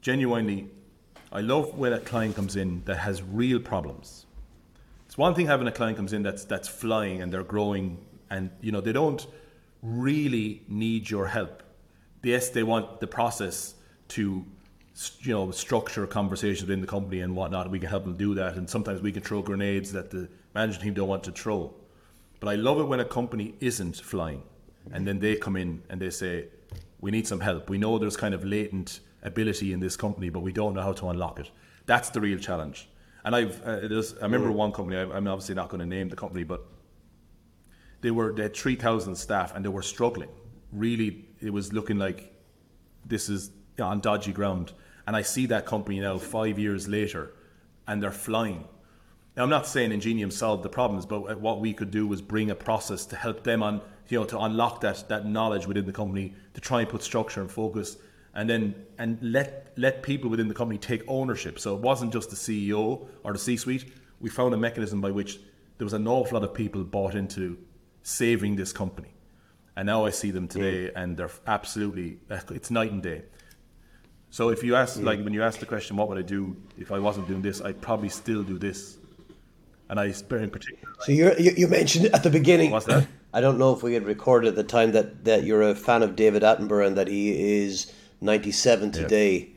genuinely, 0.00 0.68
I 1.32 1.40
love 1.40 1.76
when 1.76 1.92
a 1.92 1.98
client 1.98 2.36
comes 2.36 2.54
in 2.54 2.82
that 2.84 2.98
has 2.98 3.22
real 3.22 3.58
problems. 3.58 4.26
It's 5.06 5.18
one 5.18 5.34
thing 5.34 5.46
having 5.46 5.66
a 5.66 5.72
client 5.72 5.96
comes 5.96 6.12
in 6.12 6.22
that's 6.22 6.44
that's 6.44 6.68
flying 6.68 7.22
and 7.22 7.32
they're 7.32 7.42
growing 7.42 7.98
and 8.30 8.50
you 8.60 8.72
know 8.72 8.80
they 8.80 8.92
don't 8.92 9.26
really 9.82 10.62
need 10.68 11.08
your 11.08 11.26
help. 11.26 11.62
Yes, 12.22 12.48
they 12.48 12.62
want 12.62 13.00
the 13.00 13.06
process 13.06 13.74
to 14.08 14.44
you 15.20 15.32
know 15.32 15.50
structure 15.50 16.06
conversations 16.06 16.62
within 16.62 16.80
the 16.80 16.86
company 16.86 17.20
and 17.20 17.36
whatnot. 17.36 17.70
We 17.70 17.78
can 17.78 17.88
help 17.88 18.04
them 18.04 18.16
do 18.16 18.34
that, 18.34 18.56
and 18.56 18.68
sometimes 18.68 19.00
we 19.00 19.12
can 19.12 19.22
throw 19.22 19.42
grenades 19.42 19.92
that 19.92 20.10
the 20.10 20.28
management 20.54 20.84
team 20.84 20.94
don't 20.94 21.08
want 21.08 21.24
to 21.24 21.32
throw. 21.32 21.72
But 22.40 22.48
I 22.48 22.54
love 22.56 22.80
it 22.80 22.84
when 22.84 23.00
a 23.00 23.04
company 23.04 23.54
isn't 23.60 23.96
flying, 23.96 24.42
and 24.92 25.06
then 25.06 25.18
they 25.18 25.36
come 25.36 25.56
in 25.56 25.82
and 25.88 26.00
they 26.00 26.10
say, 26.10 26.48
"We 27.00 27.10
need 27.10 27.26
some 27.26 27.40
help. 27.40 27.70
We 27.70 27.78
know 27.78 27.98
there's 27.98 28.16
kind 28.16 28.34
of 28.34 28.44
latent 28.44 29.00
ability 29.22 29.72
in 29.72 29.80
this 29.80 29.96
company, 29.96 30.28
but 30.30 30.40
we 30.40 30.52
don't 30.52 30.74
know 30.74 30.82
how 30.82 30.92
to 30.94 31.08
unlock 31.08 31.38
it." 31.38 31.50
That's 31.86 32.10
the 32.10 32.20
real 32.20 32.38
challenge. 32.38 32.88
And 33.24 33.34
I've 33.34 33.60
uh, 33.66 34.02
I 34.20 34.24
remember 34.24 34.50
one 34.52 34.72
company. 34.72 34.96
I, 34.96 35.02
I'm 35.02 35.26
obviously 35.28 35.54
not 35.54 35.68
going 35.68 35.80
to 35.80 35.86
name 35.86 36.08
the 36.08 36.16
company, 36.16 36.44
but 36.44 36.64
they 38.00 38.10
were 38.10 38.32
they 38.32 38.44
had 38.44 38.56
three 38.56 38.76
thousand 38.76 39.16
staff 39.16 39.54
and 39.54 39.64
they 39.64 39.68
were 39.68 39.82
struggling. 39.82 40.30
Really, 40.72 41.24
it 41.40 41.50
was 41.50 41.72
looking 41.72 41.98
like 41.98 42.32
this 43.04 43.28
is 43.28 43.50
on 43.80 44.00
dodgy 44.00 44.32
ground. 44.32 44.72
And 45.06 45.14
I 45.14 45.22
see 45.22 45.46
that 45.46 45.66
company 45.66 46.00
now 46.00 46.18
five 46.18 46.58
years 46.58 46.88
later, 46.88 47.32
and 47.86 48.02
they're 48.02 48.10
flying. 48.10 48.64
Now, 49.36 49.44
I'm 49.44 49.50
not 49.50 49.66
saying 49.66 49.92
Ingenium 49.92 50.30
solved 50.30 50.62
the 50.62 50.68
problems, 50.68 51.06
but 51.06 51.22
uh, 51.22 51.34
what 51.36 51.60
we 51.60 51.74
could 51.74 51.90
do 51.90 52.06
was 52.06 52.22
bring 52.22 52.50
a 52.50 52.54
process 52.54 53.04
to 53.06 53.16
help 53.16 53.44
them 53.44 53.62
on, 53.62 53.82
you 54.08 54.18
know, 54.18 54.24
to 54.24 54.40
unlock 54.40 54.80
that 54.80 55.08
that 55.08 55.26
knowledge 55.26 55.66
within 55.66 55.86
the 55.86 55.92
company, 55.92 56.34
to 56.54 56.60
try 56.60 56.80
and 56.80 56.88
put 56.88 57.02
structure 57.02 57.40
and 57.40 57.50
focus, 57.50 57.98
and 58.34 58.48
then 58.48 58.74
and 58.98 59.18
let 59.22 59.72
let 59.76 60.02
people 60.02 60.30
within 60.30 60.48
the 60.48 60.54
company 60.54 60.78
take 60.78 61.02
ownership. 61.06 61.58
So 61.58 61.76
it 61.76 61.82
wasn't 61.82 62.12
just 62.12 62.30
the 62.30 62.36
CEO 62.36 63.06
or 63.22 63.32
the 63.32 63.38
C-suite. 63.38 63.92
We 64.20 64.30
found 64.30 64.54
a 64.54 64.56
mechanism 64.56 65.00
by 65.00 65.10
which 65.10 65.38
there 65.78 65.84
was 65.84 65.92
an 65.92 66.08
awful 66.08 66.40
lot 66.40 66.48
of 66.48 66.54
people 66.54 66.82
bought 66.82 67.14
into 67.14 67.58
saving 68.06 68.54
this 68.54 68.72
company, 68.72 69.12
and 69.76 69.86
now 69.86 70.06
I 70.06 70.10
see 70.10 70.30
them 70.30 70.46
today, 70.46 70.92
and 70.94 71.16
they're 71.16 71.30
absolutely 71.46 72.18
it's 72.30 72.70
night 72.70 72.92
and 72.92 73.02
day. 73.02 73.22
So 74.30 74.50
if 74.50 74.62
you 74.62 74.76
ask, 74.76 75.00
like 75.00 75.20
when 75.24 75.34
you 75.34 75.42
ask 75.42 75.58
the 75.58 75.66
question, 75.66 75.96
what 75.96 76.08
would 76.08 76.18
I 76.18 76.22
do 76.22 76.56
if 76.78 76.92
I 76.92 77.00
wasn't 77.00 77.26
doing 77.26 77.42
this? 77.42 77.60
I'd 77.60 77.80
probably 77.80 78.08
still 78.08 78.42
do 78.42 78.58
this. 78.58 78.98
And 79.88 79.98
I, 80.00 80.10
spare 80.12 80.38
in 80.38 80.50
particular. 80.50 80.92
So 81.00 81.12
you 81.12 81.32
you 81.38 81.68
mentioned 81.68 82.06
at 82.06 82.22
the 82.22 82.30
beginning. 82.30 82.70
What's 82.70 82.86
that? 82.86 83.06
I 83.32 83.40
don't 83.40 83.58
know 83.58 83.72
if 83.72 83.82
we 83.82 83.94
had 83.94 84.04
recorded 84.04 84.48
at 84.48 84.56
the 84.56 84.64
time 84.64 84.92
that, 84.92 85.24
that 85.24 85.44
you're 85.44 85.62
a 85.62 85.74
fan 85.74 86.02
of 86.02 86.16
David 86.16 86.42
Attenborough 86.42 86.86
and 86.86 86.96
that 86.96 87.08
he 87.08 87.62
is 87.62 87.92
97 88.20 88.92
today. 88.92 89.50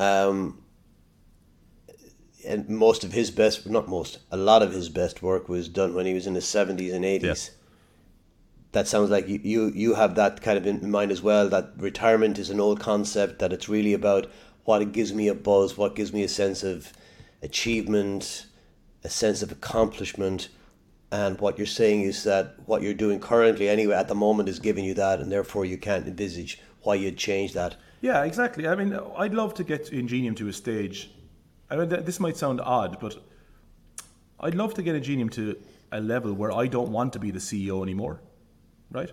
Yeah. 0.00 0.24
Um, 0.24 0.62
and 2.48 2.68
most 2.68 3.04
of 3.04 3.12
his 3.12 3.30
best, 3.30 3.68
not 3.68 3.88
most, 3.88 4.18
a 4.30 4.36
lot 4.36 4.62
of 4.62 4.72
his 4.72 4.88
best 4.88 5.22
work 5.22 5.48
was 5.48 5.68
done 5.68 5.94
when 5.94 6.06
he 6.06 6.14
was 6.14 6.26
in 6.26 6.34
his 6.34 6.44
70s 6.44 6.92
and 6.92 7.04
80s. 7.04 7.22
Yes 7.22 7.50
that 8.72 8.86
sounds 8.86 9.10
like 9.10 9.28
you, 9.28 9.40
you, 9.42 9.72
you 9.74 9.94
have 9.94 10.14
that 10.14 10.42
kind 10.42 10.58
of 10.58 10.66
in 10.66 10.90
mind 10.90 11.10
as 11.10 11.22
well 11.22 11.48
that 11.48 11.72
retirement 11.78 12.38
is 12.38 12.50
an 12.50 12.60
old 12.60 12.80
concept, 12.80 13.38
that 13.38 13.52
it's 13.52 13.68
really 13.68 13.94
about 13.94 14.30
what 14.64 14.82
it 14.82 14.92
gives 14.92 15.14
me 15.14 15.28
a 15.28 15.34
buzz, 15.34 15.78
what 15.78 15.96
gives 15.96 16.12
me 16.12 16.22
a 16.22 16.28
sense 16.28 16.62
of 16.62 16.92
achievement, 17.42 18.46
a 19.02 19.08
sense 19.08 19.42
of 19.42 19.50
accomplishment. 19.50 20.48
And 21.10 21.40
what 21.40 21.56
you're 21.56 21.66
saying 21.66 22.02
is 22.02 22.24
that 22.24 22.56
what 22.66 22.82
you're 22.82 22.92
doing 22.92 23.18
currently, 23.18 23.68
anyway, 23.68 23.94
at 23.94 24.08
the 24.08 24.14
moment, 24.14 24.50
is 24.50 24.58
giving 24.58 24.84
you 24.84 24.92
that, 24.94 25.20
and 25.20 25.32
therefore 25.32 25.64
you 25.64 25.78
can't 25.78 26.06
envisage 26.06 26.60
why 26.82 26.96
you'd 26.96 27.16
change 27.16 27.54
that. 27.54 27.76
Yeah, 28.02 28.24
exactly. 28.24 28.68
I 28.68 28.74
mean, 28.74 28.92
I'd 29.16 29.32
love 29.32 29.54
to 29.54 29.64
get 29.64 29.90
Ingenium 29.90 30.34
to 30.34 30.48
a 30.48 30.52
stage. 30.52 31.10
I 31.70 31.76
mean, 31.76 31.88
this 31.88 32.18
might 32.18 32.36
sound 32.36 32.60
odd, 32.60 32.98
but 33.00 33.16
I'd 34.40 34.54
love 34.54 34.74
to 34.74 34.82
get 34.82 34.94
Ingenium 34.94 35.28
to 35.30 35.56
a 35.92 36.00
level 36.00 36.32
where 36.32 36.52
I 36.52 36.66
don't 36.66 36.90
want 36.90 37.12
to 37.14 37.18
be 37.18 37.30
the 37.30 37.38
CEO 37.38 37.82
anymore 37.82 38.20
right? 38.90 39.10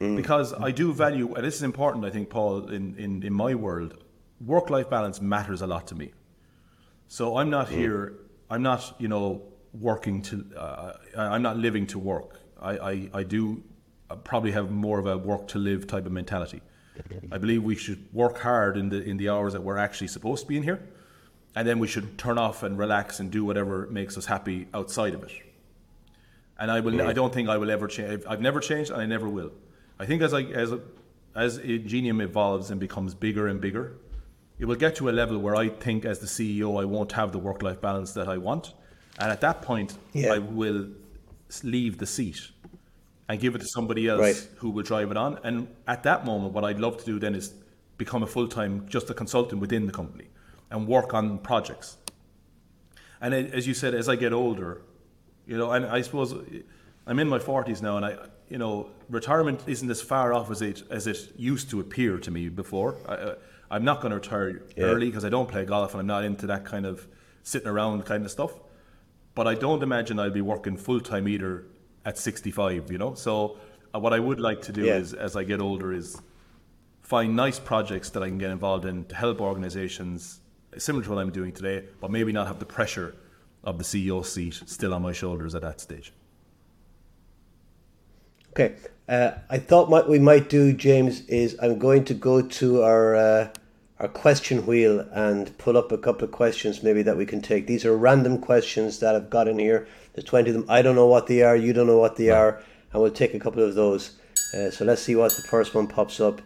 Mm. 0.00 0.16
Because 0.16 0.52
I 0.52 0.70
do 0.70 0.92
value, 0.92 1.34
and 1.34 1.44
this 1.44 1.56
is 1.56 1.62
important, 1.62 2.04
I 2.04 2.10
think, 2.10 2.28
Paul, 2.28 2.68
in, 2.68 2.96
in, 2.96 3.22
in 3.22 3.32
my 3.32 3.54
world, 3.54 4.04
work 4.44 4.70
life 4.70 4.90
balance 4.90 5.20
matters 5.20 5.62
a 5.62 5.66
lot 5.66 5.86
to 5.88 5.94
me. 5.94 6.12
So 7.08 7.38
I'm 7.38 7.50
not 7.50 7.68
mm. 7.68 7.76
here, 7.76 8.14
I'm 8.50 8.62
not, 8.62 8.94
you 8.98 9.08
know, 9.08 9.42
working 9.72 10.22
to, 10.22 10.46
uh, 10.56 10.92
I'm 11.16 11.42
not 11.42 11.56
living 11.56 11.86
to 11.88 11.98
work. 11.98 12.40
I, 12.60 12.78
I, 12.78 13.10
I 13.14 13.22
do 13.22 13.62
probably 14.24 14.52
have 14.52 14.70
more 14.70 14.98
of 14.98 15.06
a 15.06 15.16
work 15.16 15.48
to 15.48 15.58
live 15.58 15.86
type 15.86 16.06
of 16.06 16.12
mentality. 16.12 16.62
I 17.30 17.36
believe 17.36 17.62
we 17.62 17.76
should 17.76 18.06
work 18.14 18.38
hard 18.38 18.78
in 18.78 18.88
the 18.88 19.02
in 19.02 19.18
the 19.18 19.28
hours 19.28 19.52
that 19.52 19.60
we're 19.60 19.76
actually 19.76 20.06
supposed 20.08 20.44
to 20.44 20.48
be 20.48 20.56
in 20.56 20.62
here, 20.62 20.80
and 21.56 21.66
then 21.66 21.80
we 21.80 21.88
should 21.88 22.16
turn 22.16 22.38
off 22.38 22.62
and 22.62 22.78
relax 22.78 23.18
and 23.18 23.32
do 23.32 23.44
whatever 23.44 23.88
makes 23.88 24.16
us 24.16 24.26
happy 24.26 24.68
outside 24.72 25.14
of 25.14 25.24
it 25.24 25.32
and 26.58 26.70
I 26.70 26.80
will. 26.80 26.94
Yeah. 26.94 27.08
I 27.08 27.12
don't 27.12 27.32
think 27.32 27.48
I 27.48 27.56
will 27.56 27.70
ever 27.70 27.86
change. 27.86 28.22
I've 28.28 28.40
never 28.40 28.60
changed, 28.60 28.90
and 28.90 29.00
I 29.00 29.06
never 29.06 29.28
will. 29.28 29.52
I 29.98 30.06
think 30.06 30.22
as 30.22 30.32
I 30.32 30.42
as 30.42 30.72
as 31.34 31.58
Ingenium 31.58 32.20
evolves 32.20 32.70
and 32.70 32.80
becomes 32.80 33.14
bigger 33.14 33.46
and 33.48 33.60
bigger, 33.60 33.98
it 34.58 34.64
will 34.64 34.76
get 34.76 34.96
to 34.96 35.08
a 35.10 35.12
level 35.12 35.38
where 35.38 35.54
I 35.54 35.68
think, 35.68 36.04
as 36.04 36.18
the 36.20 36.26
CEO, 36.26 36.80
I 36.80 36.84
won't 36.84 37.12
have 37.12 37.32
the 37.32 37.38
work 37.38 37.62
life 37.62 37.80
balance 37.80 38.12
that 38.12 38.28
I 38.28 38.38
want, 38.38 38.72
and 39.18 39.30
at 39.30 39.40
that 39.42 39.62
point, 39.62 39.98
yeah. 40.12 40.32
I 40.32 40.38
will 40.38 40.88
leave 41.62 41.98
the 41.98 42.06
seat 42.06 42.40
and 43.28 43.40
give 43.40 43.54
it 43.54 43.58
to 43.58 43.66
somebody 43.66 44.08
else 44.08 44.20
right. 44.20 44.48
who 44.56 44.70
will 44.70 44.84
drive 44.84 45.10
it 45.10 45.16
on. 45.16 45.38
And 45.42 45.66
at 45.88 46.04
that 46.04 46.24
moment, 46.24 46.54
what 46.54 46.64
I'd 46.64 46.78
love 46.78 46.96
to 46.98 47.04
do 47.04 47.18
then 47.18 47.34
is 47.34 47.54
become 47.98 48.22
a 48.22 48.26
full 48.26 48.46
time, 48.46 48.86
just 48.88 49.10
a 49.10 49.14
consultant 49.14 49.60
within 49.60 49.86
the 49.86 49.92
company, 49.92 50.26
and 50.70 50.86
work 50.86 51.14
on 51.14 51.38
projects. 51.38 51.96
And 53.20 53.34
as 53.34 53.66
you 53.66 53.74
said, 53.74 53.94
as 53.94 54.08
I 54.08 54.16
get 54.16 54.32
older, 54.32 54.82
you 55.46 55.56
know, 55.56 55.70
and 55.70 55.86
I 55.86 56.02
suppose 56.02 56.34
I'm 57.06 57.18
in 57.18 57.28
my 57.28 57.38
40s 57.38 57.82
now, 57.82 57.96
and 57.96 58.04
I, 58.04 58.16
you 58.48 58.58
know, 58.58 58.90
retirement 59.08 59.62
isn't 59.66 59.90
as 59.90 60.02
far 60.02 60.32
off 60.32 60.50
as 60.50 60.62
it 60.62 60.82
as 60.90 61.06
it 61.06 61.32
used 61.36 61.70
to 61.70 61.80
appear 61.80 62.18
to 62.18 62.30
me 62.30 62.48
before. 62.48 62.96
I, 63.70 63.76
am 63.76 63.84
not 63.84 64.00
going 64.00 64.10
to 64.10 64.16
retire 64.16 64.62
yeah. 64.76 64.84
early 64.84 65.06
because 65.06 65.24
I 65.24 65.28
don't 65.28 65.48
play 65.48 65.64
golf, 65.64 65.92
and 65.92 66.00
I'm 66.00 66.06
not 66.06 66.24
into 66.24 66.46
that 66.48 66.64
kind 66.64 66.84
of 66.84 67.06
sitting 67.42 67.68
around 67.68 68.04
kind 68.04 68.24
of 68.24 68.30
stuff. 68.30 68.52
But 69.34 69.46
I 69.46 69.54
don't 69.54 69.82
imagine 69.82 70.18
I'll 70.18 70.30
be 70.30 70.40
working 70.40 70.76
full 70.76 71.00
time 71.00 71.28
either 71.28 71.64
at 72.04 72.18
65. 72.18 72.90
You 72.90 72.98
know, 72.98 73.14
so 73.14 73.58
uh, 73.94 73.98
what 73.98 74.12
I 74.12 74.18
would 74.18 74.40
like 74.40 74.62
to 74.62 74.72
do 74.72 74.84
yeah. 74.84 74.96
is, 74.96 75.14
as 75.14 75.36
I 75.36 75.44
get 75.44 75.60
older, 75.60 75.92
is 75.92 76.20
find 77.02 77.36
nice 77.36 77.60
projects 77.60 78.10
that 78.10 78.22
I 78.22 78.28
can 78.28 78.38
get 78.38 78.50
involved 78.50 78.84
in 78.84 79.04
to 79.06 79.14
help 79.14 79.40
organizations 79.40 80.40
similar 80.78 81.04
to 81.04 81.10
what 81.10 81.18
I'm 81.18 81.30
doing 81.30 81.52
today, 81.52 81.84
but 82.00 82.10
maybe 82.10 82.32
not 82.32 82.46
have 82.46 82.58
the 82.58 82.66
pressure 82.66 83.14
of 83.64 83.78
the 83.78 83.84
CEO 83.84 84.24
seat 84.24 84.62
still 84.66 84.94
on 84.94 85.02
my 85.02 85.12
shoulders 85.12 85.54
at 85.54 85.62
that 85.62 85.80
stage. 85.80 86.12
Okay. 88.50 88.74
Uh, 89.08 89.32
I 89.50 89.58
thought 89.58 89.88
what 89.88 90.08
we 90.08 90.18
might 90.18 90.48
do, 90.48 90.72
James, 90.72 91.20
is 91.28 91.56
I'm 91.60 91.78
going 91.78 92.04
to 92.06 92.14
go 92.14 92.42
to 92.42 92.82
our 92.82 93.14
uh, 93.14 93.48
our 93.98 94.08
question 94.08 94.66
wheel 94.66 95.00
and 95.12 95.56
pull 95.58 95.76
up 95.76 95.90
a 95.90 95.98
couple 95.98 96.24
of 96.24 96.32
questions 96.32 96.82
maybe 96.82 97.02
that 97.02 97.16
we 97.16 97.24
can 97.24 97.40
take. 97.40 97.66
These 97.66 97.84
are 97.84 97.96
random 97.96 98.38
questions 98.38 98.98
that 99.00 99.14
I've 99.14 99.30
got 99.30 99.48
in 99.48 99.58
here. 99.58 99.86
There's 100.12 100.24
20 100.24 100.50
of 100.50 100.54
them. 100.54 100.64
I 100.68 100.82
don't 100.82 100.96
know 100.96 101.06
what 101.06 101.26
they 101.26 101.42
are. 101.42 101.56
You 101.56 101.72
don't 101.72 101.86
know 101.86 101.98
what 101.98 102.16
they 102.16 102.28
right. 102.28 102.36
are. 102.36 102.62
And 102.92 103.02
we'll 103.02 103.10
take 103.10 103.34
a 103.34 103.38
couple 103.38 103.62
of 103.62 103.74
those. 103.74 104.18
Uh, 104.54 104.70
so 104.70 104.84
let's 104.84 105.02
see 105.02 105.16
what 105.16 105.34
the 105.34 105.42
first 105.42 105.74
one 105.74 105.86
pops 105.86 106.20
up. 106.20 106.40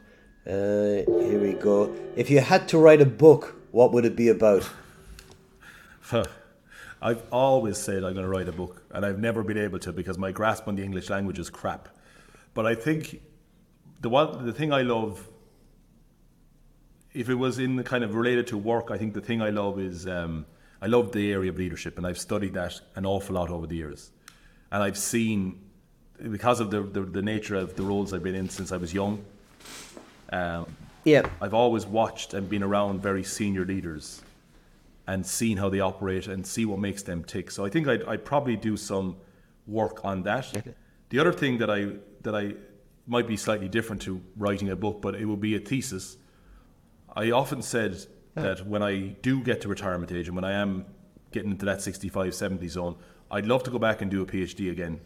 Uh, 0.46 1.02
here 1.06 1.40
we 1.40 1.54
go. 1.54 1.94
If 2.16 2.30
you 2.30 2.40
had 2.40 2.68
to 2.68 2.78
write 2.78 3.00
a 3.00 3.06
book, 3.06 3.59
what 3.70 3.92
would 3.92 4.04
it 4.04 4.16
be 4.16 4.28
about? 4.28 4.68
I've 7.02 7.22
always 7.32 7.78
said 7.78 8.04
I'm 8.04 8.12
going 8.12 8.24
to 8.24 8.28
write 8.28 8.48
a 8.48 8.52
book, 8.52 8.82
and 8.90 9.06
I've 9.06 9.18
never 9.18 9.42
been 9.42 9.58
able 9.58 9.78
to 9.80 9.92
because 9.92 10.18
my 10.18 10.32
grasp 10.32 10.68
on 10.68 10.76
the 10.76 10.82
English 10.82 11.08
language 11.08 11.38
is 11.38 11.48
crap. 11.48 11.88
But 12.52 12.66
I 12.66 12.74
think 12.74 13.22
the 14.00 14.10
one, 14.10 14.44
the 14.44 14.52
thing 14.52 14.72
I 14.72 14.82
love, 14.82 15.26
if 17.14 17.28
it 17.28 17.34
was 17.34 17.58
in 17.58 17.76
the 17.76 17.84
kind 17.84 18.04
of 18.04 18.14
related 18.14 18.48
to 18.48 18.58
work, 18.58 18.90
I 18.90 18.98
think 18.98 19.14
the 19.14 19.20
thing 19.20 19.40
I 19.40 19.50
love 19.50 19.78
is 19.78 20.06
um, 20.06 20.46
I 20.82 20.86
love 20.86 21.12
the 21.12 21.32
area 21.32 21.50
of 21.50 21.56
leadership, 21.56 21.96
and 21.96 22.06
I've 22.06 22.18
studied 22.18 22.54
that 22.54 22.80
an 22.96 23.06
awful 23.06 23.36
lot 23.36 23.50
over 23.50 23.66
the 23.66 23.76
years, 23.76 24.10
and 24.70 24.82
I've 24.82 24.98
seen 24.98 25.60
because 26.30 26.60
of 26.60 26.70
the 26.70 26.82
the, 26.82 27.02
the 27.02 27.22
nature 27.22 27.56
of 27.56 27.76
the 27.76 27.82
roles 27.82 28.12
I've 28.12 28.22
been 28.22 28.34
in 28.34 28.48
since 28.48 28.72
I 28.72 28.76
was 28.76 28.92
young. 28.92 29.24
Um, 30.32 30.66
yeah, 31.10 31.28
I've 31.40 31.54
always 31.54 31.86
watched 31.86 32.34
and 32.34 32.48
been 32.48 32.62
around 32.62 33.02
very 33.02 33.24
senior 33.24 33.64
leaders 33.64 34.22
and 35.06 35.26
seen 35.26 35.56
how 35.56 35.68
they 35.68 35.80
operate 35.80 36.28
and 36.28 36.46
see 36.46 36.64
what 36.64 36.78
makes 36.78 37.02
them 37.02 37.24
tick. 37.24 37.50
So 37.50 37.64
I 37.64 37.68
think 37.68 37.88
I'd, 37.88 38.04
I'd 38.04 38.24
probably 38.24 38.56
do 38.56 38.76
some 38.76 39.16
work 39.66 40.04
on 40.04 40.22
that. 40.22 40.56
Okay. 40.56 40.74
The 41.08 41.18
other 41.18 41.32
thing 41.32 41.58
that 41.58 41.68
I 41.68 41.88
that 42.22 42.34
I 42.36 42.54
might 43.06 43.26
be 43.26 43.36
slightly 43.36 43.68
different 43.68 44.02
to 44.02 44.20
writing 44.36 44.70
a 44.70 44.76
book, 44.76 45.00
but 45.02 45.16
it 45.16 45.24
would 45.24 45.40
be 45.40 45.56
a 45.56 45.58
thesis. 45.58 46.16
I 47.16 47.32
often 47.32 47.60
said 47.60 48.06
that 48.34 48.64
when 48.64 48.82
I 48.82 49.16
do 49.22 49.42
get 49.42 49.62
to 49.62 49.68
retirement 49.68 50.12
age 50.12 50.28
and 50.28 50.36
when 50.36 50.44
I 50.44 50.52
am 50.52 50.84
getting 51.32 51.50
into 51.50 51.66
that 51.66 51.82
65, 51.82 52.32
70 52.32 52.68
zone, 52.68 52.96
I'd 53.32 53.46
love 53.46 53.64
to 53.64 53.70
go 53.70 53.80
back 53.80 54.00
and 54.00 54.10
do 54.10 54.22
a 54.22 54.26
PhD 54.26 54.70
again, 54.70 55.00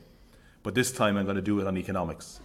but 0.63 0.75
this 0.75 0.93
time 0.93 1.17
I'm 1.17 1.25
going 1.25 1.37
to 1.37 1.43
do 1.43 1.61
it 1.61 1.67
on 1.67 1.79
economics. 1.79 2.41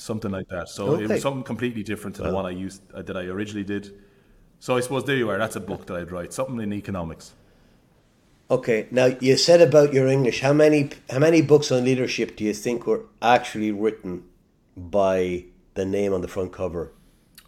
Something 0.00 0.30
like 0.30 0.48
that. 0.48 0.70
So 0.70 0.94
it 0.94 1.10
was 1.10 1.20
something 1.20 1.42
completely 1.42 1.82
different 1.82 2.16
to 2.16 2.22
the 2.22 2.32
one 2.32 2.46
I 2.46 2.50
used 2.50 2.80
uh, 2.94 3.02
that 3.02 3.18
I 3.18 3.24
originally 3.24 3.64
did. 3.64 3.92
So 4.58 4.74
I 4.74 4.80
suppose 4.80 5.04
there 5.04 5.16
you 5.16 5.28
are. 5.28 5.36
That's 5.36 5.56
a 5.56 5.60
book 5.60 5.84
that 5.86 5.96
I'd 5.98 6.10
write. 6.10 6.32
Something 6.32 6.58
in 6.58 6.72
economics. 6.72 7.34
Okay, 8.50 8.88
now 8.90 9.04
you 9.20 9.36
said 9.36 9.60
about 9.60 9.92
your 9.92 10.08
English. 10.08 10.40
How 10.40 10.54
many 10.54 10.88
how 11.10 11.18
many 11.18 11.42
books 11.42 11.70
on 11.70 11.84
leadership 11.84 12.34
do 12.36 12.44
you 12.44 12.54
think 12.54 12.86
were 12.86 13.02
actually 13.20 13.72
written 13.72 14.24
by 14.74 15.44
the 15.74 15.84
name 15.84 16.14
on 16.14 16.22
the 16.22 16.28
front 16.28 16.50
cover? 16.50 16.92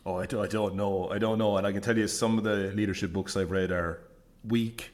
Oh, 0.04 0.16
I, 0.16 0.26
do, 0.26 0.42
I 0.42 0.46
don't 0.46 0.74
know. 0.74 1.08
I 1.08 1.16
don't 1.16 1.38
know. 1.38 1.56
And 1.56 1.66
I 1.66 1.72
can 1.72 1.80
tell 1.80 1.96
you 1.96 2.06
some 2.06 2.36
of 2.36 2.44
the 2.44 2.70
leadership 2.74 3.14
books 3.14 3.34
I've 3.34 3.50
read 3.50 3.72
are 3.72 4.02
weak 4.46 4.90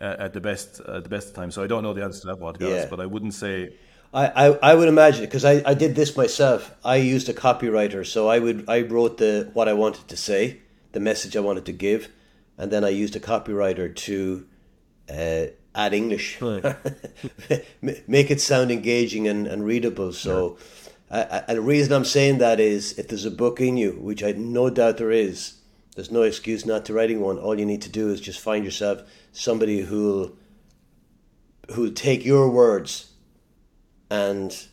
uh, 0.00 0.16
at 0.18 0.32
the 0.32 0.40
best 0.40 0.80
at 0.80 1.02
the 1.04 1.10
best 1.10 1.28
of 1.28 1.34
times. 1.34 1.54
So 1.54 1.62
I 1.62 1.66
don't 1.66 1.82
know 1.82 1.92
the 1.92 2.02
answer 2.02 2.22
to 2.22 2.26
that 2.28 2.38
one, 2.38 2.54
to 2.54 2.60
be 2.60 2.64
honest. 2.64 2.88
But 2.88 3.00
I 3.00 3.06
wouldn't 3.06 3.34
say. 3.34 3.74
I, 4.12 4.26
I, 4.26 4.46
I 4.70 4.74
would 4.74 4.88
imagine 4.88 5.24
because 5.24 5.44
I, 5.44 5.62
I 5.66 5.74
did 5.74 5.94
this 5.94 6.16
myself. 6.16 6.74
I 6.84 6.96
used 6.96 7.28
a 7.28 7.34
copywriter, 7.34 8.06
so 8.06 8.28
I 8.28 8.38
would 8.38 8.68
I 8.68 8.82
wrote 8.82 9.18
the 9.18 9.50
what 9.52 9.68
I 9.68 9.74
wanted 9.74 10.08
to 10.08 10.16
say, 10.16 10.60
the 10.92 11.00
message 11.00 11.36
I 11.36 11.40
wanted 11.40 11.66
to 11.66 11.72
give, 11.72 12.08
and 12.56 12.70
then 12.70 12.84
I 12.84 12.88
used 12.88 13.16
a 13.16 13.20
copywriter 13.20 13.94
to 13.94 14.46
uh, 15.10 15.46
add 15.74 15.92
English, 15.92 16.40
make 17.82 18.30
it 18.30 18.40
sound 18.40 18.70
engaging 18.70 19.28
and, 19.28 19.46
and 19.46 19.64
readable. 19.64 20.12
So, 20.12 20.56
I, 21.10 21.22
I, 21.22 21.44
and 21.48 21.58
the 21.58 21.62
reason 21.62 21.92
I'm 21.92 22.06
saying 22.06 22.38
that 22.38 22.60
is 22.60 22.98
if 22.98 23.08
there's 23.08 23.26
a 23.26 23.30
book 23.30 23.60
in 23.60 23.76
you, 23.76 23.92
which 23.92 24.22
I 24.24 24.32
no 24.32 24.70
doubt 24.70 24.96
there 24.96 25.10
is, 25.10 25.58
there's 25.96 26.10
no 26.10 26.22
excuse 26.22 26.64
not 26.64 26.86
to 26.86 26.94
writing 26.94 27.20
one. 27.20 27.38
All 27.38 27.58
you 27.58 27.66
need 27.66 27.82
to 27.82 27.90
do 27.90 28.08
is 28.10 28.22
just 28.22 28.40
find 28.40 28.64
yourself 28.64 29.02
somebody 29.32 29.82
who'll 29.82 30.34
who'll 31.72 31.92
take 31.92 32.24
your 32.24 32.48
words 32.48 33.07
and 34.10 34.66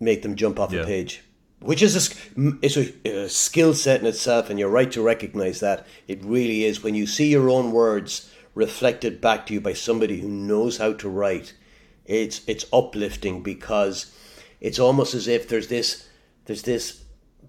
make 0.00 0.22
them 0.22 0.34
jump 0.36 0.58
off 0.58 0.72
Yeah. 0.72 0.82
a 0.82 0.86
page, 0.86 1.22
which 1.60 1.82
is 1.82 1.96
a, 1.96 2.14
it's 2.62 2.76
a, 2.76 3.24
a 3.24 3.28
skill 3.28 3.74
set 3.74 4.00
in 4.00 4.06
itself, 4.06 4.50
and 4.50 4.58
you're 4.58 4.68
right 4.68 4.90
to 4.92 5.02
recognize 5.02 5.60
that. 5.60 5.86
It 6.08 6.22
really 6.24 6.64
is. 6.64 6.82
When 6.82 6.94
you 6.94 7.06
see 7.06 7.28
your 7.30 7.48
own 7.50 7.72
words 7.72 8.30
reflected 8.54 9.20
back 9.20 9.46
to 9.46 9.54
you 9.54 9.60
by 9.60 9.72
somebody 9.72 10.20
who 10.20 10.28
knows 10.28 10.78
how 10.78 10.92
to 10.94 11.08
write, 11.08 11.54
it's 12.04 12.42
it's 12.46 12.66
uplifting 12.72 13.42
because 13.42 14.12
it's 14.60 14.78
almost 14.78 15.14
as 15.14 15.26
if 15.28 15.48
there's 15.48 15.68
this 15.68 16.08
there's 16.44 16.62
this 16.62 17.04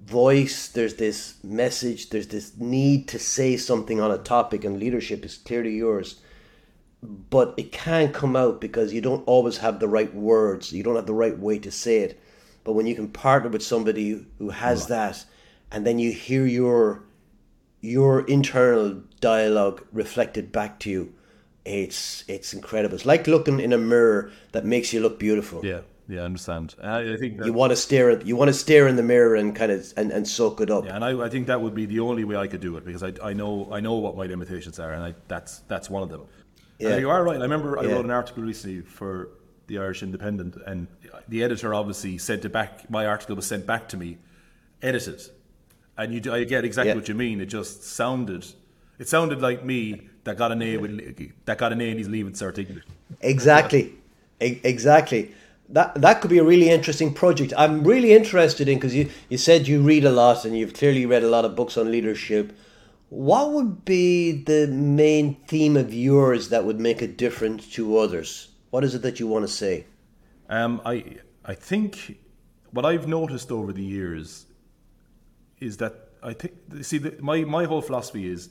voice, 0.05 0.67
there's 0.69 0.95
this 0.95 1.35
message, 1.43 2.09
there's 2.09 2.27
this 2.27 2.55
need 2.57 3.07
to 3.07 3.17
say 3.19 3.57
something 3.57 3.99
on 3.99 4.11
a 4.11 4.17
topic, 4.19 4.63
and 4.63 4.79
leadership 4.79 5.25
is 5.25 5.37
clearly 5.37 5.75
yours 5.75 6.21
but 7.03 7.53
it 7.57 7.71
can 7.71 8.11
come 8.11 8.35
out 8.35 8.59
because 8.61 8.93
you 8.93 9.01
don't 9.01 9.23
always 9.27 9.57
have 9.57 9.79
the 9.79 9.87
right 9.87 10.13
words. 10.13 10.71
You 10.73 10.83
don't 10.83 10.95
have 10.95 11.05
the 11.05 11.13
right 11.13 11.37
way 11.37 11.59
to 11.59 11.71
say 11.71 11.99
it. 11.99 12.19
But 12.63 12.73
when 12.73 12.87
you 12.87 12.95
can 12.95 13.09
partner 13.09 13.49
with 13.49 13.63
somebody 13.63 14.25
who 14.39 14.49
has 14.49 14.87
that, 14.87 15.23
and 15.71 15.85
then 15.85 15.99
you 15.99 16.11
hear 16.11 16.45
your 16.45 17.03
your 17.81 18.21
internal 18.21 19.03
dialogue 19.19 19.85
reflected 19.91 20.51
back 20.51 20.79
to 20.79 20.89
you, 20.89 21.13
it's 21.63 22.23
it's 22.27 22.53
incredible. 22.53 22.95
It's 22.95 23.05
like 23.05 23.27
looking 23.27 23.59
in 23.59 23.71
a 23.71 23.77
mirror 23.77 24.31
that 24.51 24.65
makes 24.65 24.93
you 24.93 24.99
look 25.01 25.19
beautiful. 25.19 25.63
Yeah, 25.63 25.81
yeah, 26.07 26.21
I 26.21 26.25
understand. 26.25 26.75
I, 26.81 27.13
I 27.13 27.17
think 27.17 27.37
that, 27.37 27.45
You 27.45 27.53
want 27.53 27.71
to 27.71 27.75
stare 27.75 28.09
at 28.09 28.25
you 28.25 28.35
want 28.35 28.49
to 28.49 28.53
stare 28.53 28.87
in 28.87 28.95
the 28.95 29.03
mirror 29.03 29.35
and 29.35 29.55
kind 29.55 29.71
of 29.71 29.93
and, 29.97 30.11
and 30.11 30.27
soak 30.27 30.61
it 30.61 30.71
up. 30.71 30.85
Yeah, 30.85 30.95
and 30.95 31.05
I, 31.05 31.25
I 31.25 31.29
think 31.29 31.47
that 31.47 31.61
would 31.61 31.75
be 31.75 31.85
the 31.85 31.99
only 31.99 32.23
way 32.23 32.35
I 32.35 32.47
could 32.47 32.61
do 32.61 32.77
it 32.77 32.85
because 32.85 33.03
I, 33.03 33.13
I 33.23 33.33
know 33.33 33.69
I 33.71 33.79
know 33.79 33.93
what 33.95 34.15
my 34.15 34.25
limitations 34.25 34.79
are, 34.79 34.91
and 34.93 35.03
I, 35.03 35.15
that's 35.27 35.59
that's 35.67 35.89
one 35.89 36.01
of 36.03 36.09
them. 36.09 36.21
Yeah. 36.79 36.89
And 36.89 37.01
you 37.01 37.09
are 37.09 37.23
right. 37.23 37.37
I 37.39 37.43
remember 37.43 37.79
I 37.79 37.83
Yeah. 37.83 37.93
wrote 37.93 38.05
an 38.05 38.11
article 38.11 38.43
recently 38.43 38.81
for 38.81 39.29
the 39.67 39.79
Irish 39.79 40.03
Independent, 40.03 40.57
and 40.67 40.87
the 41.27 41.43
editor 41.43 41.73
obviously 41.73 42.17
sent 42.17 42.45
it 42.45 42.51
back. 42.51 42.89
My 42.89 43.05
article 43.05 43.35
was 43.35 43.45
sent 43.47 43.65
back 43.65 43.87
to 43.89 43.97
me, 43.97 44.17
edited, 44.81 45.21
and 45.97 46.13
you 46.13 46.19
do, 46.19 46.33
I 46.33 46.43
get 46.43 46.63
exactly 46.65 46.89
Yeah. 46.89 46.95
what 46.95 47.07
you 47.07 47.15
mean. 47.15 47.41
It 47.41 47.47
just 47.47 47.83
sounded, 47.83 48.45
it 48.99 49.07
sounded 49.07 49.41
like 49.41 49.63
me 49.65 50.07
that 50.25 50.37
got 50.37 50.51
an 50.51 50.61
A 50.61 50.77
with 50.77 51.31
that 51.45 51.57
got 51.57 51.71
an 51.71 51.81
A 51.81 51.89
in 51.89 51.97
his 51.97 52.09
leaving 52.09 52.33
cert 52.33 52.57
English. 52.59 52.83
Exactly, 53.21 53.93
E- 54.41 54.59
exactly. 54.63 55.31
That 55.69 55.99
that 56.01 56.21
could 56.21 56.29
be 56.29 56.37
a 56.37 56.43
really 56.43 56.69
interesting 56.69 57.11
project. 57.11 57.51
I'm 57.57 57.83
really 57.83 58.11
interested 58.13 58.67
in 58.69 58.75
because 58.77 58.93
you 58.93 59.09
you 59.29 59.37
said 59.39 59.67
you 59.67 59.81
read 59.81 60.05
a 60.05 60.11
lot 60.11 60.45
and 60.45 60.55
you've 60.55 60.73
clearly 60.73 61.05
read 61.07 61.23
a 61.23 61.27
lot 61.29 61.43
of 61.45 61.55
books 61.55 61.75
on 61.77 61.89
leadership. 61.91 62.51
What 63.09 63.51
would 63.51 63.85
be 63.85 64.31
the 64.31 64.67
main 64.67 65.35
theme 65.47 65.77
of 65.77 65.93
yours 65.93 66.49
that 66.49 66.65
would 66.65 66.79
make 66.79 67.01
a 67.01 67.07
difference 67.07 67.67
to 67.73 67.97
others? 67.97 68.49
What 68.71 68.83
is 68.83 68.95
it 68.95 69.03
that 69.03 69.19
you 69.19 69.27
want 69.27 69.47
to 69.47 69.53
say? 69.53 69.85
Um, 70.49 70.81
I 70.85 71.17
I 71.43 71.53
think 71.53 72.17
what 72.71 72.85
I've 72.85 73.07
noticed 73.07 73.51
over 73.51 73.71
the 73.71 73.83
years 73.83 74.47
is 75.59 75.77
that 75.77 76.09
I 76.21 76.33
think 76.33 76.53
see 76.81 76.97
the, 76.97 77.15
my 77.21 77.43
my 77.43 77.65
whole 77.65 77.81
philosophy 77.81 78.29
is 78.29 78.49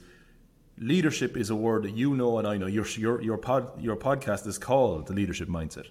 leadership 0.78 1.36
is 1.36 1.50
a 1.50 1.56
word 1.56 1.84
that 1.84 1.94
you 1.96 2.14
know 2.14 2.38
and 2.38 2.46
I 2.46 2.56
know. 2.56 2.66
Your 2.66 2.86
your 2.96 3.20
your 3.20 3.38
pod 3.38 3.82
your 3.82 3.96
podcast 3.96 4.46
is 4.46 4.58
called 4.58 5.08
the 5.08 5.12
leadership 5.12 5.48
mindset, 5.48 5.88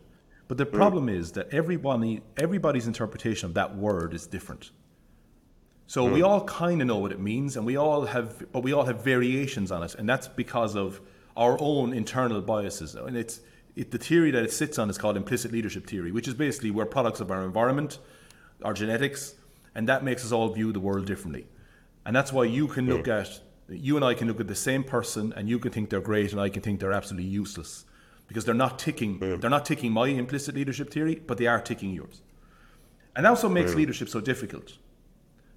but 0.47 0.57
the 0.57 0.65
problem 0.65 1.09
is 1.09 1.33
that 1.33 1.53
everybody 1.53 2.21
everybody's 2.37 2.87
interpretation 2.87 3.47
of 3.47 3.53
that 3.55 3.75
word 3.75 4.13
is 4.13 4.25
different. 4.25 4.71
So 5.87 6.05
we 6.05 6.21
mm-hmm. 6.21 6.25
all 6.25 6.43
kind 6.45 6.81
of 6.81 6.87
know 6.87 6.97
what 6.97 7.11
it 7.11 7.19
means, 7.19 7.57
and 7.57 7.65
we 7.65 7.75
all 7.75 8.05
have, 8.05 8.51
but 8.51 8.63
we 8.63 8.73
all 8.73 8.85
have 8.85 9.03
variations 9.03 9.71
on 9.71 9.83
it, 9.83 9.95
and 9.95 10.07
that's 10.07 10.27
because 10.27 10.75
of 10.75 11.01
our 11.35 11.57
own 11.59 11.93
internal 11.93 12.41
biases. 12.41 12.95
And 12.95 13.17
it's 13.17 13.41
it, 13.75 13.91
the 13.91 13.97
theory 13.97 14.31
that 14.31 14.43
it 14.43 14.51
sits 14.51 14.79
on 14.79 14.89
is 14.89 14.97
called 14.97 15.17
implicit 15.17 15.51
leadership 15.51 15.87
theory, 15.87 16.11
which 16.11 16.27
is 16.27 16.33
basically 16.33 16.71
we're 16.71 16.85
products 16.85 17.19
of 17.19 17.31
our 17.31 17.43
environment, 17.43 17.99
our 18.63 18.73
genetics, 18.73 19.35
and 19.75 19.89
that 19.89 20.03
makes 20.03 20.23
us 20.23 20.31
all 20.31 20.49
view 20.49 20.71
the 20.71 20.79
world 20.79 21.05
differently. 21.05 21.47
And 22.05 22.15
that's 22.15 22.31
why 22.31 22.45
you 22.45 22.67
can 22.67 22.87
look 22.87 23.07
at 23.07 23.41
you 23.69 23.95
and 23.95 24.05
I 24.05 24.13
can 24.13 24.27
look 24.27 24.39
at 24.39 24.47
the 24.47 24.55
same 24.55 24.83
person, 24.83 25.33
and 25.35 25.49
you 25.49 25.59
can 25.59 25.71
think 25.71 25.89
they're 25.89 26.01
great, 26.01 26.31
and 26.31 26.39
I 26.39 26.49
can 26.49 26.61
think 26.61 26.79
they're 26.79 26.91
absolutely 26.93 27.29
useless 27.29 27.85
because 28.27 28.45
they're 28.45 28.53
not 28.53 28.79
ticking. 28.79 29.19
Mm. 29.19 29.41
They're 29.41 29.49
not 29.49 29.65
ticking 29.65 29.91
my 29.91 30.07
implicit 30.07 30.55
leadership 30.55 30.91
theory, 30.91 31.15
but 31.15 31.37
they 31.37 31.47
are 31.47 31.59
ticking 31.59 31.93
yours. 31.93 32.21
And 33.15 33.25
that 33.25 33.29
also 33.29 33.49
makes 33.49 33.71
mm. 33.71 33.75
leadership 33.75 34.09
so 34.09 34.21
difficult. 34.21 34.77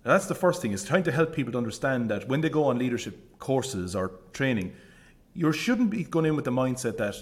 Now, 0.07 0.13
that's 0.13 0.27
the 0.27 0.37
first 0.37 0.63
thing 0.63 0.71
is 0.71 0.85
trying 0.85 1.03
to 1.03 1.11
help 1.11 1.35
people 1.35 1.51
to 1.51 1.59
understand 1.59 2.09
that 2.13 2.29
when 2.29 2.41
they 2.41 2.49
go 2.49 2.65
on 2.65 2.79
leadership 2.79 3.41
courses 3.41 3.97
or 3.97 4.13
training, 4.33 4.73
you 5.35 5.51
shouldn't 5.51 5.91
be 5.91 6.05
going 6.05 6.27
in 6.27 6.37
with 6.37 6.45
the 6.45 6.53
mindset 6.53 6.97
that 6.99 7.17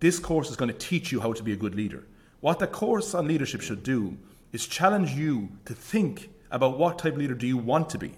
this 0.00 0.18
course 0.18 0.48
is 0.48 0.56
going 0.56 0.72
to 0.72 0.78
teach 0.78 1.12
you 1.12 1.20
how 1.20 1.34
to 1.34 1.42
be 1.42 1.52
a 1.52 1.56
good 1.56 1.74
leader. 1.74 2.06
What 2.40 2.58
the 2.58 2.66
course 2.66 3.14
on 3.14 3.28
leadership 3.28 3.60
should 3.60 3.82
do 3.82 4.16
is 4.50 4.66
challenge 4.66 5.10
you 5.10 5.50
to 5.66 5.74
think 5.74 6.30
about 6.50 6.78
what 6.78 6.98
type 6.98 7.12
of 7.12 7.18
leader 7.18 7.34
do 7.34 7.46
you 7.46 7.58
want 7.58 7.90
to 7.90 7.98
be 7.98 8.12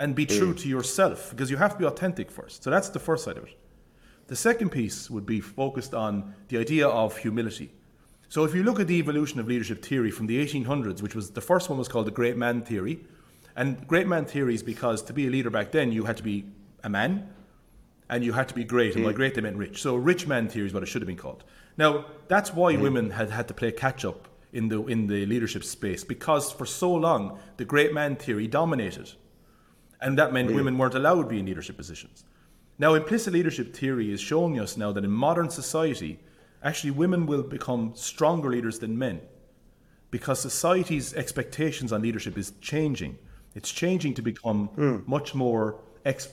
and 0.00 0.14
be 0.14 0.24
true 0.24 0.54
mm. 0.54 0.60
to 0.62 0.68
yourself 0.68 1.28
because 1.28 1.50
you 1.50 1.58
have 1.58 1.74
to 1.74 1.78
be 1.78 1.84
authentic 1.84 2.30
first. 2.30 2.64
So 2.64 2.70
that's 2.70 2.88
the 2.88 2.98
first 2.98 3.24
side 3.24 3.36
of 3.36 3.44
it. 3.44 3.58
The 4.28 4.36
second 4.36 4.70
piece 4.70 5.10
would 5.10 5.26
be 5.26 5.42
focused 5.42 5.92
on 5.92 6.34
the 6.48 6.56
idea 6.56 6.88
of 6.88 7.18
humility. 7.18 7.74
So 8.32 8.44
if 8.44 8.54
you 8.54 8.62
look 8.62 8.80
at 8.80 8.86
the 8.86 8.94
evolution 8.94 9.40
of 9.40 9.46
leadership 9.46 9.84
theory 9.84 10.10
from 10.10 10.26
the 10.26 10.42
1800s, 10.42 11.02
which 11.02 11.14
was 11.14 11.32
the 11.32 11.42
first 11.42 11.68
one 11.68 11.78
was 11.78 11.86
called 11.86 12.06
the 12.06 12.12
great 12.12 12.34
man 12.34 12.62
theory, 12.62 13.04
and 13.56 13.86
great 13.86 14.06
man 14.06 14.24
theory 14.24 14.54
is 14.54 14.62
because 14.62 15.02
to 15.02 15.12
be 15.12 15.26
a 15.26 15.30
leader 15.30 15.50
back 15.50 15.70
then 15.70 15.92
you 15.92 16.04
had 16.04 16.16
to 16.16 16.22
be 16.22 16.46
a 16.82 16.88
man 16.88 17.28
and 18.08 18.24
you 18.24 18.32
had 18.32 18.48
to 18.48 18.54
be 18.54 18.64
great, 18.64 18.96
and 18.96 19.04
by 19.04 19.12
mm. 19.12 19.16
great 19.16 19.34
they 19.34 19.42
meant 19.42 19.58
rich. 19.58 19.82
So 19.82 19.96
rich 19.96 20.26
man 20.26 20.48
theory 20.48 20.66
is 20.66 20.72
what 20.72 20.82
it 20.82 20.86
should 20.86 21.02
have 21.02 21.06
been 21.06 21.18
called. 21.18 21.44
Now 21.76 22.06
that's 22.28 22.54
why 22.54 22.74
mm. 22.74 22.80
women 22.80 23.10
had 23.10 23.28
had 23.28 23.48
to 23.48 23.54
play 23.54 23.70
catch 23.70 24.02
up 24.02 24.28
in 24.50 24.68
the 24.68 24.82
in 24.86 25.08
the 25.08 25.26
leadership 25.26 25.62
space 25.62 26.02
because 26.02 26.50
for 26.50 26.64
so 26.64 26.90
long 26.90 27.38
the 27.58 27.66
great 27.66 27.92
man 27.92 28.16
theory 28.16 28.46
dominated, 28.46 29.12
and 30.00 30.18
that 30.18 30.32
meant 30.32 30.48
mm. 30.48 30.54
women 30.54 30.78
weren't 30.78 30.94
allowed 30.94 31.24
to 31.24 31.28
be 31.28 31.40
in 31.40 31.44
leadership 31.44 31.76
positions. 31.76 32.24
Now 32.78 32.94
implicit 32.94 33.34
leadership 33.34 33.76
theory 33.76 34.10
is 34.10 34.22
showing 34.22 34.58
us 34.58 34.78
now 34.78 34.90
that 34.92 35.04
in 35.04 35.10
modern 35.10 35.50
society, 35.50 36.18
actually 36.62 36.92
women 36.92 37.26
will 37.26 37.42
become 37.42 37.92
stronger 37.94 38.50
leaders 38.50 38.78
than 38.78 38.98
men 38.98 39.20
because 40.10 40.40
society's 40.40 41.14
expectations 41.14 41.92
on 41.92 42.02
leadership 42.02 42.38
is 42.38 42.52
changing. 42.60 43.18
It's 43.54 43.70
changing 43.70 44.14
to 44.14 44.22
become 44.22 44.68
hmm. 44.68 44.98
much 45.06 45.34
more. 45.34 45.80
Ex- 46.04 46.28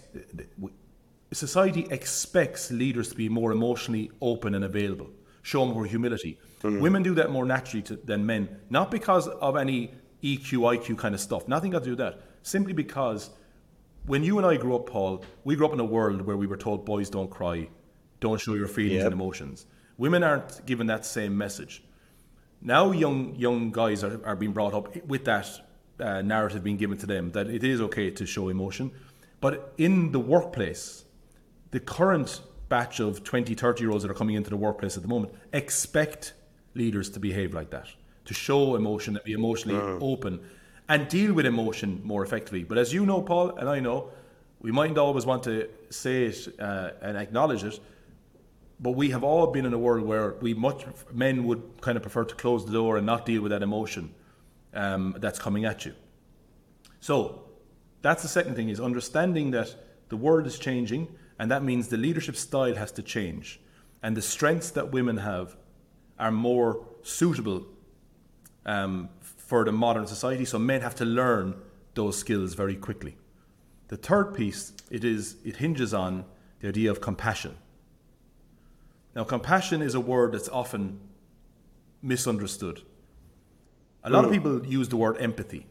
society 1.31 1.87
expects 1.89 2.71
leaders 2.71 3.09
to 3.09 3.15
be 3.15 3.29
more 3.29 3.51
emotionally 3.51 4.11
open 4.21 4.55
and 4.55 4.63
available, 4.65 5.09
show 5.41 5.65
more 5.65 5.85
humility. 5.85 6.39
Hmm. 6.61 6.79
Women 6.79 7.03
do 7.03 7.13
that 7.15 7.31
more 7.31 7.45
naturally 7.45 7.83
to, 7.83 7.95
than 7.95 8.25
men, 8.25 8.49
not 8.69 8.91
because 8.91 9.27
of 9.27 9.55
any 9.55 9.93
EQ, 10.23 10.49
IQ 10.77 10.97
kind 10.97 11.15
of 11.15 11.21
stuff. 11.21 11.47
Nothing 11.47 11.71
got 11.71 11.79
to 11.79 11.85
do 11.85 11.91
with 11.91 11.99
that. 11.99 12.21
Simply 12.43 12.73
because 12.73 13.29
when 14.05 14.23
you 14.23 14.37
and 14.37 14.45
I 14.45 14.57
grew 14.57 14.75
up, 14.75 14.87
Paul, 14.87 15.23
we 15.43 15.55
grew 15.55 15.65
up 15.65 15.73
in 15.73 15.79
a 15.79 15.85
world 15.85 16.21
where 16.21 16.37
we 16.37 16.47
were 16.47 16.57
told 16.57 16.85
boys 16.85 17.09
don't 17.09 17.29
cry, 17.29 17.69
don't 18.19 18.39
show 18.39 18.55
your 18.55 18.67
feelings 18.67 19.03
Yep. 19.03 19.05
and 19.05 19.13
emotions. 19.13 19.65
Women 19.99 20.23
aren't 20.23 20.65
given 20.65 20.87
that 20.87 21.05
same 21.05 21.37
message. 21.37 21.83
Now, 22.61 22.91
young 22.91 23.35
young 23.35 23.71
guys 23.71 24.03
are, 24.03 24.19
are 24.25 24.35
being 24.35 24.53
brought 24.53 24.73
up 24.73 25.05
with 25.05 25.25
that 25.25 25.47
uh, 25.99 26.21
narrative 26.21 26.63
being 26.63 26.77
given 26.77 26.97
to 26.97 27.05
them 27.05 27.31
that 27.31 27.47
it 27.47 27.63
is 27.63 27.81
okay 27.81 28.09
to 28.09 28.25
show 28.25 28.47
emotion, 28.47 28.91
but 29.41 29.73
in 29.77 30.11
the 30.13 30.19
workplace, 30.19 31.03
the 31.71 31.81
current 31.81 32.41
batch 32.69 32.99
of 33.01 33.23
20, 33.23 33.53
30 33.55 33.83
year 33.83 33.91
olds 33.91 34.03
that 34.03 34.11
are 34.11 34.15
coming 34.15 34.35
into 34.35 34.49
the 34.49 34.57
workplace 34.57 34.95
at 34.95 35.03
the 35.03 35.09
moment 35.09 35.33
expect 35.51 36.33
leaders 36.75 37.09
to 37.09 37.19
behave 37.19 37.53
like 37.53 37.69
that, 37.71 37.87
to 38.23 38.33
show 38.33 38.75
emotion, 38.75 39.15
to 39.15 39.21
be 39.21 39.33
emotionally 39.33 39.79
open, 40.01 40.39
and 40.87 41.09
deal 41.09 41.33
with 41.33 41.45
emotion 41.45 41.99
more 42.05 42.23
effectively. 42.23 42.63
But 42.63 42.77
as 42.77 42.93
you 42.93 43.05
know, 43.05 43.21
Paul, 43.21 43.57
and 43.57 43.67
I 43.69 43.81
know, 43.81 44.11
we 44.61 44.71
mightn't 44.71 44.97
always 44.97 45.25
want 45.25 45.43
to 45.43 45.67
say 45.89 46.25
it 46.25 46.47
uh, 46.59 46.91
and 47.01 47.17
acknowledge 47.17 47.63
it, 47.65 47.79
but 48.79 48.91
we 48.91 49.09
have 49.09 49.23
all 49.23 49.47
been 49.47 49.65
in 49.65 49.73
a 49.73 49.77
world 49.77 50.05
where 50.05 50.35
we 50.41 50.53
much 50.53 50.85
men 51.11 51.43
would 51.43 51.61
kind 51.81 51.97
of 51.97 52.01
prefer 52.01 52.23
to 52.23 52.35
close 52.35 52.65
the 52.65 52.71
door 52.71 52.97
and 52.97 53.05
not 53.05 53.25
deal 53.25 53.41
with 53.41 53.51
that 53.51 53.61
emotion 53.61 54.13
um, 54.73 55.15
that's 55.19 55.39
coming 55.39 55.65
at 55.65 55.85
you. 55.85 55.93
So 57.01 57.43
that's 58.01 58.21
the 58.21 58.29
second 58.29 58.55
thing 58.55 58.69
is 58.69 58.79
understanding 58.79 59.51
that 59.51 59.75
the 60.09 60.17
world 60.17 60.47
is 60.47 60.57
changing, 60.57 61.07
and 61.37 61.51
that 61.51 61.63
means 61.63 61.87
the 61.87 61.97
leadership 61.97 62.35
style 62.35 62.75
has 62.75 62.91
to 62.93 63.03
change, 63.03 63.59
and 64.01 64.15
the 64.15 64.21
strengths 64.21 64.71
that 64.71 64.91
women 64.91 65.17
have 65.17 65.57
are 66.17 66.31
more 66.31 66.85
suitable 67.03 67.65
um, 68.65 69.09
for 69.21 69.65
the 69.65 69.71
modern 69.71 70.07
society. 70.07 70.45
So 70.45 70.59
men 70.59 70.81
have 70.81 70.95
to 70.95 71.05
learn 71.05 71.55
those 71.95 72.17
skills 72.17 72.53
very 72.53 72.75
quickly. 72.75 73.17
The 73.87 73.97
third 73.97 74.33
piece 74.33 74.73
it 74.89 75.03
is 75.03 75.35
it 75.43 75.57
hinges 75.57 75.93
on 75.93 76.25
the 76.59 76.69
idea 76.69 76.91
of 76.91 77.01
compassion. 77.01 77.57
Now, 79.19 79.25
compassion 79.25 79.81
is 79.81 79.95
a 79.95 79.99
word 79.99 80.31
that's 80.31 80.47
often 80.47 80.97
misunderstood. 82.01 82.83
A 84.05 84.09
lot 84.09 84.23
of 84.23 84.29
hmm. 84.29 84.37
people 84.37 84.65
use 84.65 84.87
the 84.87 84.95
word 84.95 85.17
empathy. 85.19 85.67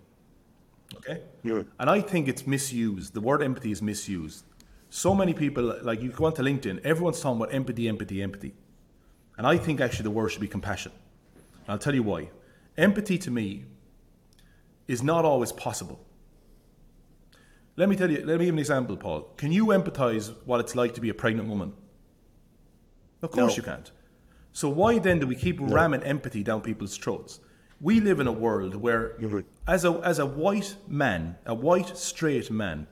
Okay? 0.97 1.23
Yeah. 1.43 1.63
And 1.81 1.89
I 1.89 2.03
think 2.03 2.29
it's 2.29 2.47
misused. 2.47 3.15
The 3.15 3.23
word 3.23 3.43
empathy 3.43 3.73
is 3.73 3.81
misused. 3.81 4.45
So 4.91 5.15
many 5.15 5.33
people, 5.33 5.79
like 5.81 6.03
you 6.03 6.11
go 6.11 6.27
onto 6.27 6.43
LinkedIn, 6.43 6.85
everyone's 6.85 7.23
talking 7.23 7.41
about 7.41 7.55
empathy, 7.55 7.89
empathy, 7.89 8.23
empathy. 8.23 8.53
And 9.39 9.47
I 9.47 9.57
think 9.57 9.81
actually 9.81 10.03
the 10.03 10.11
word 10.11 10.29
should 10.29 10.43
be 10.43 10.49
compassion. 10.49 10.93
And 11.35 11.71
I'll 11.71 11.79
tell 11.79 11.95
you 11.95 12.03
why. 12.03 12.29
Empathy 12.77 13.17
to 13.17 13.31
me 13.31 13.65
is 14.89 15.03
not 15.03 15.25
always 15.25 15.53
possible. 15.53 15.99
Let 17.77 17.89
me 17.89 17.97
tell 17.97 18.11
you, 18.11 18.27
let 18.27 18.41
me 18.41 18.45
give 18.45 18.55
an 18.55 18.59
example, 18.59 18.99
Paul. 18.99 19.23
Can 19.39 19.53
you 19.53 19.69
empathize 19.69 20.35
what 20.45 20.61
it's 20.61 20.77
like 20.77 20.93
to 20.97 21.01
be 21.01 21.09
a 21.09 21.15
pregnant 21.15 21.49
woman? 21.49 21.73
Of 23.23 23.31
course 23.33 23.53
No. 23.53 23.57
you 23.57 23.63
can't. 23.63 23.91
So 24.53 24.69
why 24.69 24.99
then 24.99 25.19
do 25.21 25.27
we 25.27 25.35
keep 25.37 25.59
ramming 25.61 26.03
empathy 26.03 26.43
down 26.43 26.61
people's 26.63 26.97
throats? 26.97 27.41
We 27.81 28.01
live 28.01 28.19
in 28.19 28.27
a 28.27 28.33
world 28.33 28.75
where, 28.75 29.17
as 29.67 29.85
a 29.85 29.93
as 30.05 30.19
a 30.19 30.27
white 30.27 30.77
man, 30.89 31.37
a 31.47 31.55
white 31.55 31.97
straight 31.97 32.51
man, 32.51 32.89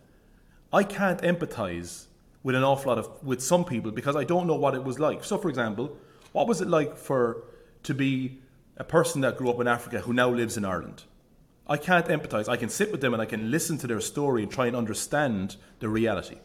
I 0.72 0.84
can't 0.84 1.20
empathize 1.22 2.06
with 2.44 2.54
an 2.54 2.62
awful 2.62 2.90
lot 2.90 2.98
of 2.98 3.08
with 3.24 3.42
some 3.42 3.64
people 3.64 3.90
because 3.90 4.14
I 4.14 4.22
don't 4.22 4.46
know 4.46 4.54
what 4.54 4.74
it 4.76 4.84
was 4.84 5.00
like. 5.00 5.24
So, 5.24 5.38
for 5.38 5.48
example, 5.48 5.96
what 6.32 6.46
was 6.46 6.60
it 6.60 6.68
like 6.68 6.96
for 6.96 7.42
to 7.82 7.94
be 7.94 8.38
a 8.76 8.84
person 8.84 9.22
that 9.22 9.36
grew 9.36 9.50
up 9.50 9.60
in 9.60 9.66
Africa 9.66 10.00
who 10.00 10.12
now 10.12 10.30
lives 10.30 10.56
in 10.56 10.64
Ireland? 10.64 11.02
I 11.66 11.78
can't 11.78 12.06
empathize. 12.06 12.48
I 12.48 12.56
can 12.56 12.68
sit 12.68 12.92
with 12.92 13.00
them 13.00 13.12
and 13.12 13.20
I 13.20 13.26
can 13.26 13.50
listen 13.50 13.76
to 13.78 13.88
their 13.88 14.00
story 14.00 14.44
and 14.44 14.52
try 14.52 14.66
and 14.68 14.76
understand 14.76 15.56
the 15.80 15.88
reality. 15.88 16.38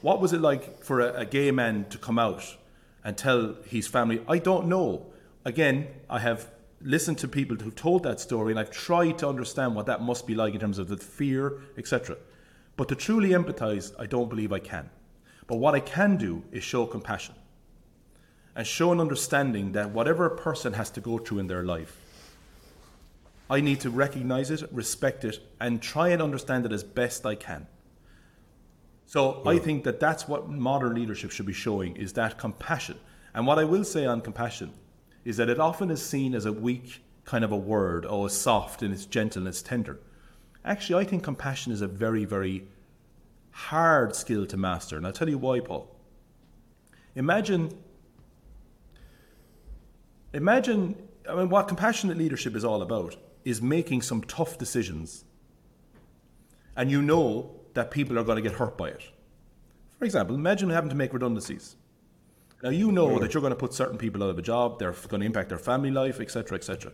What 0.00 0.20
was 0.20 0.32
it 0.32 0.40
like 0.40 0.82
for 0.82 0.98
a, 1.00 1.20
a 1.20 1.24
gay 1.24 1.52
man 1.52 1.86
to 1.90 1.98
come 1.98 2.18
out 2.18 2.56
and 3.06 3.16
tell 3.16 3.54
his 3.64 3.86
family? 3.86 4.20
I 4.28 4.38
don't 4.38 4.66
know. 4.66 5.06
Again, 5.44 5.86
I 6.10 6.18
have 6.18 6.50
listened 6.82 7.18
to 7.18 7.28
people 7.28 7.56
who've 7.56 7.74
told 7.74 8.02
that 8.02 8.18
story 8.18 8.52
and 8.52 8.58
I've 8.58 8.72
tried 8.72 9.18
to 9.18 9.28
understand 9.28 9.76
what 9.76 9.86
that 9.86 10.02
must 10.02 10.26
be 10.26 10.34
like 10.34 10.54
in 10.54 10.60
terms 10.60 10.80
of 10.80 10.88
the 10.88 10.96
fear, 10.96 11.60
etc. 11.78 12.16
But 12.76 12.88
to 12.88 12.96
truly 12.96 13.28
empathize, 13.28 13.94
I 13.96 14.06
don't 14.06 14.28
believe 14.28 14.52
I 14.52 14.58
can. 14.58 14.90
But 15.46 15.58
what 15.58 15.76
I 15.76 15.80
can 15.80 16.16
do 16.16 16.42
is 16.50 16.64
show 16.64 16.84
compassion 16.84 17.36
and 18.56 18.66
show 18.66 18.90
an 18.90 18.98
understanding 18.98 19.70
that 19.72 19.90
whatever 19.90 20.26
a 20.26 20.36
person 20.36 20.72
has 20.72 20.90
to 20.90 21.00
go 21.00 21.18
through 21.18 21.38
in 21.38 21.46
their 21.46 21.62
life, 21.62 21.96
I 23.48 23.60
need 23.60 23.78
to 23.82 23.90
recognize 23.90 24.50
it, 24.50 24.68
respect 24.72 25.24
it, 25.24 25.38
and 25.60 25.80
try 25.80 26.08
and 26.08 26.20
understand 26.20 26.66
it 26.66 26.72
as 26.72 26.82
best 26.82 27.24
I 27.24 27.36
can. 27.36 27.68
So 29.06 29.40
I 29.46 29.58
think 29.58 29.84
that 29.84 30.00
that's 30.00 30.26
what 30.26 30.50
modern 30.50 30.94
leadership 30.94 31.30
should 31.30 31.46
be 31.46 31.52
showing 31.52 31.96
is 31.96 32.12
that 32.14 32.38
compassion. 32.38 32.98
And 33.34 33.46
what 33.46 33.58
I 33.58 33.64
will 33.64 33.84
say 33.84 34.04
on 34.04 34.20
compassion 34.20 34.72
is 35.24 35.36
that 35.36 35.48
it 35.48 35.60
often 35.60 35.90
is 35.90 36.04
seen 36.04 36.34
as 36.34 36.44
a 36.44 36.52
weak 36.52 37.02
kind 37.24 37.44
of 37.44 37.52
a 37.52 37.56
word, 37.56 38.04
oh, 38.08 38.26
it's 38.26 38.36
soft 38.36 38.82
and 38.82 38.92
it's 38.92 39.06
gentle 39.06 39.42
and 39.42 39.48
it's 39.48 39.62
tender. 39.62 40.00
Actually, 40.64 41.04
I 41.04 41.08
think 41.08 41.22
compassion 41.22 41.72
is 41.72 41.80
a 41.80 41.86
very, 41.86 42.24
very 42.24 42.66
hard 43.52 44.16
skill 44.16 44.44
to 44.46 44.56
master. 44.56 44.96
And 44.96 45.06
I'll 45.06 45.12
tell 45.12 45.28
you 45.28 45.38
why, 45.38 45.60
Paul. 45.60 45.88
Imagine, 47.14 47.76
imagine, 50.32 50.96
I 51.28 51.36
mean, 51.36 51.48
what 51.48 51.68
compassionate 51.68 52.18
leadership 52.18 52.56
is 52.56 52.64
all 52.64 52.82
about 52.82 53.16
is 53.44 53.62
making 53.62 54.02
some 54.02 54.22
tough 54.22 54.58
decisions. 54.58 55.24
And 56.76 56.90
you 56.90 57.00
know 57.00 57.55
that 57.76 57.90
people 57.90 58.18
are 58.18 58.24
going 58.24 58.36
to 58.36 58.42
get 58.42 58.58
hurt 58.58 58.76
by 58.76 58.88
it. 58.88 59.02
For 59.98 60.04
example, 60.04 60.34
imagine 60.34 60.70
having 60.70 60.90
to 60.90 60.96
make 60.96 61.12
redundancies. 61.12 61.76
Now 62.62 62.70
you 62.70 62.90
know 62.90 63.18
that 63.18 63.32
you're 63.32 63.42
going 63.42 63.52
to 63.52 63.58
put 63.58 63.74
certain 63.74 63.98
people 63.98 64.22
out 64.24 64.30
of 64.30 64.38
a 64.38 64.42
job, 64.42 64.78
they're 64.78 64.94
going 65.08 65.20
to 65.20 65.26
impact 65.26 65.50
their 65.50 65.58
family 65.58 65.90
life, 65.90 66.18
etc., 66.20 66.56
etc. 66.56 66.92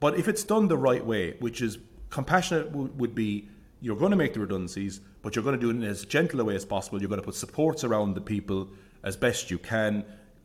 But 0.00 0.18
if 0.18 0.28
it's 0.28 0.44
done 0.44 0.68
the 0.68 0.76
right 0.76 1.04
way, 1.04 1.36
which 1.40 1.60
is 1.60 1.78
compassionate, 2.10 2.72
would 2.72 3.14
be 3.14 3.48
you're 3.80 3.96
going 3.96 4.10
to 4.10 4.16
make 4.16 4.32
the 4.32 4.40
redundancies, 4.40 5.00
but 5.22 5.36
you're 5.36 5.44
going 5.44 5.56
to 5.56 5.60
do 5.60 5.70
it 5.70 5.76
in 5.76 5.84
as 5.84 6.04
gentle 6.04 6.40
a 6.40 6.44
way 6.44 6.56
as 6.56 6.64
possible. 6.64 7.00
You're 7.00 7.08
going 7.08 7.20
to 7.20 7.24
put 7.26 7.34
supports 7.34 7.84
around 7.84 8.14
the 8.14 8.20
people 8.20 8.70
as 9.04 9.16
best 9.16 9.50
you 9.50 9.58
can, 9.58 10.04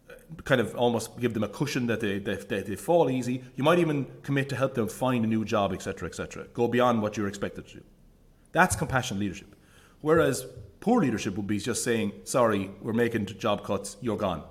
uh, 0.10 0.14
kind 0.44 0.62
of 0.62 0.76
almost 0.76 1.20
give 1.20 1.34
them 1.34 1.44
a 1.44 1.48
cushion 1.48 1.88
that 1.88 2.02
they, 2.02 2.20
they, 2.20 2.36
they, 2.36 2.62
they 2.62 2.76
fall 2.76 3.10
easy. 3.10 3.44
You 3.56 3.64
might 3.64 3.80
even 3.80 4.08
commit 4.24 4.50
to 4.50 4.56
help 4.56 4.76
them 4.76 4.88
find 4.88 5.24
a 5.24 5.28
new 5.28 5.46
job, 5.46 5.74
etc., 5.74 6.08
etc. 6.08 6.46
Go 6.54 6.68
beyond 6.68 7.02
what 7.02 7.18
you're 7.18 7.28
expected 7.28 7.68
to 7.70 7.76
do. 7.76 7.84
That's 8.52 8.76
compassionate 8.76 9.22
leadership. 9.22 9.53
Whereas 10.04 10.46
poor 10.82 11.02
leadership 11.02 11.38
would 11.38 11.48
be 11.48 11.60
just 11.60 11.82
saying, 11.82 12.12
sorry, 12.26 12.70
we're 12.82 12.92
making 12.92 13.26
job 13.26 13.64
cuts, 13.64 13.96
you're 14.02 14.18
gone. 14.18 14.44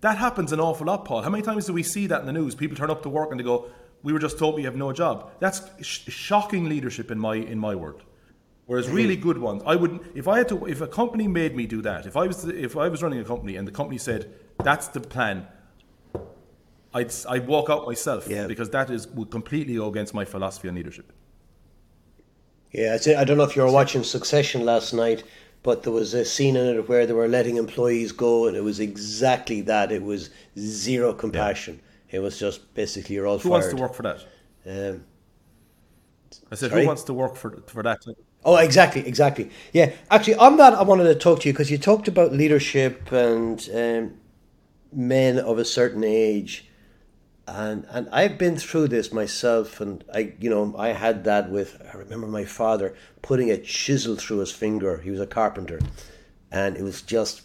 That 0.00 0.16
happens 0.16 0.50
an 0.50 0.60
awful 0.60 0.86
lot, 0.86 1.04
Paul. 1.04 1.20
How 1.20 1.28
many 1.28 1.42
times 1.42 1.66
do 1.66 1.74
we 1.74 1.82
see 1.82 2.06
that 2.06 2.20
in 2.20 2.26
the 2.26 2.32
news? 2.32 2.54
People 2.54 2.74
turn 2.74 2.90
up 2.90 3.02
to 3.02 3.10
work 3.10 3.30
and 3.30 3.38
they 3.38 3.44
go, 3.44 3.66
we 4.02 4.14
were 4.14 4.18
just 4.18 4.38
told 4.38 4.54
we 4.54 4.64
have 4.64 4.76
no 4.76 4.90
job. 4.94 5.30
That's 5.40 5.60
sh- 5.82 6.08
shocking 6.08 6.70
leadership 6.70 7.10
in 7.10 7.18
my, 7.18 7.34
in 7.34 7.58
my 7.58 7.74
world. 7.74 8.02
Whereas 8.64 8.86
mm-hmm. 8.86 8.96
really 8.96 9.16
good 9.16 9.36
ones, 9.36 9.62
I 9.66 9.76
would 9.76 10.00
if 10.14 10.26
I 10.26 10.38
had 10.38 10.48
to 10.48 10.66
if 10.66 10.80
a 10.80 10.86
company 10.86 11.26
made 11.26 11.56
me 11.56 11.66
do 11.66 11.80
that, 11.82 12.04
if 12.04 12.18
I 12.18 12.26
was 12.26 12.44
if 12.44 12.76
I 12.76 12.88
was 12.88 13.02
running 13.02 13.18
a 13.18 13.24
company 13.24 13.56
and 13.56 13.66
the 13.66 13.72
company 13.72 13.96
said 13.96 14.30
that's 14.62 14.88
the 14.88 15.00
plan, 15.00 15.46
I'd 16.92 17.10
I'd 17.30 17.46
walk 17.46 17.70
out 17.70 17.86
myself 17.86 18.28
Yeah. 18.28 18.46
because 18.46 18.68
that 18.70 18.90
is 18.90 19.08
would 19.08 19.30
completely 19.30 19.76
go 19.76 19.88
against 19.88 20.12
my 20.12 20.26
philosophy 20.26 20.68
on 20.68 20.74
leadership. 20.74 21.12
Yeah, 22.72 22.98
I 23.16 23.24
don't 23.24 23.38
know 23.38 23.44
if 23.44 23.56
you 23.56 23.62
were 23.62 23.72
watching 23.72 24.04
Succession 24.04 24.64
last 24.64 24.92
night, 24.92 25.24
but 25.62 25.82
there 25.82 25.92
was 25.92 26.14
a 26.14 26.24
scene 26.24 26.56
in 26.56 26.66
it 26.76 26.88
where 26.88 27.06
they 27.06 27.12
were 27.14 27.28
letting 27.28 27.56
employees 27.56 28.12
go, 28.12 28.46
and 28.46 28.56
it 28.56 28.62
was 28.62 28.78
exactly 28.80 29.60
that. 29.62 29.90
It 29.90 30.02
was 30.02 30.30
zero 30.58 31.12
compassion. 31.14 31.80
It 32.10 32.20
was 32.20 32.38
just 32.38 32.74
basically 32.74 33.16
you're 33.16 33.26
all 33.26 33.38
Who 33.38 33.48
fired. 33.50 33.52
wants 33.52 33.68
to 33.68 33.76
work 33.76 33.94
for 33.94 34.02
that? 34.02 34.24
Um, 34.66 35.04
I 36.50 36.54
said, 36.56 36.70
Sorry? 36.70 36.82
who 36.82 36.86
wants 36.86 37.02
to 37.04 37.14
work 37.14 37.36
for 37.36 37.62
for 37.66 37.82
that? 37.82 38.04
Oh, 38.44 38.56
exactly, 38.56 39.06
exactly. 39.06 39.50
Yeah, 39.72 39.92
actually, 40.10 40.34
on 40.36 40.56
that, 40.58 40.72
I 40.74 40.82
wanted 40.82 41.04
to 41.04 41.14
talk 41.14 41.40
to 41.40 41.48
you 41.48 41.52
because 41.52 41.70
you 41.70 41.78
talked 41.78 42.06
about 42.08 42.32
leadership 42.32 43.10
and 43.12 43.68
um, 43.74 44.14
men 44.92 45.38
of 45.38 45.58
a 45.58 45.64
certain 45.64 46.04
age, 46.04 46.67
and 47.48 47.86
and 47.90 48.08
I've 48.12 48.38
been 48.38 48.56
through 48.56 48.88
this 48.88 49.12
myself, 49.12 49.80
and 49.80 50.04
I, 50.12 50.34
you 50.40 50.50
know, 50.50 50.74
I 50.78 50.88
had 50.88 51.24
that 51.24 51.50
with. 51.50 51.80
I 51.92 51.96
remember 51.96 52.26
my 52.26 52.44
father 52.44 52.94
putting 53.22 53.50
a 53.50 53.58
chisel 53.58 54.16
through 54.16 54.38
his 54.38 54.52
finger. 54.52 54.98
He 54.98 55.10
was 55.10 55.20
a 55.20 55.26
carpenter, 55.26 55.80
and 56.52 56.76
it 56.76 56.82
was 56.82 57.02
just 57.02 57.42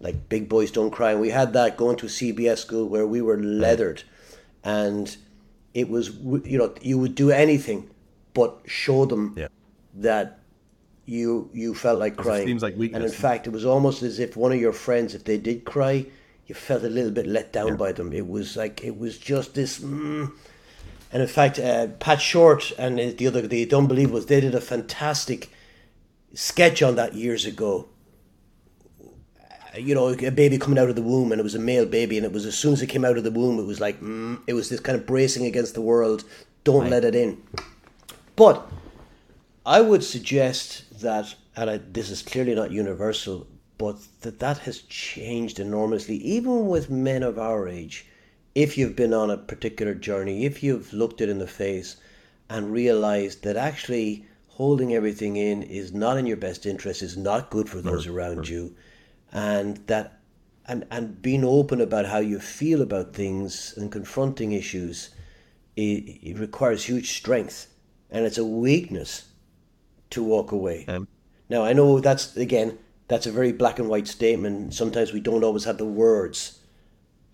like 0.00 0.28
big 0.28 0.48
boys 0.48 0.70
don't 0.70 0.90
cry. 0.90 1.12
And 1.12 1.20
we 1.20 1.30
had 1.30 1.52
that 1.54 1.76
going 1.76 1.96
to 1.98 2.06
CBS 2.06 2.58
school 2.58 2.88
where 2.88 3.06
we 3.06 3.22
were 3.22 3.38
leathered, 3.38 4.02
and 4.64 5.16
it 5.74 5.88
was 5.88 6.10
you 6.44 6.58
know 6.58 6.74
you 6.80 6.98
would 6.98 7.14
do 7.14 7.30
anything 7.30 7.90
but 8.34 8.60
show 8.66 9.04
them 9.04 9.34
Yeah. 9.36 9.48
that 9.94 10.38
you 11.06 11.50
you 11.52 11.74
felt 11.74 11.98
like 11.98 12.16
crying. 12.16 12.46
seems 12.46 12.62
like 12.62 12.76
weakness. 12.76 12.96
And 13.02 13.04
in 13.04 13.10
fact, 13.10 13.46
it 13.46 13.50
was 13.50 13.64
almost 13.64 14.02
as 14.02 14.18
if 14.18 14.36
one 14.36 14.52
of 14.52 14.60
your 14.60 14.72
friends, 14.72 15.14
if 15.14 15.24
they 15.24 15.38
did 15.38 15.64
cry, 15.64 16.06
you 16.48 16.54
felt 16.54 16.82
a 16.82 16.88
little 16.88 17.10
bit 17.10 17.26
let 17.26 17.52
down 17.52 17.76
by 17.76 17.92
them. 17.92 18.12
It 18.12 18.26
was 18.26 18.56
like 18.56 18.82
it 18.82 18.98
was 18.98 19.18
just 19.18 19.54
this. 19.54 19.78
Mm. 19.78 20.32
And 21.12 21.22
in 21.22 21.28
fact, 21.28 21.58
uh, 21.58 21.88
Pat 22.00 22.20
Shortt 22.20 22.72
and 22.78 22.98
the 22.98 23.26
other 23.26 23.42
the 23.42 23.66
Unbelievables, 23.66 24.26
they 24.26 24.40
did 24.40 24.54
a 24.54 24.60
fantastic 24.60 25.50
sketch 26.34 26.82
on 26.82 26.96
that 26.96 27.14
years 27.14 27.44
ago. 27.44 27.88
You 29.76 29.94
know, 29.94 30.08
a 30.08 30.30
baby 30.30 30.58
coming 30.58 30.78
out 30.78 30.88
of 30.88 30.96
the 30.96 31.02
womb, 31.02 31.30
and 31.30 31.38
it 31.38 31.44
was 31.44 31.54
a 31.54 31.60
male 31.60 31.86
baby, 31.86 32.16
and 32.16 32.24
it 32.24 32.32
was 32.32 32.46
as 32.46 32.56
soon 32.56 32.72
as 32.72 32.82
it 32.82 32.88
came 32.88 33.04
out 33.04 33.18
of 33.18 33.24
the 33.24 33.30
womb, 33.30 33.58
it 33.58 33.66
was 33.66 33.80
like 33.80 34.00
mm, 34.00 34.40
it 34.46 34.54
was 34.54 34.70
this 34.70 34.80
kind 34.80 34.98
of 34.98 35.06
bracing 35.06 35.44
against 35.44 35.74
the 35.74 35.82
world. 35.82 36.24
Don't 36.64 36.90
let 36.90 37.04
it 37.04 37.14
in. 37.14 37.42
But 38.36 38.66
I 39.64 39.82
would 39.82 40.02
suggest 40.02 41.00
that, 41.00 41.34
and 41.54 41.70
I, 41.70 41.76
this 41.76 42.10
is 42.10 42.22
clearly 42.22 42.54
not 42.54 42.70
universal, 42.70 43.46
but 43.78 43.96
that 44.22 44.40
that 44.40 44.58
has 44.58 44.82
changed 44.82 45.60
enormously, 45.60 46.16
even 46.16 46.66
with 46.66 46.90
men 46.90 47.22
of 47.22 47.38
our 47.38 47.68
age. 47.68 48.06
If 48.54 48.76
you've 48.76 48.96
been 48.96 49.14
on 49.14 49.30
a 49.30 49.38
particular 49.38 49.94
journey, 49.94 50.44
if 50.44 50.62
you've 50.62 50.92
looked 50.92 51.20
it 51.20 51.28
in 51.28 51.38
the 51.38 51.46
face 51.46 51.96
and 52.50 52.72
realized 52.72 53.44
that 53.44 53.56
actually 53.56 54.26
holding 54.48 54.92
everything 54.92 55.36
in 55.36 55.62
is 55.62 55.92
not 55.92 56.16
in 56.16 56.26
your 56.26 56.36
best 56.36 56.66
interest, 56.66 57.02
is 57.02 57.16
not 57.16 57.50
good 57.50 57.68
for 57.68 57.80
those 57.80 58.08
around 58.08 58.48
you, 58.48 58.74
and 59.32 59.76
that 59.86 60.20
and 60.66 60.84
and 60.90 61.22
being 61.22 61.44
open 61.44 61.80
about 61.80 62.06
how 62.06 62.18
you 62.18 62.40
feel 62.40 62.82
about 62.82 63.14
things 63.14 63.74
and 63.76 63.92
confronting 63.92 64.52
issues, 64.52 65.10
it, 65.76 66.18
it 66.22 66.38
requires 66.38 66.84
huge 66.84 67.16
strength, 67.16 67.68
and 68.10 68.26
it's 68.26 68.38
a 68.38 68.44
weakness 68.44 69.28
to 70.10 70.22
walk 70.24 70.50
away. 70.50 70.84
Um, 70.88 71.06
now 71.48 71.62
I 71.62 71.72
know 71.72 72.00
that's 72.00 72.36
again 72.36 72.76
that's 73.08 73.26
a 73.26 73.32
very 73.32 73.52
black 73.52 73.78
and 73.78 73.88
white 73.88 74.06
statement. 74.06 74.74
Sometimes 74.74 75.12
we 75.12 75.20
don't 75.20 75.42
always 75.42 75.64
have 75.64 75.78
the 75.78 75.84
words. 75.84 76.60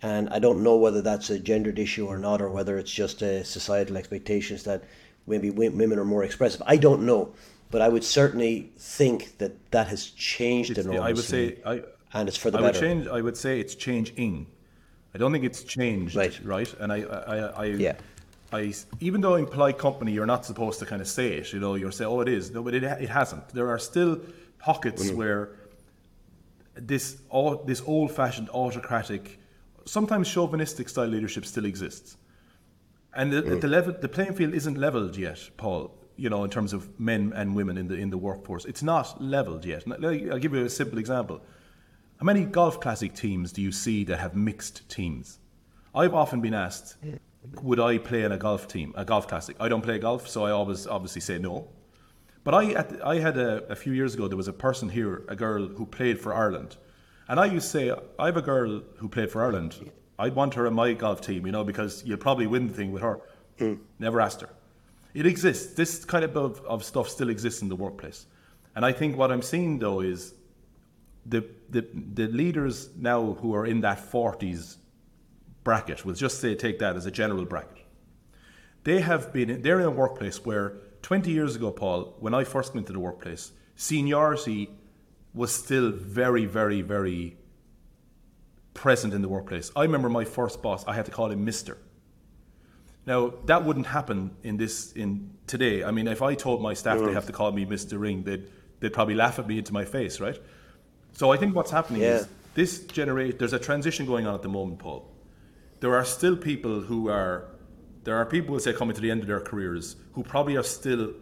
And 0.02 0.28
I 0.30 0.38
don't 0.38 0.62
know 0.62 0.76
whether 0.76 1.02
that's 1.02 1.30
a 1.30 1.38
gendered 1.38 1.78
issue 1.78 2.06
or 2.06 2.18
not, 2.18 2.40
or 2.40 2.50
whether 2.50 2.78
it's 2.78 2.90
just 2.90 3.22
a 3.22 3.44
societal 3.44 3.96
expectations 3.96 4.62
that 4.64 4.84
maybe 5.26 5.50
women 5.50 5.98
are 5.98 6.04
more 6.04 6.24
expressive. 6.24 6.62
I 6.66 6.76
don't 6.76 7.06
know. 7.06 7.34
But 7.70 7.82
I 7.82 7.88
would 7.88 8.04
certainly 8.04 8.70
think 8.76 9.38
that 9.38 9.70
that 9.72 9.88
has 9.88 10.06
changed 10.10 10.72
it's, 10.72 10.86
enormously. 10.86 11.02
I 11.02 11.12
would 11.12 11.24
say, 11.24 11.58
I, 11.64 12.18
and 12.18 12.28
it's 12.28 12.36
for 12.36 12.50
the 12.50 12.58
I 12.58 12.60
better. 12.60 12.78
Would 12.78 12.86
change, 12.86 13.06
I 13.08 13.20
would 13.20 13.36
say 13.36 13.58
it's 13.58 13.74
changing. 13.74 14.46
I 15.14 15.18
don't 15.18 15.32
think 15.32 15.44
it's 15.44 15.64
changed, 15.64 16.14
right? 16.14 16.38
right? 16.44 16.72
And 16.78 16.92
I, 16.92 17.02
I, 17.02 17.36
I, 17.36 17.64
yeah. 17.64 17.96
I, 18.52 18.74
even 19.00 19.20
though 19.20 19.34
in 19.36 19.46
polite 19.46 19.78
company 19.78 20.12
you're 20.12 20.26
not 20.26 20.44
supposed 20.44 20.78
to 20.80 20.86
kind 20.86 21.00
of 21.00 21.08
say 21.08 21.34
it, 21.38 21.52
you 21.52 21.58
know, 21.58 21.74
you're 21.74 21.90
saying, 21.90 22.10
oh, 22.10 22.20
it 22.20 22.28
is. 22.28 22.52
No, 22.52 22.62
but 22.62 22.74
it, 22.74 22.84
it 22.84 23.08
hasn't. 23.08 23.48
There 23.48 23.68
are 23.68 23.78
still 23.78 24.20
pockets 24.58 25.06
mm-hmm. 25.06 25.16
where 25.16 25.56
this 26.74 27.18
this 27.66 27.82
old-fashioned 27.86 28.48
autocratic, 28.50 29.38
sometimes 29.84 30.28
chauvinistic 30.28 30.88
style 30.88 31.06
leadership 31.06 31.44
still 31.44 31.64
exists, 31.64 32.16
and 33.14 33.32
the, 33.32 33.42
mm. 33.42 33.60
the 33.60 33.68
level 33.68 33.94
the 34.00 34.08
playing 34.08 34.34
field 34.34 34.54
isn't 34.54 34.76
leveled 34.76 35.16
yet, 35.16 35.50
Paul. 35.56 35.90
You 36.16 36.30
know, 36.30 36.44
in 36.44 36.50
terms 36.50 36.72
of 36.72 36.88
men 37.00 37.32
and 37.34 37.56
women 37.56 37.76
in 37.76 37.88
the 37.88 37.94
in 37.94 38.10
the 38.10 38.18
workforce, 38.18 38.64
it's 38.64 38.82
not 38.82 39.20
leveled 39.20 39.64
yet. 39.64 39.84
I'll 39.88 40.38
give 40.38 40.54
you 40.54 40.64
a 40.64 40.70
simple 40.70 40.98
example. 40.98 41.40
How 42.18 42.24
many 42.24 42.44
golf 42.44 42.80
classic 42.80 43.14
teams 43.14 43.50
do 43.50 43.60
you 43.60 43.72
see 43.72 44.04
that 44.04 44.18
have 44.20 44.36
mixed 44.36 44.88
teams? 44.88 45.40
I've 45.92 46.14
often 46.14 46.40
been 46.40 46.54
asked, 46.54 46.96
would 47.62 47.80
I 47.80 47.98
play 47.98 48.22
in 48.22 48.32
a 48.32 48.38
golf 48.38 48.68
team, 48.68 48.92
a 48.96 49.04
golf 49.04 49.26
classic? 49.26 49.56
I 49.58 49.68
don't 49.68 49.82
play 49.82 49.98
golf, 49.98 50.28
so 50.28 50.44
I 50.44 50.52
always 50.52 50.86
obviously 50.86 51.20
say 51.20 51.38
no. 51.38 51.68
But 52.44 52.54
I, 52.54 52.82
the, 52.82 53.06
I 53.06 53.18
had 53.18 53.38
a, 53.38 53.64
a, 53.72 53.74
few 53.74 53.94
years 53.94 54.14
ago, 54.14 54.28
there 54.28 54.36
was 54.36 54.48
a 54.48 54.52
person 54.52 54.90
here, 54.90 55.24
a 55.28 55.34
girl 55.34 55.66
who 55.66 55.86
played 55.86 56.20
for 56.20 56.34
Ireland. 56.34 56.76
And 57.26 57.40
I 57.40 57.46
used 57.46 57.72
to 57.72 57.78
say, 57.78 57.92
I 58.18 58.26
have 58.26 58.36
a 58.36 58.42
girl 58.42 58.82
who 58.96 59.08
played 59.08 59.30
for 59.30 59.42
Ireland. 59.42 59.90
I'd 60.18 60.34
want 60.34 60.52
her 60.54 60.66
in 60.66 60.74
my 60.74 60.92
golf 60.92 61.22
team, 61.22 61.46
you 61.46 61.52
know, 61.52 61.64
because 61.64 62.04
you'll 62.04 62.18
probably 62.18 62.46
win 62.46 62.68
the 62.68 62.74
thing 62.74 62.92
with 62.92 63.02
her. 63.02 63.20
Mm. 63.58 63.78
Never 63.98 64.20
asked 64.20 64.42
her. 64.42 64.50
It 65.14 65.24
exists. 65.24 65.74
This 65.74 66.04
kind 66.04 66.24
of, 66.24 66.36
of 66.36 66.84
stuff 66.84 67.08
still 67.08 67.30
exists 67.30 67.62
in 67.62 67.68
the 67.68 67.76
workplace. 67.76 68.26
And 68.76 68.84
I 68.84 68.92
think 68.92 69.16
what 69.16 69.32
I'm 69.32 69.42
seeing, 69.42 69.78
though, 69.78 70.00
is 70.00 70.34
the, 71.24 71.46
the, 71.70 71.86
the 71.92 72.26
leaders 72.26 72.90
now 72.96 73.32
who 73.40 73.54
are 73.54 73.64
in 73.64 73.80
that 73.80 73.98
40s 74.10 74.76
bracket, 75.62 76.04
we'll 76.04 76.14
just 76.14 76.40
say 76.40 76.54
take 76.54 76.78
that 76.80 76.96
as 76.96 77.06
a 77.06 77.10
general 77.10 77.46
bracket, 77.46 77.86
they 78.82 79.00
have 79.00 79.32
been, 79.32 79.62
they're 79.62 79.80
in 79.80 79.86
a 79.86 79.90
workplace 79.90 80.44
where 80.44 80.74
20 81.04 81.30
years 81.30 81.54
ago, 81.54 81.70
Paul, 81.70 82.16
when 82.18 82.32
I 82.32 82.44
first 82.44 82.74
went 82.74 82.86
to 82.86 82.94
the 82.94 82.98
workplace, 82.98 83.52
seniority 83.76 84.70
was 85.34 85.52
still 85.52 85.90
very, 85.90 86.46
very, 86.46 86.80
very 86.80 87.36
present 88.72 89.12
in 89.12 89.20
the 89.20 89.28
workplace. 89.28 89.70
I 89.76 89.82
remember 89.82 90.08
my 90.08 90.24
first 90.24 90.62
boss, 90.62 90.82
I 90.88 90.94
had 90.94 91.04
to 91.04 91.10
call 91.10 91.30
him 91.30 91.44
Mister. 91.44 91.76
Now 93.04 93.34
that 93.44 93.66
wouldn't 93.66 93.88
happen 93.88 94.30
in 94.42 94.56
this 94.56 94.92
in 94.92 95.30
today. 95.46 95.84
I 95.84 95.90
mean, 95.90 96.08
if 96.08 96.22
I 96.22 96.34
told 96.34 96.62
my 96.62 96.72
staff 96.72 96.98
they 96.98 97.12
have 97.12 97.26
to 97.26 97.32
call 97.32 97.52
me 97.52 97.66
Mister 97.66 97.98
Ring, 97.98 98.22
they'd 98.22 98.48
they'd 98.80 98.94
probably 98.94 99.14
laugh 99.14 99.38
at 99.38 99.46
me 99.46 99.58
into 99.58 99.74
my 99.74 99.84
face, 99.84 100.20
right? 100.20 100.40
So 101.12 101.30
I 101.30 101.36
think 101.36 101.54
what's 101.54 101.70
happening 101.70 102.00
yeah. 102.00 102.20
is 102.20 102.28
this 102.54 102.78
generate. 102.86 103.38
There's 103.38 103.52
a 103.52 103.58
transition 103.58 104.06
going 104.06 104.26
on 104.26 104.34
at 104.34 104.40
the 104.40 104.48
moment, 104.48 104.78
Paul. 104.78 105.06
There 105.80 105.94
are 105.94 106.04
still 106.06 106.34
people 106.34 106.80
who 106.80 107.10
are 107.10 107.53
there 108.04 108.16
are 108.16 108.26
people 108.26 108.54
who 108.54 108.60
say 108.60 108.72
coming 108.72 108.94
to 108.94 109.00
the 109.00 109.10
end 109.10 109.22
of 109.22 109.26
their 109.26 109.40
careers 109.40 109.96
who 110.12 110.22
probably 110.22 110.56
are 110.56 110.62
still 110.62 111.12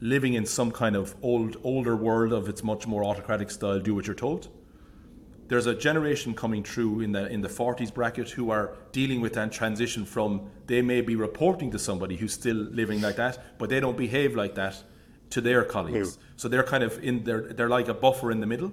living 0.00 0.34
in 0.34 0.44
some 0.44 0.70
kind 0.70 0.96
of 0.96 1.14
old 1.22 1.56
older 1.64 1.96
world 1.96 2.32
of 2.32 2.48
its 2.48 2.62
much 2.62 2.86
more 2.86 3.04
autocratic 3.04 3.50
style 3.50 3.80
do 3.80 3.94
what 3.94 4.06
you're 4.06 4.14
told. 4.14 4.48
There's 5.48 5.66
a 5.66 5.74
generation 5.74 6.34
coming 6.34 6.62
through 6.62 7.00
in 7.00 7.12
the 7.12 7.26
in 7.26 7.40
the 7.40 7.48
40s 7.48 7.92
bracket 7.92 8.30
who 8.30 8.50
are 8.50 8.76
dealing 8.92 9.20
with 9.20 9.34
that 9.34 9.52
transition 9.52 10.04
from 10.04 10.50
they 10.66 10.82
may 10.82 11.00
be 11.00 11.16
reporting 11.16 11.70
to 11.72 11.78
somebody 11.78 12.16
who's 12.16 12.32
still 12.32 12.56
living 12.56 13.00
like 13.00 13.16
that 13.16 13.58
but 13.58 13.68
they 13.68 13.80
don't 13.80 13.96
behave 13.96 14.34
like 14.34 14.54
that 14.54 14.82
to 15.30 15.40
their 15.40 15.64
colleagues. 15.64 16.18
So 16.36 16.48
they're 16.48 16.62
kind 16.62 16.84
of 16.84 17.02
in 17.02 17.24
they're, 17.24 17.52
they're 17.52 17.68
like 17.68 17.88
a 17.88 17.94
buffer 17.94 18.30
in 18.30 18.40
the 18.40 18.46
middle. 18.46 18.72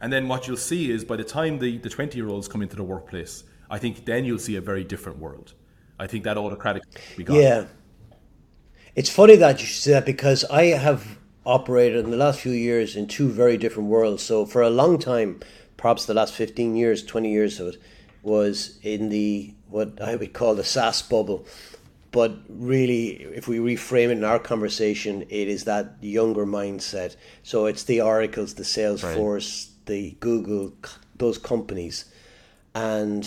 And 0.00 0.12
then 0.12 0.28
what 0.28 0.46
you'll 0.46 0.56
see 0.56 0.90
is 0.90 1.04
by 1.04 1.16
the 1.16 1.24
time 1.24 1.58
the, 1.58 1.78
the 1.78 1.88
20 1.88 2.16
year 2.18 2.28
olds 2.28 2.48
come 2.48 2.62
into 2.62 2.76
the 2.76 2.84
workplace 2.84 3.44
i 3.70 3.78
think 3.78 4.04
then 4.04 4.24
you'll 4.24 4.38
see 4.38 4.56
a 4.56 4.60
very 4.60 4.84
different 4.84 5.18
world 5.18 5.54
I 5.98 6.06
think 6.06 6.24
that 6.24 6.36
autocratic. 6.36 6.82
Yeah. 7.28 7.66
It's 8.94 9.10
funny 9.10 9.36
that 9.36 9.60
you 9.60 9.66
say 9.66 9.92
that 9.92 10.06
because 10.06 10.44
I 10.44 10.66
have 10.66 11.18
operated 11.46 12.04
in 12.04 12.10
the 12.10 12.16
last 12.16 12.40
few 12.40 12.52
years 12.52 12.96
in 12.96 13.06
two 13.06 13.28
very 13.28 13.56
different 13.56 13.88
worlds. 13.88 14.22
So 14.22 14.46
for 14.46 14.62
a 14.62 14.70
long 14.70 14.98
time, 14.98 15.40
perhaps 15.76 16.06
the 16.06 16.14
last 16.14 16.34
15 16.34 16.76
years, 16.76 17.04
20 17.04 17.30
years 17.30 17.60
of 17.60 17.74
it, 17.74 17.82
was 18.22 18.78
in 18.82 19.10
the 19.10 19.52
what 19.68 20.00
I 20.00 20.16
would 20.16 20.32
call 20.32 20.54
the 20.54 20.64
SaaS 20.64 21.02
bubble. 21.02 21.46
But 22.10 22.38
really, 22.48 23.24
if 23.34 23.48
we 23.48 23.58
reframe 23.58 24.06
it 24.06 24.12
in 24.12 24.24
our 24.24 24.38
conversation, 24.38 25.22
it 25.22 25.48
is 25.48 25.64
that 25.64 25.96
younger 26.00 26.46
mindset. 26.46 27.16
So 27.42 27.66
it's 27.66 27.82
the 27.82 28.00
Oracles, 28.00 28.54
the 28.54 28.62
Salesforce, 28.62 29.66
right. 29.66 29.86
the 29.86 30.16
Google, 30.20 30.72
those 31.16 31.38
companies. 31.38 32.04
And 32.72 33.26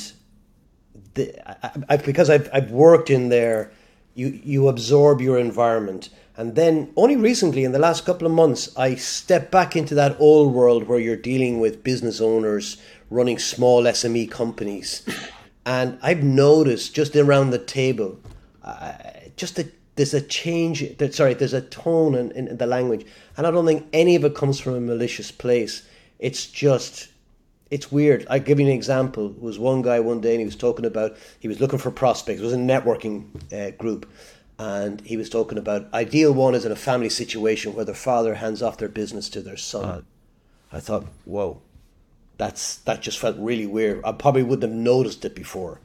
the, 1.13 1.91
I, 1.91 1.97
because 1.97 2.29
I've, 2.29 2.49
I've 2.53 2.71
worked 2.71 3.09
in 3.09 3.29
there, 3.29 3.71
you, 4.15 4.39
you 4.43 4.67
absorb 4.67 5.21
your 5.21 5.37
environment. 5.37 6.09
And 6.35 6.55
then 6.55 6.91
only 6.95 7.15
recently, 7.15 7.63
in 7.63 7.71
the 7.71 7.79
last 7.79 8.05
couple 8.05 8.27
of 8.27 8.33
months, 8.33 8.75
I 8.77 8.95
stepped 8.95 9.51
back 9.51 9.75
into 9.75 9.95
that 9.95 10.15
old 10.19 10.53
world 10.53 10.87
where 10.87 10.99
you're 10.99 11.15
dealing 11.15 11.59
with 11.59 11.83
business 11.83 12.21
owners 12.21 12.77
running 13.09 13.39
small 13.39 13.83
SME 13.83 14.29
companies. 14.29 15.07
And 15.65 15.97
I've 16.01 16.23
noticed 16.23 16.93
just 16.93 17.15
around 17.15 17.49
the 17.49 17.59
table, 17.59 18.19
uh, 18.63 18.93
just 19.35 19.55
that 19.55 19.73
there's 19.95 20.13
a 20.13 20.21
change, 20.21 20.97
that, 20.97 21.15
sorry, 21.15 21.33
there's 21.33 21.53
a 21.53 21.61
tone 21.61 22.13
in, 22.13 22.31
in 22.31 22.57
the 22.57 22.67
language. 22.67 23.05
And 23.35 23.47
I 23.47 23.51
don't 23.51 23.65
think 23.65 23.87
any 23.91 24.15
of 24.15 24.23
it 24.23 24.35
comes 24.35 24.59
from 24.59 24.75
a 24.75 24.79
malicious 24.79 25.31
place. 25.31 25.87
It's 26.19 26.45
just 26.45 27.09
it's 27.69 27.91
weird. 27.91 28.25
I 28.29 28.39
give 28.39 28.59
you 28.59 28.65
an 28.65 28.71
example. 28.71 29.31
It 29.31 29.41
was 29.41 29.59
one 29.59 29.81
guy 29.81 29.99
one 29.99 30.21
day 30.21 30.31
and 30.31 30.39
he 30.39 30.45
was 30.45 30.55
talking 30.55 30.85
about 30.85 31.17
he 31.39 31.47
was 31.47 31.59
looking 31.59 31.79
for 31.79 31.91
prospects. 31.91 32.39
It 32.39 32.43
was 32.43 32.53
a 32.53 32.57
networking 32.57 33.27
uh, 33.51 33.71
group, 33.71 34.09
and 34.57 35.01
he 35.01 35.17
was 35.17 35.29
talking 35.29 35.57
about 35.57 35.93
ideal 35.93 36.33
one 36.33 36.55
is 36.55 36.65
in 36.65 36.71
a 36.71 36.77
family 36.77 37.09
situation 37.09 37.73
where 37.73 37.85
the 37.85 37.93
father 37.93 38.35
hands 38.35 38.61
off 38.61 38.77
their 38.77 38.89
business 38.89 39.29
to 39.29 39.41
their 39.41 39.57
son. 39.57 39.85
Uh, 39.85 40.01
I 40.71 40.79
thought, 40.79 41.05
whoa, 41.25 41.61
that's 42.37 42.77
that 42.77 43.01
just 43.01 43.19
felt 43.19 43.37
really 43.37 43.67
weird. 43.67 44.01
I 44.05 44.11
probably 44.13 44.43
wouldn't 44.43 44.71
have 44.71 44.79
noticed 44.79 45.25
it 45.25 45.35
before, 45.35 45.81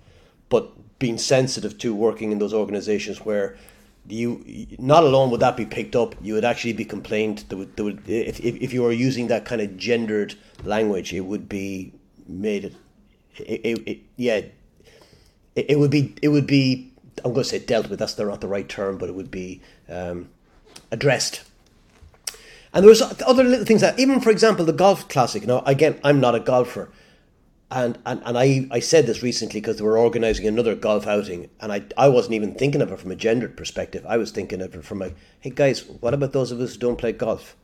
but 0.49 0.99
being 0.99 1.19
sensitive 1.19 1.79
to 1.79 1.95
working 1.95 2.31
in 2.31 2.39
those 2.39 2.55
organizations 2.55 3.19
where 3.19 3.57
you 4.09 4.67
not 4.79 5.05
alone 5.05 5.31
would 5.31 5.41
that 5.41 5.57
be 5.57 5.65
picked 5.65 5.95
up 5.95 6.15
you 6.21 6.35
would 6.35 6.45
actually 6.45 6.73
be 6.73 6.85
complained 6.85 7.45
there 7.49 7.59
would, 7.59 7.79
would 7.81 8.09
if, 8.09 8.41
if, 8.41 8.57
if 8.57 8.73
you 8.73 8.83
were 8.83 8.93
using 8.93 9.29
that 9.29 9.45
kind 9.45 9.61
of 9.61 9.77
gendered 9.77 10.35
language 10.65 11.13
it 11.13 11.21
would 11.21 11.49
be 11.49 11.93
made 12.27 12.65
it, 12.65 12.75
it, 13.39 13.89
it, 13.89 13.99
yeah 14.17 14.41
it, 15.55 15.67
it, 15.71 15.79
would 15.79 15.91
be 15.91 16.15
it 16.21 16.29
would 16.29 16.47
be 16.47 16.91
i'm 17.25 17.33
going 17.33 17.45
to 17.45 17.49
say 17.49 17.59
dealt 17.59 17.89
with 17.89 17.99
that's 17.99 18.19
not 18.19 18.41
the 18.41 18.49
right 18.49 18.69
term 18.69 18.99
but 18.99 19.09
it 19.09 19.15
would 19.15 19.31
be 19.31 19.61
um, 19.89 20.29
addressed. 20.91 21.43
And 22.75 22.83
there 22.83 22.89
was 22.89 23.03
other 23.03 23.45
little 23.45 23.67
things 23.67 23.83
that 23.83 23.99
even 23.99 24.21
for 24.21 24.31
example 24.31 24.65
the 24.65 24.73
golf 24.73 25.09
classic 25.09 25.47
know 25.47 25.61
again 25.67 26.01
i'm 26.05 26.21
not 26.21 26.35
a 26.35 26.41
golfer 26.41 26.91
and, 27.73 27.99
and, 28.07 28.23
and 28.25 28.39
I, 28.39 28.69
I 28.71 28.79
said 28.81 29.07
this 29.07 29.23
recently 29.23 29.61
because 29.61 29.79
they 29.79 29.85
were 29.85 29.99
organising 29.99 30.47
another 30.47 30.75
golf 30.77 31.07
outing, 31.07 31.51
and 31.61 31.73
I, 31.73 31.83
I 31.97 32.09
wasn't 32.09 32.35
even 32.35 32.55
thinking 32.55 32.83
of 32.83 32.93
it 32.93 33.01
from 33.01 33.11
a 33.11 33.17
gendered 33.17 33.57
perspective. 33.57 34.05
I 34.07 34.17
was 34.19 34.31
thinking 34.31 34.61
of 34.61 34.75
it 34.75 34.85
from 34.85 35.03
a, 35.03 35.11
hey 35.41 35.51
guys, 35.51 35.85
what 35.85 36.15
about 36.15 36.33
those 36.33 36.53
of 36.53 36.61
us 36.61 36.75
who 36.75 36.79
don't 36.81 36.99
play 36.99 37.13
golf? 37.13 37.57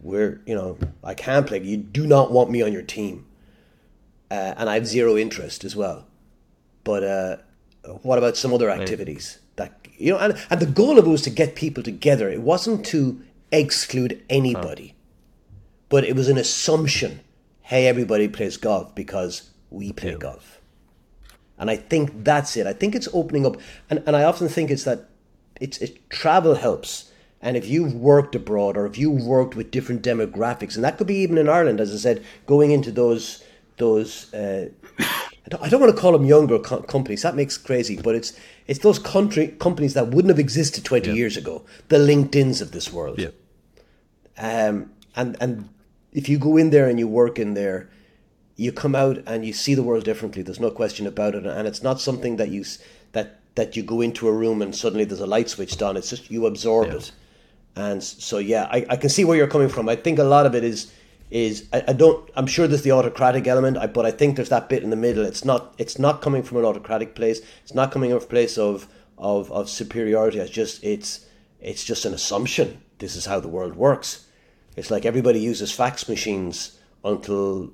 We're, 0.00 0.40
you 0.46 0.54
know, 0.54 0.78
I 1.04 1.14
can't 1.14 1.46
play. 1.46 1.60
You 1.62 1.76
do 1.76 2.06
not 2.06 2.32
want 2.32 2.50
me 2.50 2.62
on 2.62 2.72
your 2.72 2.82
team. 2.82 3.26
Uh, 4.30 4.54
and 4.56 4.70
I 4.70 4.74
have 4.74 4.86
zero 4.86 5.16
interest 5.16 5.62
as 5.64 5.76
well. 5.76 6.06
But 6.84 7.04
uh, 7.04 7.36
what 8.02 8.18
about 8.18 8.36
some 8.36 8.54
other 8.54 8.70
activities? 8.70 9.38
That 9.56 9.86
you 9.98 10.12
know, 10.12 10.18
and, 10.18 10.36
and 10.50 10.58
the 10.60 10.66
goal 10.66 10.98
of 10.98 11.06
it 11.06 11.10
was 11.10 11.22
to 11.22 11.30
get 11.30 11.54
people 11.54 11.82
together. 11.82 12.30
It 12.30 12.40
wasn't 12.42 12.86
to 12.86 13.20
exclude 13.52 14.22
anybody. 14.30 14.94
but 15.88 16.04
it 16.04 16.16
was 16.16 16.28
an 16.28 16.38
assumption. 16.38 17.20
Hey, 17.72 17.86
everybody 17.86 18.28
plays 18.28 18.58
golf 18.58 18.94
because 18.94 19.48
we 19.70 19.94
play 19.94 20.10
yeah. 20.10 20.18
golf. 20.18 20.60
And 21.56 21.70
I 21.70 21.76
think 21.76 22.22
that's 22.22 22.54
it. 22.58 22.66
I 22.66 22.74
think 22.74 22.94
it's 22.94 23.08
opening 23.14 23.46
up. 23.46 23.56
And, 23.88 24.02
and 24.04 24.14
I 24.14 24.24
often 24.24 24.50
think 24.50 24.70
it's 24.70 24.84
that 24.84 25.08
it's 25.58 25.78
it, 25.78 26.10
travel 26.10 26.54
helps. 26.54 27.10
And 27.40 27.56
if 27.56 27.66
you've 27.66 27.94
worked 27.94 28.34
abroad 28.34 28.76
or 28.76 28.84
if 28.84 28.98
you've 28.98 29.24
worked 29.24 29.56
with 29.56 29.70
different 29.70 30.02
demographics, 30.02 30.74
and 30.74 30.84
that 30.84 30.98
could 30.98 31.06
be 31.06 31.14
even 31.14 31.38
in 31.38 31.48
Ireland, 31.48 31.80
as 31.80 31.94
I 31.94 31.96
said, 31.96 32.22
going 32.46 32.72
into 32.72 32.92
those 32.92 33.42
those 33.78 34.30
uh, 34.34 34.68
I, 34.98 35.48
don't, 35.48 35.62
I 35.62 35.70
don't 35.70 35.80
want 35.80 35.94
to 35.94 35.98
call 35.98 36.12
them 36.12 36.26
younger 36.26 36.58
co- 36.58 36.82
companies. 36.82 37.22
That 37.22 37.36
makes 37.36 37.56
crazy, 37.56 37.96
but 37.96 38.14
it's 38.14 38.38
it's 38.66 38.80
those 38.80 38.98
country 38.98 39.48
companies 39.48 39.94
that 39.94 40.08
wouldn't 40.08 40.28
have 40.28 40.38
existed 40.38 40.84
twenty 40.84 41.08
yeah. 41.08 41.16
years 41.16 41.38
ago, 41.38 41.64
the 41.88 41.96
LinkedIn's 41.96 42.60
of 42.60 42.72
this 42.72 42.92
world. 42.92 43.18
Yeah. 43.18 43.30
Um, 44.36 44.90
and 45.16 45.38
and 45.40 45.70
if 46.12 46.28
you 46.28 46.38
go 46.38 46.56
in 46.56 46.70
there 46.70 46.88
and 46.88 46.98
you 46.98 47.08
work 47.08 47.38
in 47.38 47.54
there, 47.54 47.88
you 48.56 48.70
come 48.70 48.94
out 48.94 49.18
and 49.26 49.44
you 49.44 49.52
see 49.52 49.74
the 49.74 49.82
world 49.82 50.04
differently. 50.04 50.42
There's 50.42 50.60
no 50.60 50.70
question 50.70 51.06
about 51.06 51.34
it, 51.34 51.46
and 51.46 51.66
it's 51.66 51.82
not 51.82 52.00
something 52.00 52.36
that 52.36 52.50
you 52.50 52.64
that 53.12 53.40
that 53.54 53.76
you 53.76 53.82
go 53.82 54.00
into 54.00 54.28
a 54.28 54.32
room 54.32 54.62
and 54.62 54.74
suddenly 54.74 55.04
there's 55.04 55.20
a 55.20 55.26
light 55.26 55.48
switched 55.48 55.82
on. 55.82 55.96
It's 55.96 56.10
just 56.10 56.30
you 56.30 56.46
absorb 56.46 56.88
yeah. 56.88 56.96
it, 56.96 57.12
and 57.76 58.02
so 58.02 58.38
yeah, 58.38 58.68
I, 58.70 58.86
I 58.90 58.96
can 58.96 59.10
see 59.10 59.24
where 59.24 59.36
you're 59.36 59.46
coming 59.46 59.68
from. 59.68 59.88
I 59.88 59.96
think 59.96 60.18
a 60.18 60.24
lot 60.24 60.46
of 60.46 60.54
it 60.54 60.64
is 60.64 60.92
is 61.30 61.66
I, 61.72 61.82
I 61.88 61.92
don't 61.94 62.28
I'm 62.36 62.46
sure 62.46 62.66
there's 62.68 62.82
the 62.82 62.92
autocratic 62.92 63.46
element, 63.46 63.78
I, 63.78 63.86
but 63.86 64.04
I 64.04 64.10
think 64.10 64.36
there's 64.36 64.50
that 64.50 64.68
bit 64.68 64.82
in 64.82 64.90
the 64.90 64.96
middle. 64.96 65.24
It's 65.24 65.44
not 65.44 65.74
it's 65.78 65.98
not 65.98 66.20
coming 66.20 66.42
from 66.42 66.58
an 66.58 66.64
autocratic 66.64 67.14
place. 67.14 67.40
It's 67.62 67.74
not 67.74 67.90
coming 67.90 68.10
from 68.10 68.22
a 68.22 68.26
place 68.26 68.58
of 68.58 68.86
of 69.16 69.50
of 69.50 69.70
superiority. 69.70 70.38
It's 70.38 70.50
just 70.50 70.84
it's 70.84 71.26
it's 71.58 71.84
just 71.84 72.04
an 72.04 72.12
assumption. 72.12 72.82
This 72.98 73.16
is 73.16 73.24
how 73.26 73.40
the 73.40 73.48
world 73.48 73.76
works. 73.76 74.26
It's 74.76 74.90
like 74.90 75.04
everybody 75.04 75.40
uses 75.40 75.70
fax 75.72 76.08
machines 76.08 76.78
until 77.04 77.72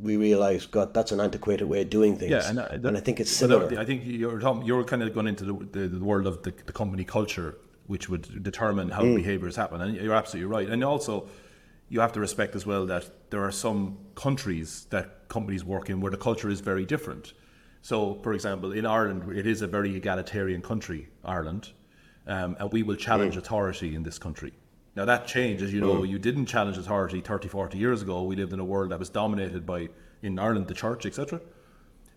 we 0.00 0.16
realize, 0.16 0.66
God, 0.66 0.94
that's 0.94 1.12
an 1.12 1.20
antiquated 1.20 1.66
way 1.66 1.82
of 1.82 1.90
doing 1.90 2.16
things. 2.16 2.30
Yeah, 2.30 2.48
and, 2.48 2.58
uh, 2.58 2.88
and 2.88 2.96
I 2.96 3.00
think 3.00 3.20
it's 3.20 3.30
similar. 3.30 3.78
I 3.78 3.84
think 3.84 4.02
you're 4.04 4.40
you're 4.64 4.84
kind 4.84 5.02
of 5.02 5.12
going 5.12 5.26
into 5.26 5.44
the, 5.44 5.52
the, 5.72 5.88
the 5.88 6.04
world 6.04 6.26
of 6.26 6.42
the, 6.42 6.52
the, 6.64 6.72
company 6.72 7.04
culture, 7.04 7.58
which 7.86 8.08
would 8.08 8.42
determine 8.42 8.90
how 8.90 9.02
mm. 9.02 9.16
behaviours 9.16 9.56
happen. 9.56 9.80
And 9.80 9.96
you're 9.96 10.14
absolutely 10.14 10.50
right. 10.50 10.68
And 10.68 10.82
also, 10.84 11.28
you 11.88 12.00
have 12.00 12.12
to 12.12 12.20
respect 12.20 12.54
as 12.54 12.64
well 12.64 12.86
that 12.86 13.30
there 13.30 13.42
are 13.44 13.52
some 13.52 13.98
countries 14.14 14.86
that 14.90 15.28
companies 15.28 15.64
work 15.64 15.90
in 15.90 16.00
where 16.00 16.10
the 16.10 16.16
culture 16.16 16.48
is 16.48 16.60
very 16.60 16.86
different. 16.86 17.34
So, 17.82 18.14
for 18.22 18.32
example, 18.32 18.72
in 18.72 18.86
Ireland, 18.86 19.36
it 19.36 19.46
is 19.46 19.62
a 19.62 19.66
very 19.66 19.96
egalitarian 19.96 20.62
country, 20.62 21.08
Ireland, 21.24 21.70
um, 22.26 22.56
and 22.60 22.72
we 22.72 22.82
will 22.82 22.96
challenge 22.96 23.34
mm. 23.34 23.38
authority 23.38 23.94
in 23.94 24.02
this 24.04 24.18
country. 24.18 24.52
Now 24.96 25.04
that 25.04 25.26
changed, 25.26 25.62
as 25.62 25.72
you 25.72 25.80
know, 25.80 26.00
mm. 26.00 26.08
you 26.08 26.18
didn't 26.18 26.46
challenge 26.46 26.76
authority 26.76 27.20
30, 27.20 27.48
40 27.48 27.78
years 27.78 28.02
ago. 28.02 28.22
We 28.22 28.36
lived 28.36 28.52
in 28.52 28.60
a 28.60 28.64
world 28.64 28.90
that 28.90 28.98
was 28.98 29.08
dominated 29.08 29.64
by, 29.64 29.88
in 30.22 30.38
Ireland, 30.38 30.66
the 30.66 30.74
church, 30.74 31.06
etc. 31.06 31.40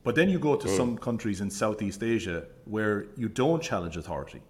But 0.04 0.16
then 0.16 0.30
you 0.30 0.40
go 0.40 0.56
to 0.56 0.68
mm. 0.68 0.78
some 0.78 0.98
countries 0.98 1.40
in 1.40 1.50
Southeast 1.50 2.04
Asia 2.04 2.46
where 2.66 3.06
you 3.16 3.30
don't 3.30 3.62
challenge 3.62 3.96
authority. 3.96 4.42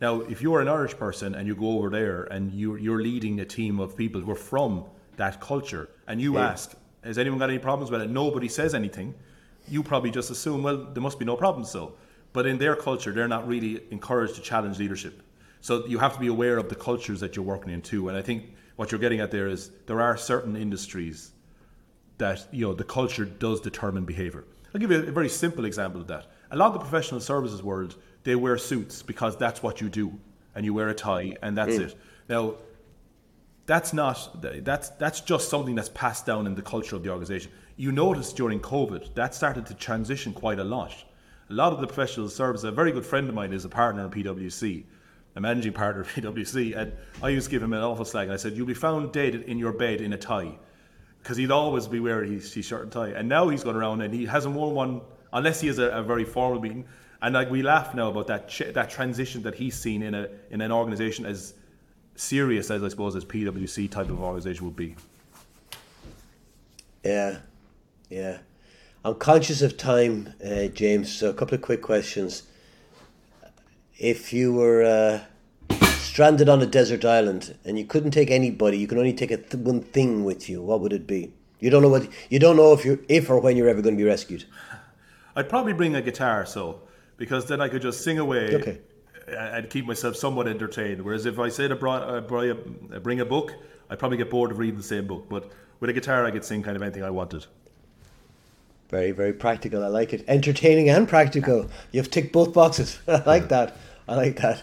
Now, 0.00 0.20
if 0.22 0.42
you're 0.42 0.60
an 0.60 0.68
Irish 0.68 0.96
person 0.96 1.34
and 1.34 1.46
you 1.46 1.54
go 1.54 1.78
over 1.78 1.88
there 1.88 2.24
and 2.24 2.52
you're, 2.52 2.78
you're 2.78 3.00
leading 3.00 3.40
a 3.40 3.44
team 3.44 3.78
of 3.78 3.96
people 3.96 4.20
who 4.20 4.30
are 4.32 4.36
from 4.36 4.84
that 5.16 5.40
culture, 5.40 5.88
and 6.08 6.20
you 6.20 6.34
yeah. 6.34 6.50
ask, 6.50 6.74
"Has 7.02 7.18
anyone 7.18 7.38
got 7.38 7.48
any 7.48 7.60
problems 7.60 7.90
with 7.90 8.02
it?" 8.02 8.10
Nobody 8.10 8.48
says 8.48 8.74
anything. 8.74 9.14
You 9.68 9.82
probably 9.82 10.10
just 10.10 10.30
assume, 10.30 10.64
"Well, 10.64 10.88
there 10.92 11.02
must 11.02 11.20
be 11.20 11.24
no 11.24 11.36
problems." 11.36 11.70
So, 11.70 11.94
but 12.32 12.46
in 12.46 12.58
their 12.58 12.74
culture, 12.74 13.12
they're 13.12 13.28
not 13.28 13.46
really 13.46 13.80
encouraged 13.92 14.34
to 14.34 14.42
challenge 14.42 14.78
leadership. 14.80 15.22
So 15.64 15.86
you 15.86 15.98
have 15.98 16.12
to 16.12 16.20
be 16.20 16.26
aware 16.26 16.58
of 16.58 16.68
the 16.68 16.74
cultures 16.74 17.20
that 17.20 17.36
you're 17.36 17.44
working 17.44 17.72
in 17.72 17.80
too. 17.80 18.10
And 18.10 18.18
I 18.18 18.20
think 18.20 18.52
what 18.76 18.92
you're 18.92 18.98
getting 18.98 19.20
at 19.20 19.30
there 19.30 19.48
is 19.48 19.70
there 19.86 19.98
are 20.02 20.14
certain 20.14 20.56
industries 20.56 21.30
that 22.18 22.46
you 22.52 22.66
know 22.66 22.74
the 22.74 22.84
culture 22.84 23.24
does 23.24 23.62
determine 23.62 24.04
behavior. 24.04 24.44
I'll 24.74 24.80
give 24.82 24.90
you 24.90 24.98
a 24.98 25.10
very 25.10 25.30
simple 25.30 25.64
example 25.64 26.02
of 26.02 26.06
that. 26.08 26.26
A 26.50 26.56
lot 26.58 26.66
of 26.66 26.74
the 26.74 26.80
professional 26.80 27.18
services 27.18 27.62
world, 27.62 27.96
they 28.24 28.34
wear 28.34 28.58
suits 28.58 29.02
because 29.02 29.38
that's 29.38 29.62
what 29.62 29.80
you 29.80 29.88
do, 29.88 30.12
and 30.54 30.66
you 30.66 30.74
wear 30.74 30.90
a 30.90 30.94
tie, 30.94 31.34
and 31.40 31.56
that's 31.56 31.76
mm. 31.76 31.86
it. 31.86 31.96
Now, 32.28 32.56
that's 33.64 33.94
not 33.94 34.42
that's 34.42 34.90
that's 34.90 35.22
just 35.22 35.48
something 35.48 35.74
that's 35.74 35.88
passed 35.88 36.26
down 36.26 36.46
in 36.46 36.54
the 36.54 36.60
culture 36.74 36.94
of 36.94 37.02
the 37.02 37.08
organization. 37.08 37.50
You 37.76 37.90
notice 37.90 38.34
during 38.34 38.60
COVID 38.60 39.14
that 39.14 39.34
started 39.34 39.64
to 39.64 39.74
transition 39.74 40.34
quite 40.34 40.58
a 40.58 40.64
lot. 40.64 40.92
A 41.48 41.54
lot 41.54 41.72
of 41.72 41.80
the 41.80 41.86
professional 41.86 42.28
services. 42.28 42.64
A 42.64 42.70
very 42.70 42.92
good 42.92 43.06
friend 43.06 43.30
of 43.30 43.34
mine 43.34 43.54
is 43.54 43.64
a 43.64 43.70
partner 43.70 44.04
in 44.04 44.10
PwC, 44.10 44.84
a 45.36 45.40
managing 45.40 45.72
partner 45.72 46.02
of 46.02 46.08
PwC, 46.08 46.76
and 46.76 46.92
I 47.22 47.30
used 47.30 47.46
to 47.46 47.50
give 47.50 47.62
him 47.62 47.72
an 47.72 47.82
awful 47.82 48.04
slag. 48.04 48.24
And 48.24 48.34
I 48.34 48.36
said, 48.36 48.54
"You'll 48.56 48.66
be 48.66 48.74
found 48.74 49.12
dead 49.12 49.34
in 49.34 49.58
your 49.58 49.72
bed 49.72 50.00
in 50.00 50.12
a 50.12 50.18
tie," 50.18 50.56
because 51.22 51.36
he'd 51.36 51.50
always 51.50 51.88
be 51.88 52.00
wearing 52.00 52.32
his, 52.32 52.52
shirt 52.64 52.82
and 52.82 52.92
tie. 52.92 53.08
And 53.08 53.28
now 53.28 53.48
he's 53.48 53.64
going 53.64 53.76
around 53.76 54.02
and 54.02 54.12
he 54.12 54.26
hasn't 54.26 54.54
worn 54.54 54.74
one 54.74 55.00
unless 55.32 55.60
he 55.60 55.68
has 55.68 55.78
a, 55.78 55.88
a 55.88 56.02
very 56.02 56.24
formal 56.24 56.60
meeting. 56.60 56.84
And 57.22 57.34
like 57.34 57.50
we 57.50 57.62
laugh 57.62 57.94
now 57.94 58.10
about 58.10 58.26
that 58.28 58.48
ch- 58.48 58.72
that 58.74 58.90
transition 58.90 59.42
that 59.42 59.54
he's 59.54 59.74
seen 59.74 60.02
in 60.02 60.14
a 60.14 60.28
in 60.50 60.60
an 60.60 60.70
organisation 60.70 61.24
as 61.26 61.54
serious 62.14 62.70
as 62.70 62.82
I 62.82 62.88
suppose 62.88 63.16
as 63.16 63.24
PwC 63.24 63.90
type 63.90 64.10
of 64.10 64.20
organisation 64.20 64.66
would 64.66 64.76
be. 64.76 64.94
Yeah, 67.02 67.38
yeah. 68.08 68.38
I'm 69.04 69.16
conscious 69.16 69.60
of 69.60 69.76
time, 69.76 70.32
uh, 70.42 70.66
James. 70.66 71.12
So 71.12 71.28
a 71.28 71.34
couple 71.34 71.54
of 71.54 71.62
quick 71.62 71.82
questions 71.82 72.44
if 73.98 74.32
you 74.32 74.52
were 74.52 74.82
uh, 74.82 75.76
stranded 75.86 76.48
on 76.48 76.60
a 76.62 76.66
desert 76.66 77.04
island 77.04 77.56
and 77.64 77.78
you 77.78 77.84
couldn't 77.84 78.10
take 78.10 78.30
anybody, 78.30 78.78
you 78.78 78.86
can 78.86 78.98
only 78.98 79.12
take 79.12 79.30
a 79.30 79.36
th- 79.36 79.54
one 79.54 79.80
thing 79.80 80.24
with 80.24 80.48
you. 80.48 80.62
What 80.62 80.80
would 80.80 80.92
it 80.92 81.06
be? 81.06 81.32
You 81.60 81.70
don't 81.70 81.82
know 81.82 81.88
what 81.88 82.08
you 82.28 82.38
don't 82.38 82.56
know 82.56 82.72
if 82.72 82.84
you 82.84 83.04
if 83.08 83.30
or 83.30 83.38
when 83.38 83.56
you're 83.56 83.68
ever 83.68 83.80
going 83.80 83.96
to 83.96 84.02
be 84.02 84.08
rescued. 84.08 84.44
I'd 85.36 85.48
probably 85.48 85.72
bring 85.72 85.96
a 85.96 86.02
guitar, 86.02 86.46
so 86.46 86.82
because 87.16 87.46
then 87.46 87.60
I 87.60 87.68
could 87.68 87.82
just 87.82 88.04
sing 88.04 88.18
away 88.18 88.54
okay. 88.54 88.80
and 89.28 89.68
keep 89.70 89.86
myself 89.86 90.16
somewhat 90.16 90.46
entertained. 90.46 91.02
Whereas 91.02 91.26
if 91.26 91.38
I 91.38 91.48
said 91.48 91.72
I 91.72 91.74
brought, 91.74 92.02
I 92.08 92.20
bring 92.20 93.20
a 93.20 93.24
book, 93.24 93.54
I'd 93.88 93.98
probably 93.98 94.18
get 94.18 94.30
bored 94.30 94.50
of 94.50 94.58
reading 94.58 94.76
the 94.76 94.82
same 94.82 95.06
book. 95.06 95.26
But 95.28 95.50
with 95.80 95.90
a 95.90 95.92
guitar, 95.92 96.24
I 96.24 96.30
could 96.30 96.44
sing 96.44 96.62
kind 96.62 96.76
of 96.76 96.82
anything 96.82 97.02
I 97.02 97.10
wanted. 97.10 97.46
Very, 98.90 99.12
very 99.12 99.32
practical. 99.32 99.82
I 99.82 99.88
like 99.88 100.12
it. 100.12 100.24
Entertaining 100.28 100.88
and 100.88 101.08
practical. 101.08 101.70
You've 101.90 102.10
ticked 102.10 102.32
both 102.32 102.52
boxes. 102.52 102.98
I 103.08 103.22
like 103.24 103.48
that. 103.48 103.76
I 104.06 104.14
like 104.14 104.36
that. 104.36 104.62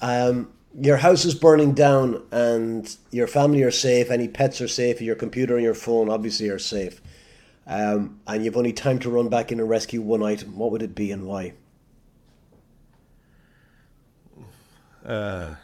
Um, 0.00 0.52
your 0.78 0.96
house 0.96 1.24
is 1.24 1.34
burning 1.34 1.74
down 1.74 2.22
and 2.30 2.96
your 3.10 3.26
family 3.26 3.62
are 3.62 3.70
safe, 3.70 4.10
any 4.10 4.28
pets 4.28 4.60
are 4.60 4.68
safe, 4.68 5.00
your 5.00 5.16
computer 5.16 5.54
and 5.54 5.62
your 5.62 5.74
phone 5.74 6.08
obviously 6.08 6.48
are 6.48 6.58
safe. 6.58 7.00
Um, 7.66 8.20
and 8.26 8.44
you've 8.44 8.56
only 8.56 8.72
time 8.72 8.98
to 9.00 9.10
run 9.10 9.28
back 9.28 9.52
in 9.52 9.60
and 9.60 9.68
rescue 9.68 10.00
one 10.02 10.22
item. 10.22 10.56
What 10.56 10.72
would 10.72 10.82
it 10.82 10.94
be 10.94 11.12
and 11.12 11.26
why? 11.26 11.52
Uh, 15.04 15.54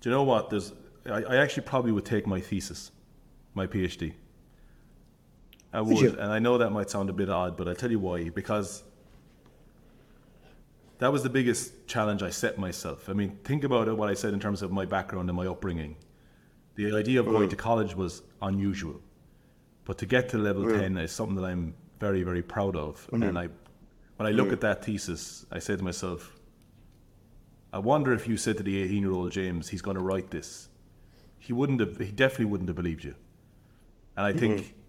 do 0.00 0.08
you 0.08 0.10
know 0.10 0.22
what? 0.22 0.50
There's, 0.50 0.72
I, 1.06 1.22
I 1.22 1.36
actually 1.36 1.64
probably 1.64 1.92
would 1.92 2.04
take 2.04 2.26
my 2.26 2.40
thesis, 2.40 2.90
my 3.54 3.66
PhD. 3.66 4.14
I 5.72 5.80
would, 5.80 5.96
would 5.96 6.18
and 6.18 6.32
I 6.32 6.38
know 6.38 6.58
that 6.58 6.70
might 6.70 6.90
sound 6.90 7.10
a 7.10 7.12
bit 7.12 7.28
odd, 7.28 7.56
but 7.56 7.66
I'll 7.66 7.74
tell 7.74 7.90
you 7.90 7.98
why. 7.98 8.28
Because 8.28 8.84
that 10.98 11.12
was 11.12 11.22
the 11.22 11.30
biggest 11.30 11.86
challenge 11.86 12.22
I 12.22 12.30
set 12.30 12.58
myself. 12.58 13.08
I 13.08 13.12
mean, 13.12 13.38
think 13.44 13.64
about 13.64 13.88
it, 13.88 13.96
what 13.96 14.08
I 14.08 14.14
said 14.14 14.32
in 14.32 14.40
terms 14.40 14.62
of 14.62 14.70
my 14.70 14.84
background 14.84 15.28
and 15.28 15.36
my 15.36 15.46
upbringing. 15.46 15.96
The 16.76 16.96
idea 16.96 17.20
of 17.20 17.26
going 17.26 17.48
mm. 17.48 17.50
to 17.50 17.56
college 17.56 17.94
was 17.94 18.22
unusual, 18.42 19.00
but 19.84 19.98
to 19.98 20.06
get 20.06 20.28
to 20.30 20.38
level 20.38 20.64
mm. 20.64 20.78
10 20.78 20.98
is 20.98 21.12
something 21.12 21.36
that 21.36 21.44
I'm 21.44 21.74
very, 22.00 22.22
very 22.22 22.42
proud 22.42 22.76
of. 22.76 23.08
Mm. 23.12 23.28
And 23.28 23.38
I, 23.38 23.48
when 24.16 24.26
I 24.26 24.30
look 24.30 24.48
mm. 24.48 24.52
at 24.52 24.60
that 24.62 24.84
thesis, 24.84 25.46
I 25.52 25.58
say 25.58 25.76
to 25.76 25.82
myself, 25.82 26.32
I 27.72 27.78
wonder 27.78 28.12
if 28.12 28.28
you 28.28 28.36
said 28.36 28.56
to 28.58 28.62
the 28.62 28.82
18 28.82 29.02
year 29.02 29.12
old 29.12 29.32
James, 29.32 29.68
he's 29.68 29.82
going 29.82 29.96
to 29.96 30.02
write 30.02 30.30
this. 30.30 30.68
He 31.38 31.52
wouldn't 31.52 31.80
have, 31.80 31.98
he 31.98 32.12
definitely 32.12 32.46
wouldn't 32.46 32.68
have 32.68 32.76
believed 32.76 33.04
you. 33.04 33.14
And 34.16 34.26
I 34.26 34.32
think 34.32 34.60
mm-hmm 34.60 34.80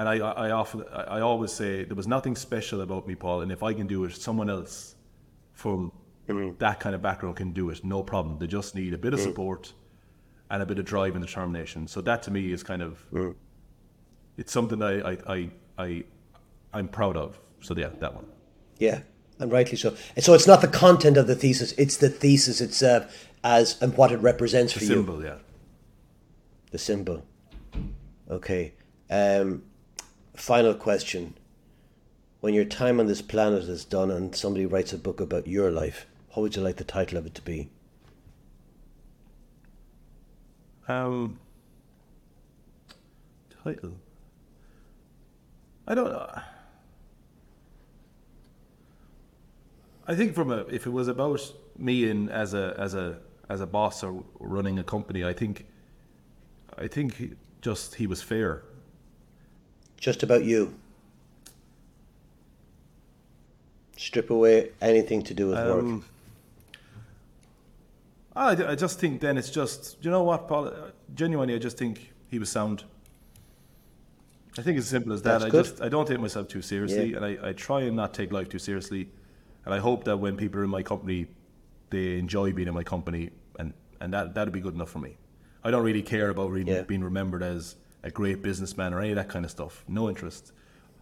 and 0.00 0.08
I, 0.08 0.16
I 0.16 0.50
often, 0.52 0.82
I 0.94 1.20
always 1.20 1.52
say 1.52 1.84
there 1.84 1.94
was 1.94 2.08
nothing 2.08 2.34
special 2.34 2.80
about 2.80 3.06
me, 3.06 3.14
Paul. 3.14 3.42
And 3.42 3.52
if 3.52 3.62
I 3.62 3.74
can 3.74 3.86
do 3.86 4.02
it, 4.06 4.16
someone 4.16 4.48
else 4.48 4.94
from 5.52 5.92
mm-hmm. 6.26 6.56
that 6.58 6.80
kind 6.80 6.94
of 6.94 7.02
background 7.02 7.36
can 7.36 7.52
do 7.52 7.68
it. 7.68 7.84
No 7.84 8.02
problem. 8.02 8.38
They 8.38 8.46
just 8.46 8.74
need 8.74 8.94
a 8.94 8.98
bit 8.98 9.12
of 9.12 9.20
mm-hmm. 9.20 9.28
support 9.28 9.74
and 10.50 10.62
a 10.62 10.64
bit 10.64 10.78
of 10.78 10.86
drive 10.86 11.16
and 11.16 11.26
determination. 11.26 11.86
So 11.86 12.00
that 12.00 12.22
to 12.22 12.30
me 12.30 12.50
is 12.50 12.62
kind 12.62 12.80
of, 12.80 13.04
mm-hmm. 13.12 13.32
it's 14.38 14.50
something 14.50 14.82
I, 14.82 15.02
I, 15.02 15.18
I, 15.26 15.50
I, 15.76 16.04
I'm 16.72 16.88
proud 16.88 17.18
of. 17.18 17.38
So 17.60 17.74
yeah, 17.76 17.90
that 17.98 18.14
one. 18.14 18.24
Yeah, 18.78 19.00
and 19.38 19.52
rightly 19.52 19.76
so. 19.76 19.94
And 20.16 20.24
so 20.24 20.32
it's 20.32 20.46
not 20.46 20.62
the 20.62 20.68
content 20.68 21.18
of 21.18 21.26
the 21.26 21.34
thesis; 21.34 21.72
it's 21.72 21.98
the 21.98 22.08
thesis 22.08 22.62
itself 22.62 23.28
as 23.44 23.76
and 23.82 23.94
what 23.98 24.12
it 24.12 24.16
represents 24.16 24.72
the 24.72 24.78
for 24.78 24.86
symbol, 24.86 25.16
you. 25.16 25.24
Symbol, 25.24 25.24
yeah. 25.24 25.42
The 26.70 26.78
symbol. 26.78 27.26
Okay. 28.30 28.74
Um, 29.10 29.64
final 30.34 30.74
question. 30.74 31.34
When 32.40 32.54
your 32.54 32.64
time 32.64 33.00
on 33.00 33.06
this 33.06 33.20
planet 33.20 33.64
is 33.64 33.84
done 33.84 34.10
and 34.10 34.34
somebody 34.34 34.64
writes 34.64 34.92
a 34.92 34.98
book 34.98 35.20
about 35.20 35.46
your 35.46 35.70
life, 35.70 36.06
what 36.30 36.42
would 36.42 36.56
you 36.56 36.62
like 36.62 36.76
the 36.76 36.84
title 36.84 37.18
of 37.18 37.26
it 37.26 37.34
to 37.34 37.42
be? 37.42 37.68
Um, 40.88 41.38
title. 43.62 43.96
I 45.86 45.94
don't 45.94 46.10
know. 46.10 46.40
I 50.06 50.14
think 50.14 50.34
from 50.34 50.50
a 50.50 50.58
if 50.68 50.86
it 50.86 50.90
was 50.90 51.08
about 51.08 51.40
me 51.76 52.08
in 52.08 52.28
as 52.28 52.54
a 52.54 52.74
as 52.78 52.94
a 52.94 53.18
as 53.48 53.60
a 53.60 53.66
boss 53.66 54.02
or 54.02 54.24
running 54.38 54.78
a 54.78 54.84
company, 54.84 55.24
I 55.24 55.32
think 55.32 55.66
I 56.78 56.88
think 56.88 57.36
just 57.60 57.96
he 57.96 58.06
was 58.06 58.22
fair. 58.22 58.62
Just 59.98 60.22
about 60.22 60.44
you. 60.44 60.74
Strip 63.96 64.30
away 64.30 64.70
anything 64.80 65.22
to 65.24 65.34
do 65.34 65.48
with 65.48 65.58
work. 65.58 65.82
Um, 65.84 66.04
I, 68.34 68.52
I 68.72 68.74
just 68.74 68.98
think 68.98 69.20
then 69.20 69.36
it's 69.36 69.50
just 69.50 69.98
you 70.00 70.10
know 70.10 70.22
what 70.22 70.48
Paul 70.48 70.72
genuinely 71.14 71.54
I 71.54 71.58
just 71.58 71.76
think 71.76 72.12
he 72.30 72.38
was 72.38 72.48
sound. 72.48 72.84
I 74.58 74.62
think 74.62 74.78
it's 74.78 74.86
as 74.86 74.90
simple 74.90 75.12
as 75.12 75.22
that. 75.22 75.32
That's 75.40 75.44
I 75.44 75.48
good. 75.50 75.64
just 75.64 75.82
I 75.82 75.88
don't 75.88 76.06
take 76.08 76.18
myself 76.20 76.48
too 76.48 76.62
seriously, 76.62 77.10
Yeah. 77.10 77.16
and 77.18 77.24
I, 77.26 77.48
I 77.50 77.52
try 77.52 77.82
and 77.82 77.94
not 77.94 78.14
take 78.14 78.32
life 78.32 78.48
too 78.48 78.58
seriously, 78.58 79.08
and 79.64 79.74
I 79.74 79.78
hope 79.78 80.04
that 80.04 80.16
when 80.16 80.36
people 80.36 80.60
are 80.60 80.64
in 80.64 80.70
my 80.70 80.82
company, 80.82 81.26
they 81.90 82.18
enjoy 82.18 82.52
being 82.52 82.68
in 82.68 82.74
my 82.74 82.82
company, 82.82 83.30
and 83.58 83.74
and 84.00 84.12
that 84.14 84.34
that'd 84.34 84.52
be 84.52 84.60
good 84.60 84.74
enough 84.74 84.90
for 84.90 84.98
me. 84.98 85.18
I 85.64 85.70
don't 85.70 85.84
really 85.84 86.02
care 86.02 86.30
about 86.30 86.54
Yeah. 86.66 86.82
being 86.82 87.04
remembered 87.04 87.42
as 87.42 87.76
a 88.02 88.10
great 88.10 88.42
businessman 88.42 88.94
or 88.94 89.00
any 89.00 89.10
of 89.10 89.16
that 89.16 89.28
kind 89.28 89.44
of 89.44 89.50
stuff. 89.50 89.84
No 89.86 90.08
interest. 90.08 90.52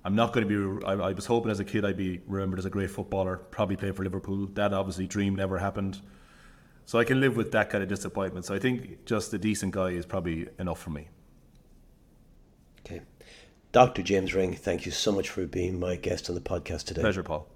I'm 0.05 0.15
not 0.15 0.33
going 0.33 0.49
to 0.49 0.79
be. 0.81 0.87
I, 0.87 0.93
I 0.93 1.13
was 1.13 1.27
hoping 1.27 1.51
as 1.51 1.61
a 1.61 1.65
kid 1.65 1.85
I'd 1.85 1.97
be 1.97 2.21
remembered 2.27 2.59
as 2.59 2.65
a 2.65 2.71
great 2.71 2.91
footballer, 2.91 3.37
probably 3.51 3.77
playing 3.77 3.95
for 3.95 4.05
Liverpool. 4.05 4.47
That 4.55 4.73
obviously 4.73 5.07
dream 5.07 5.35
never 5.35 5.59
happened. 5.59 6.01
So 6.87 6.99
I 6.99 7.05
can 7.05 7.21
live 7.21 7.37
with 7.37 7.53
that 7.53 7.69
kind 7.69 7.83
of 7.83 7.89
disappointment. 7.89 8.47
So 8.47 8.55
I 8.55 8.59
think 8.59 9.05
just 9.05 9.35
a 9.35 9.39
decent 9.39 9.73
guy 9.75 9.91
is 9.91 10.07
probably 10.07 10.49
enough 10.59 10.81
for 10.81 10.91
me. 10.91 11.09
Okay. 12.87 13.03
Dr. 13.73 14.03
James 14.03 14.35
Ring, 14.35 14.55
thank 14.55 14.87
you 14.87 14.93
so 14.93 15.13
much 15.13 15.29
for 15.29 15.47
being 15.47 15.79
my 15.79 15.97
guest 15.97 16.31
on 16.31 16.35
the 16.35 16.41
podcast 16.41 16.85
today. 16.85 17.03
Pleasure, 17.03 17.23
Paul. 17.23 17.47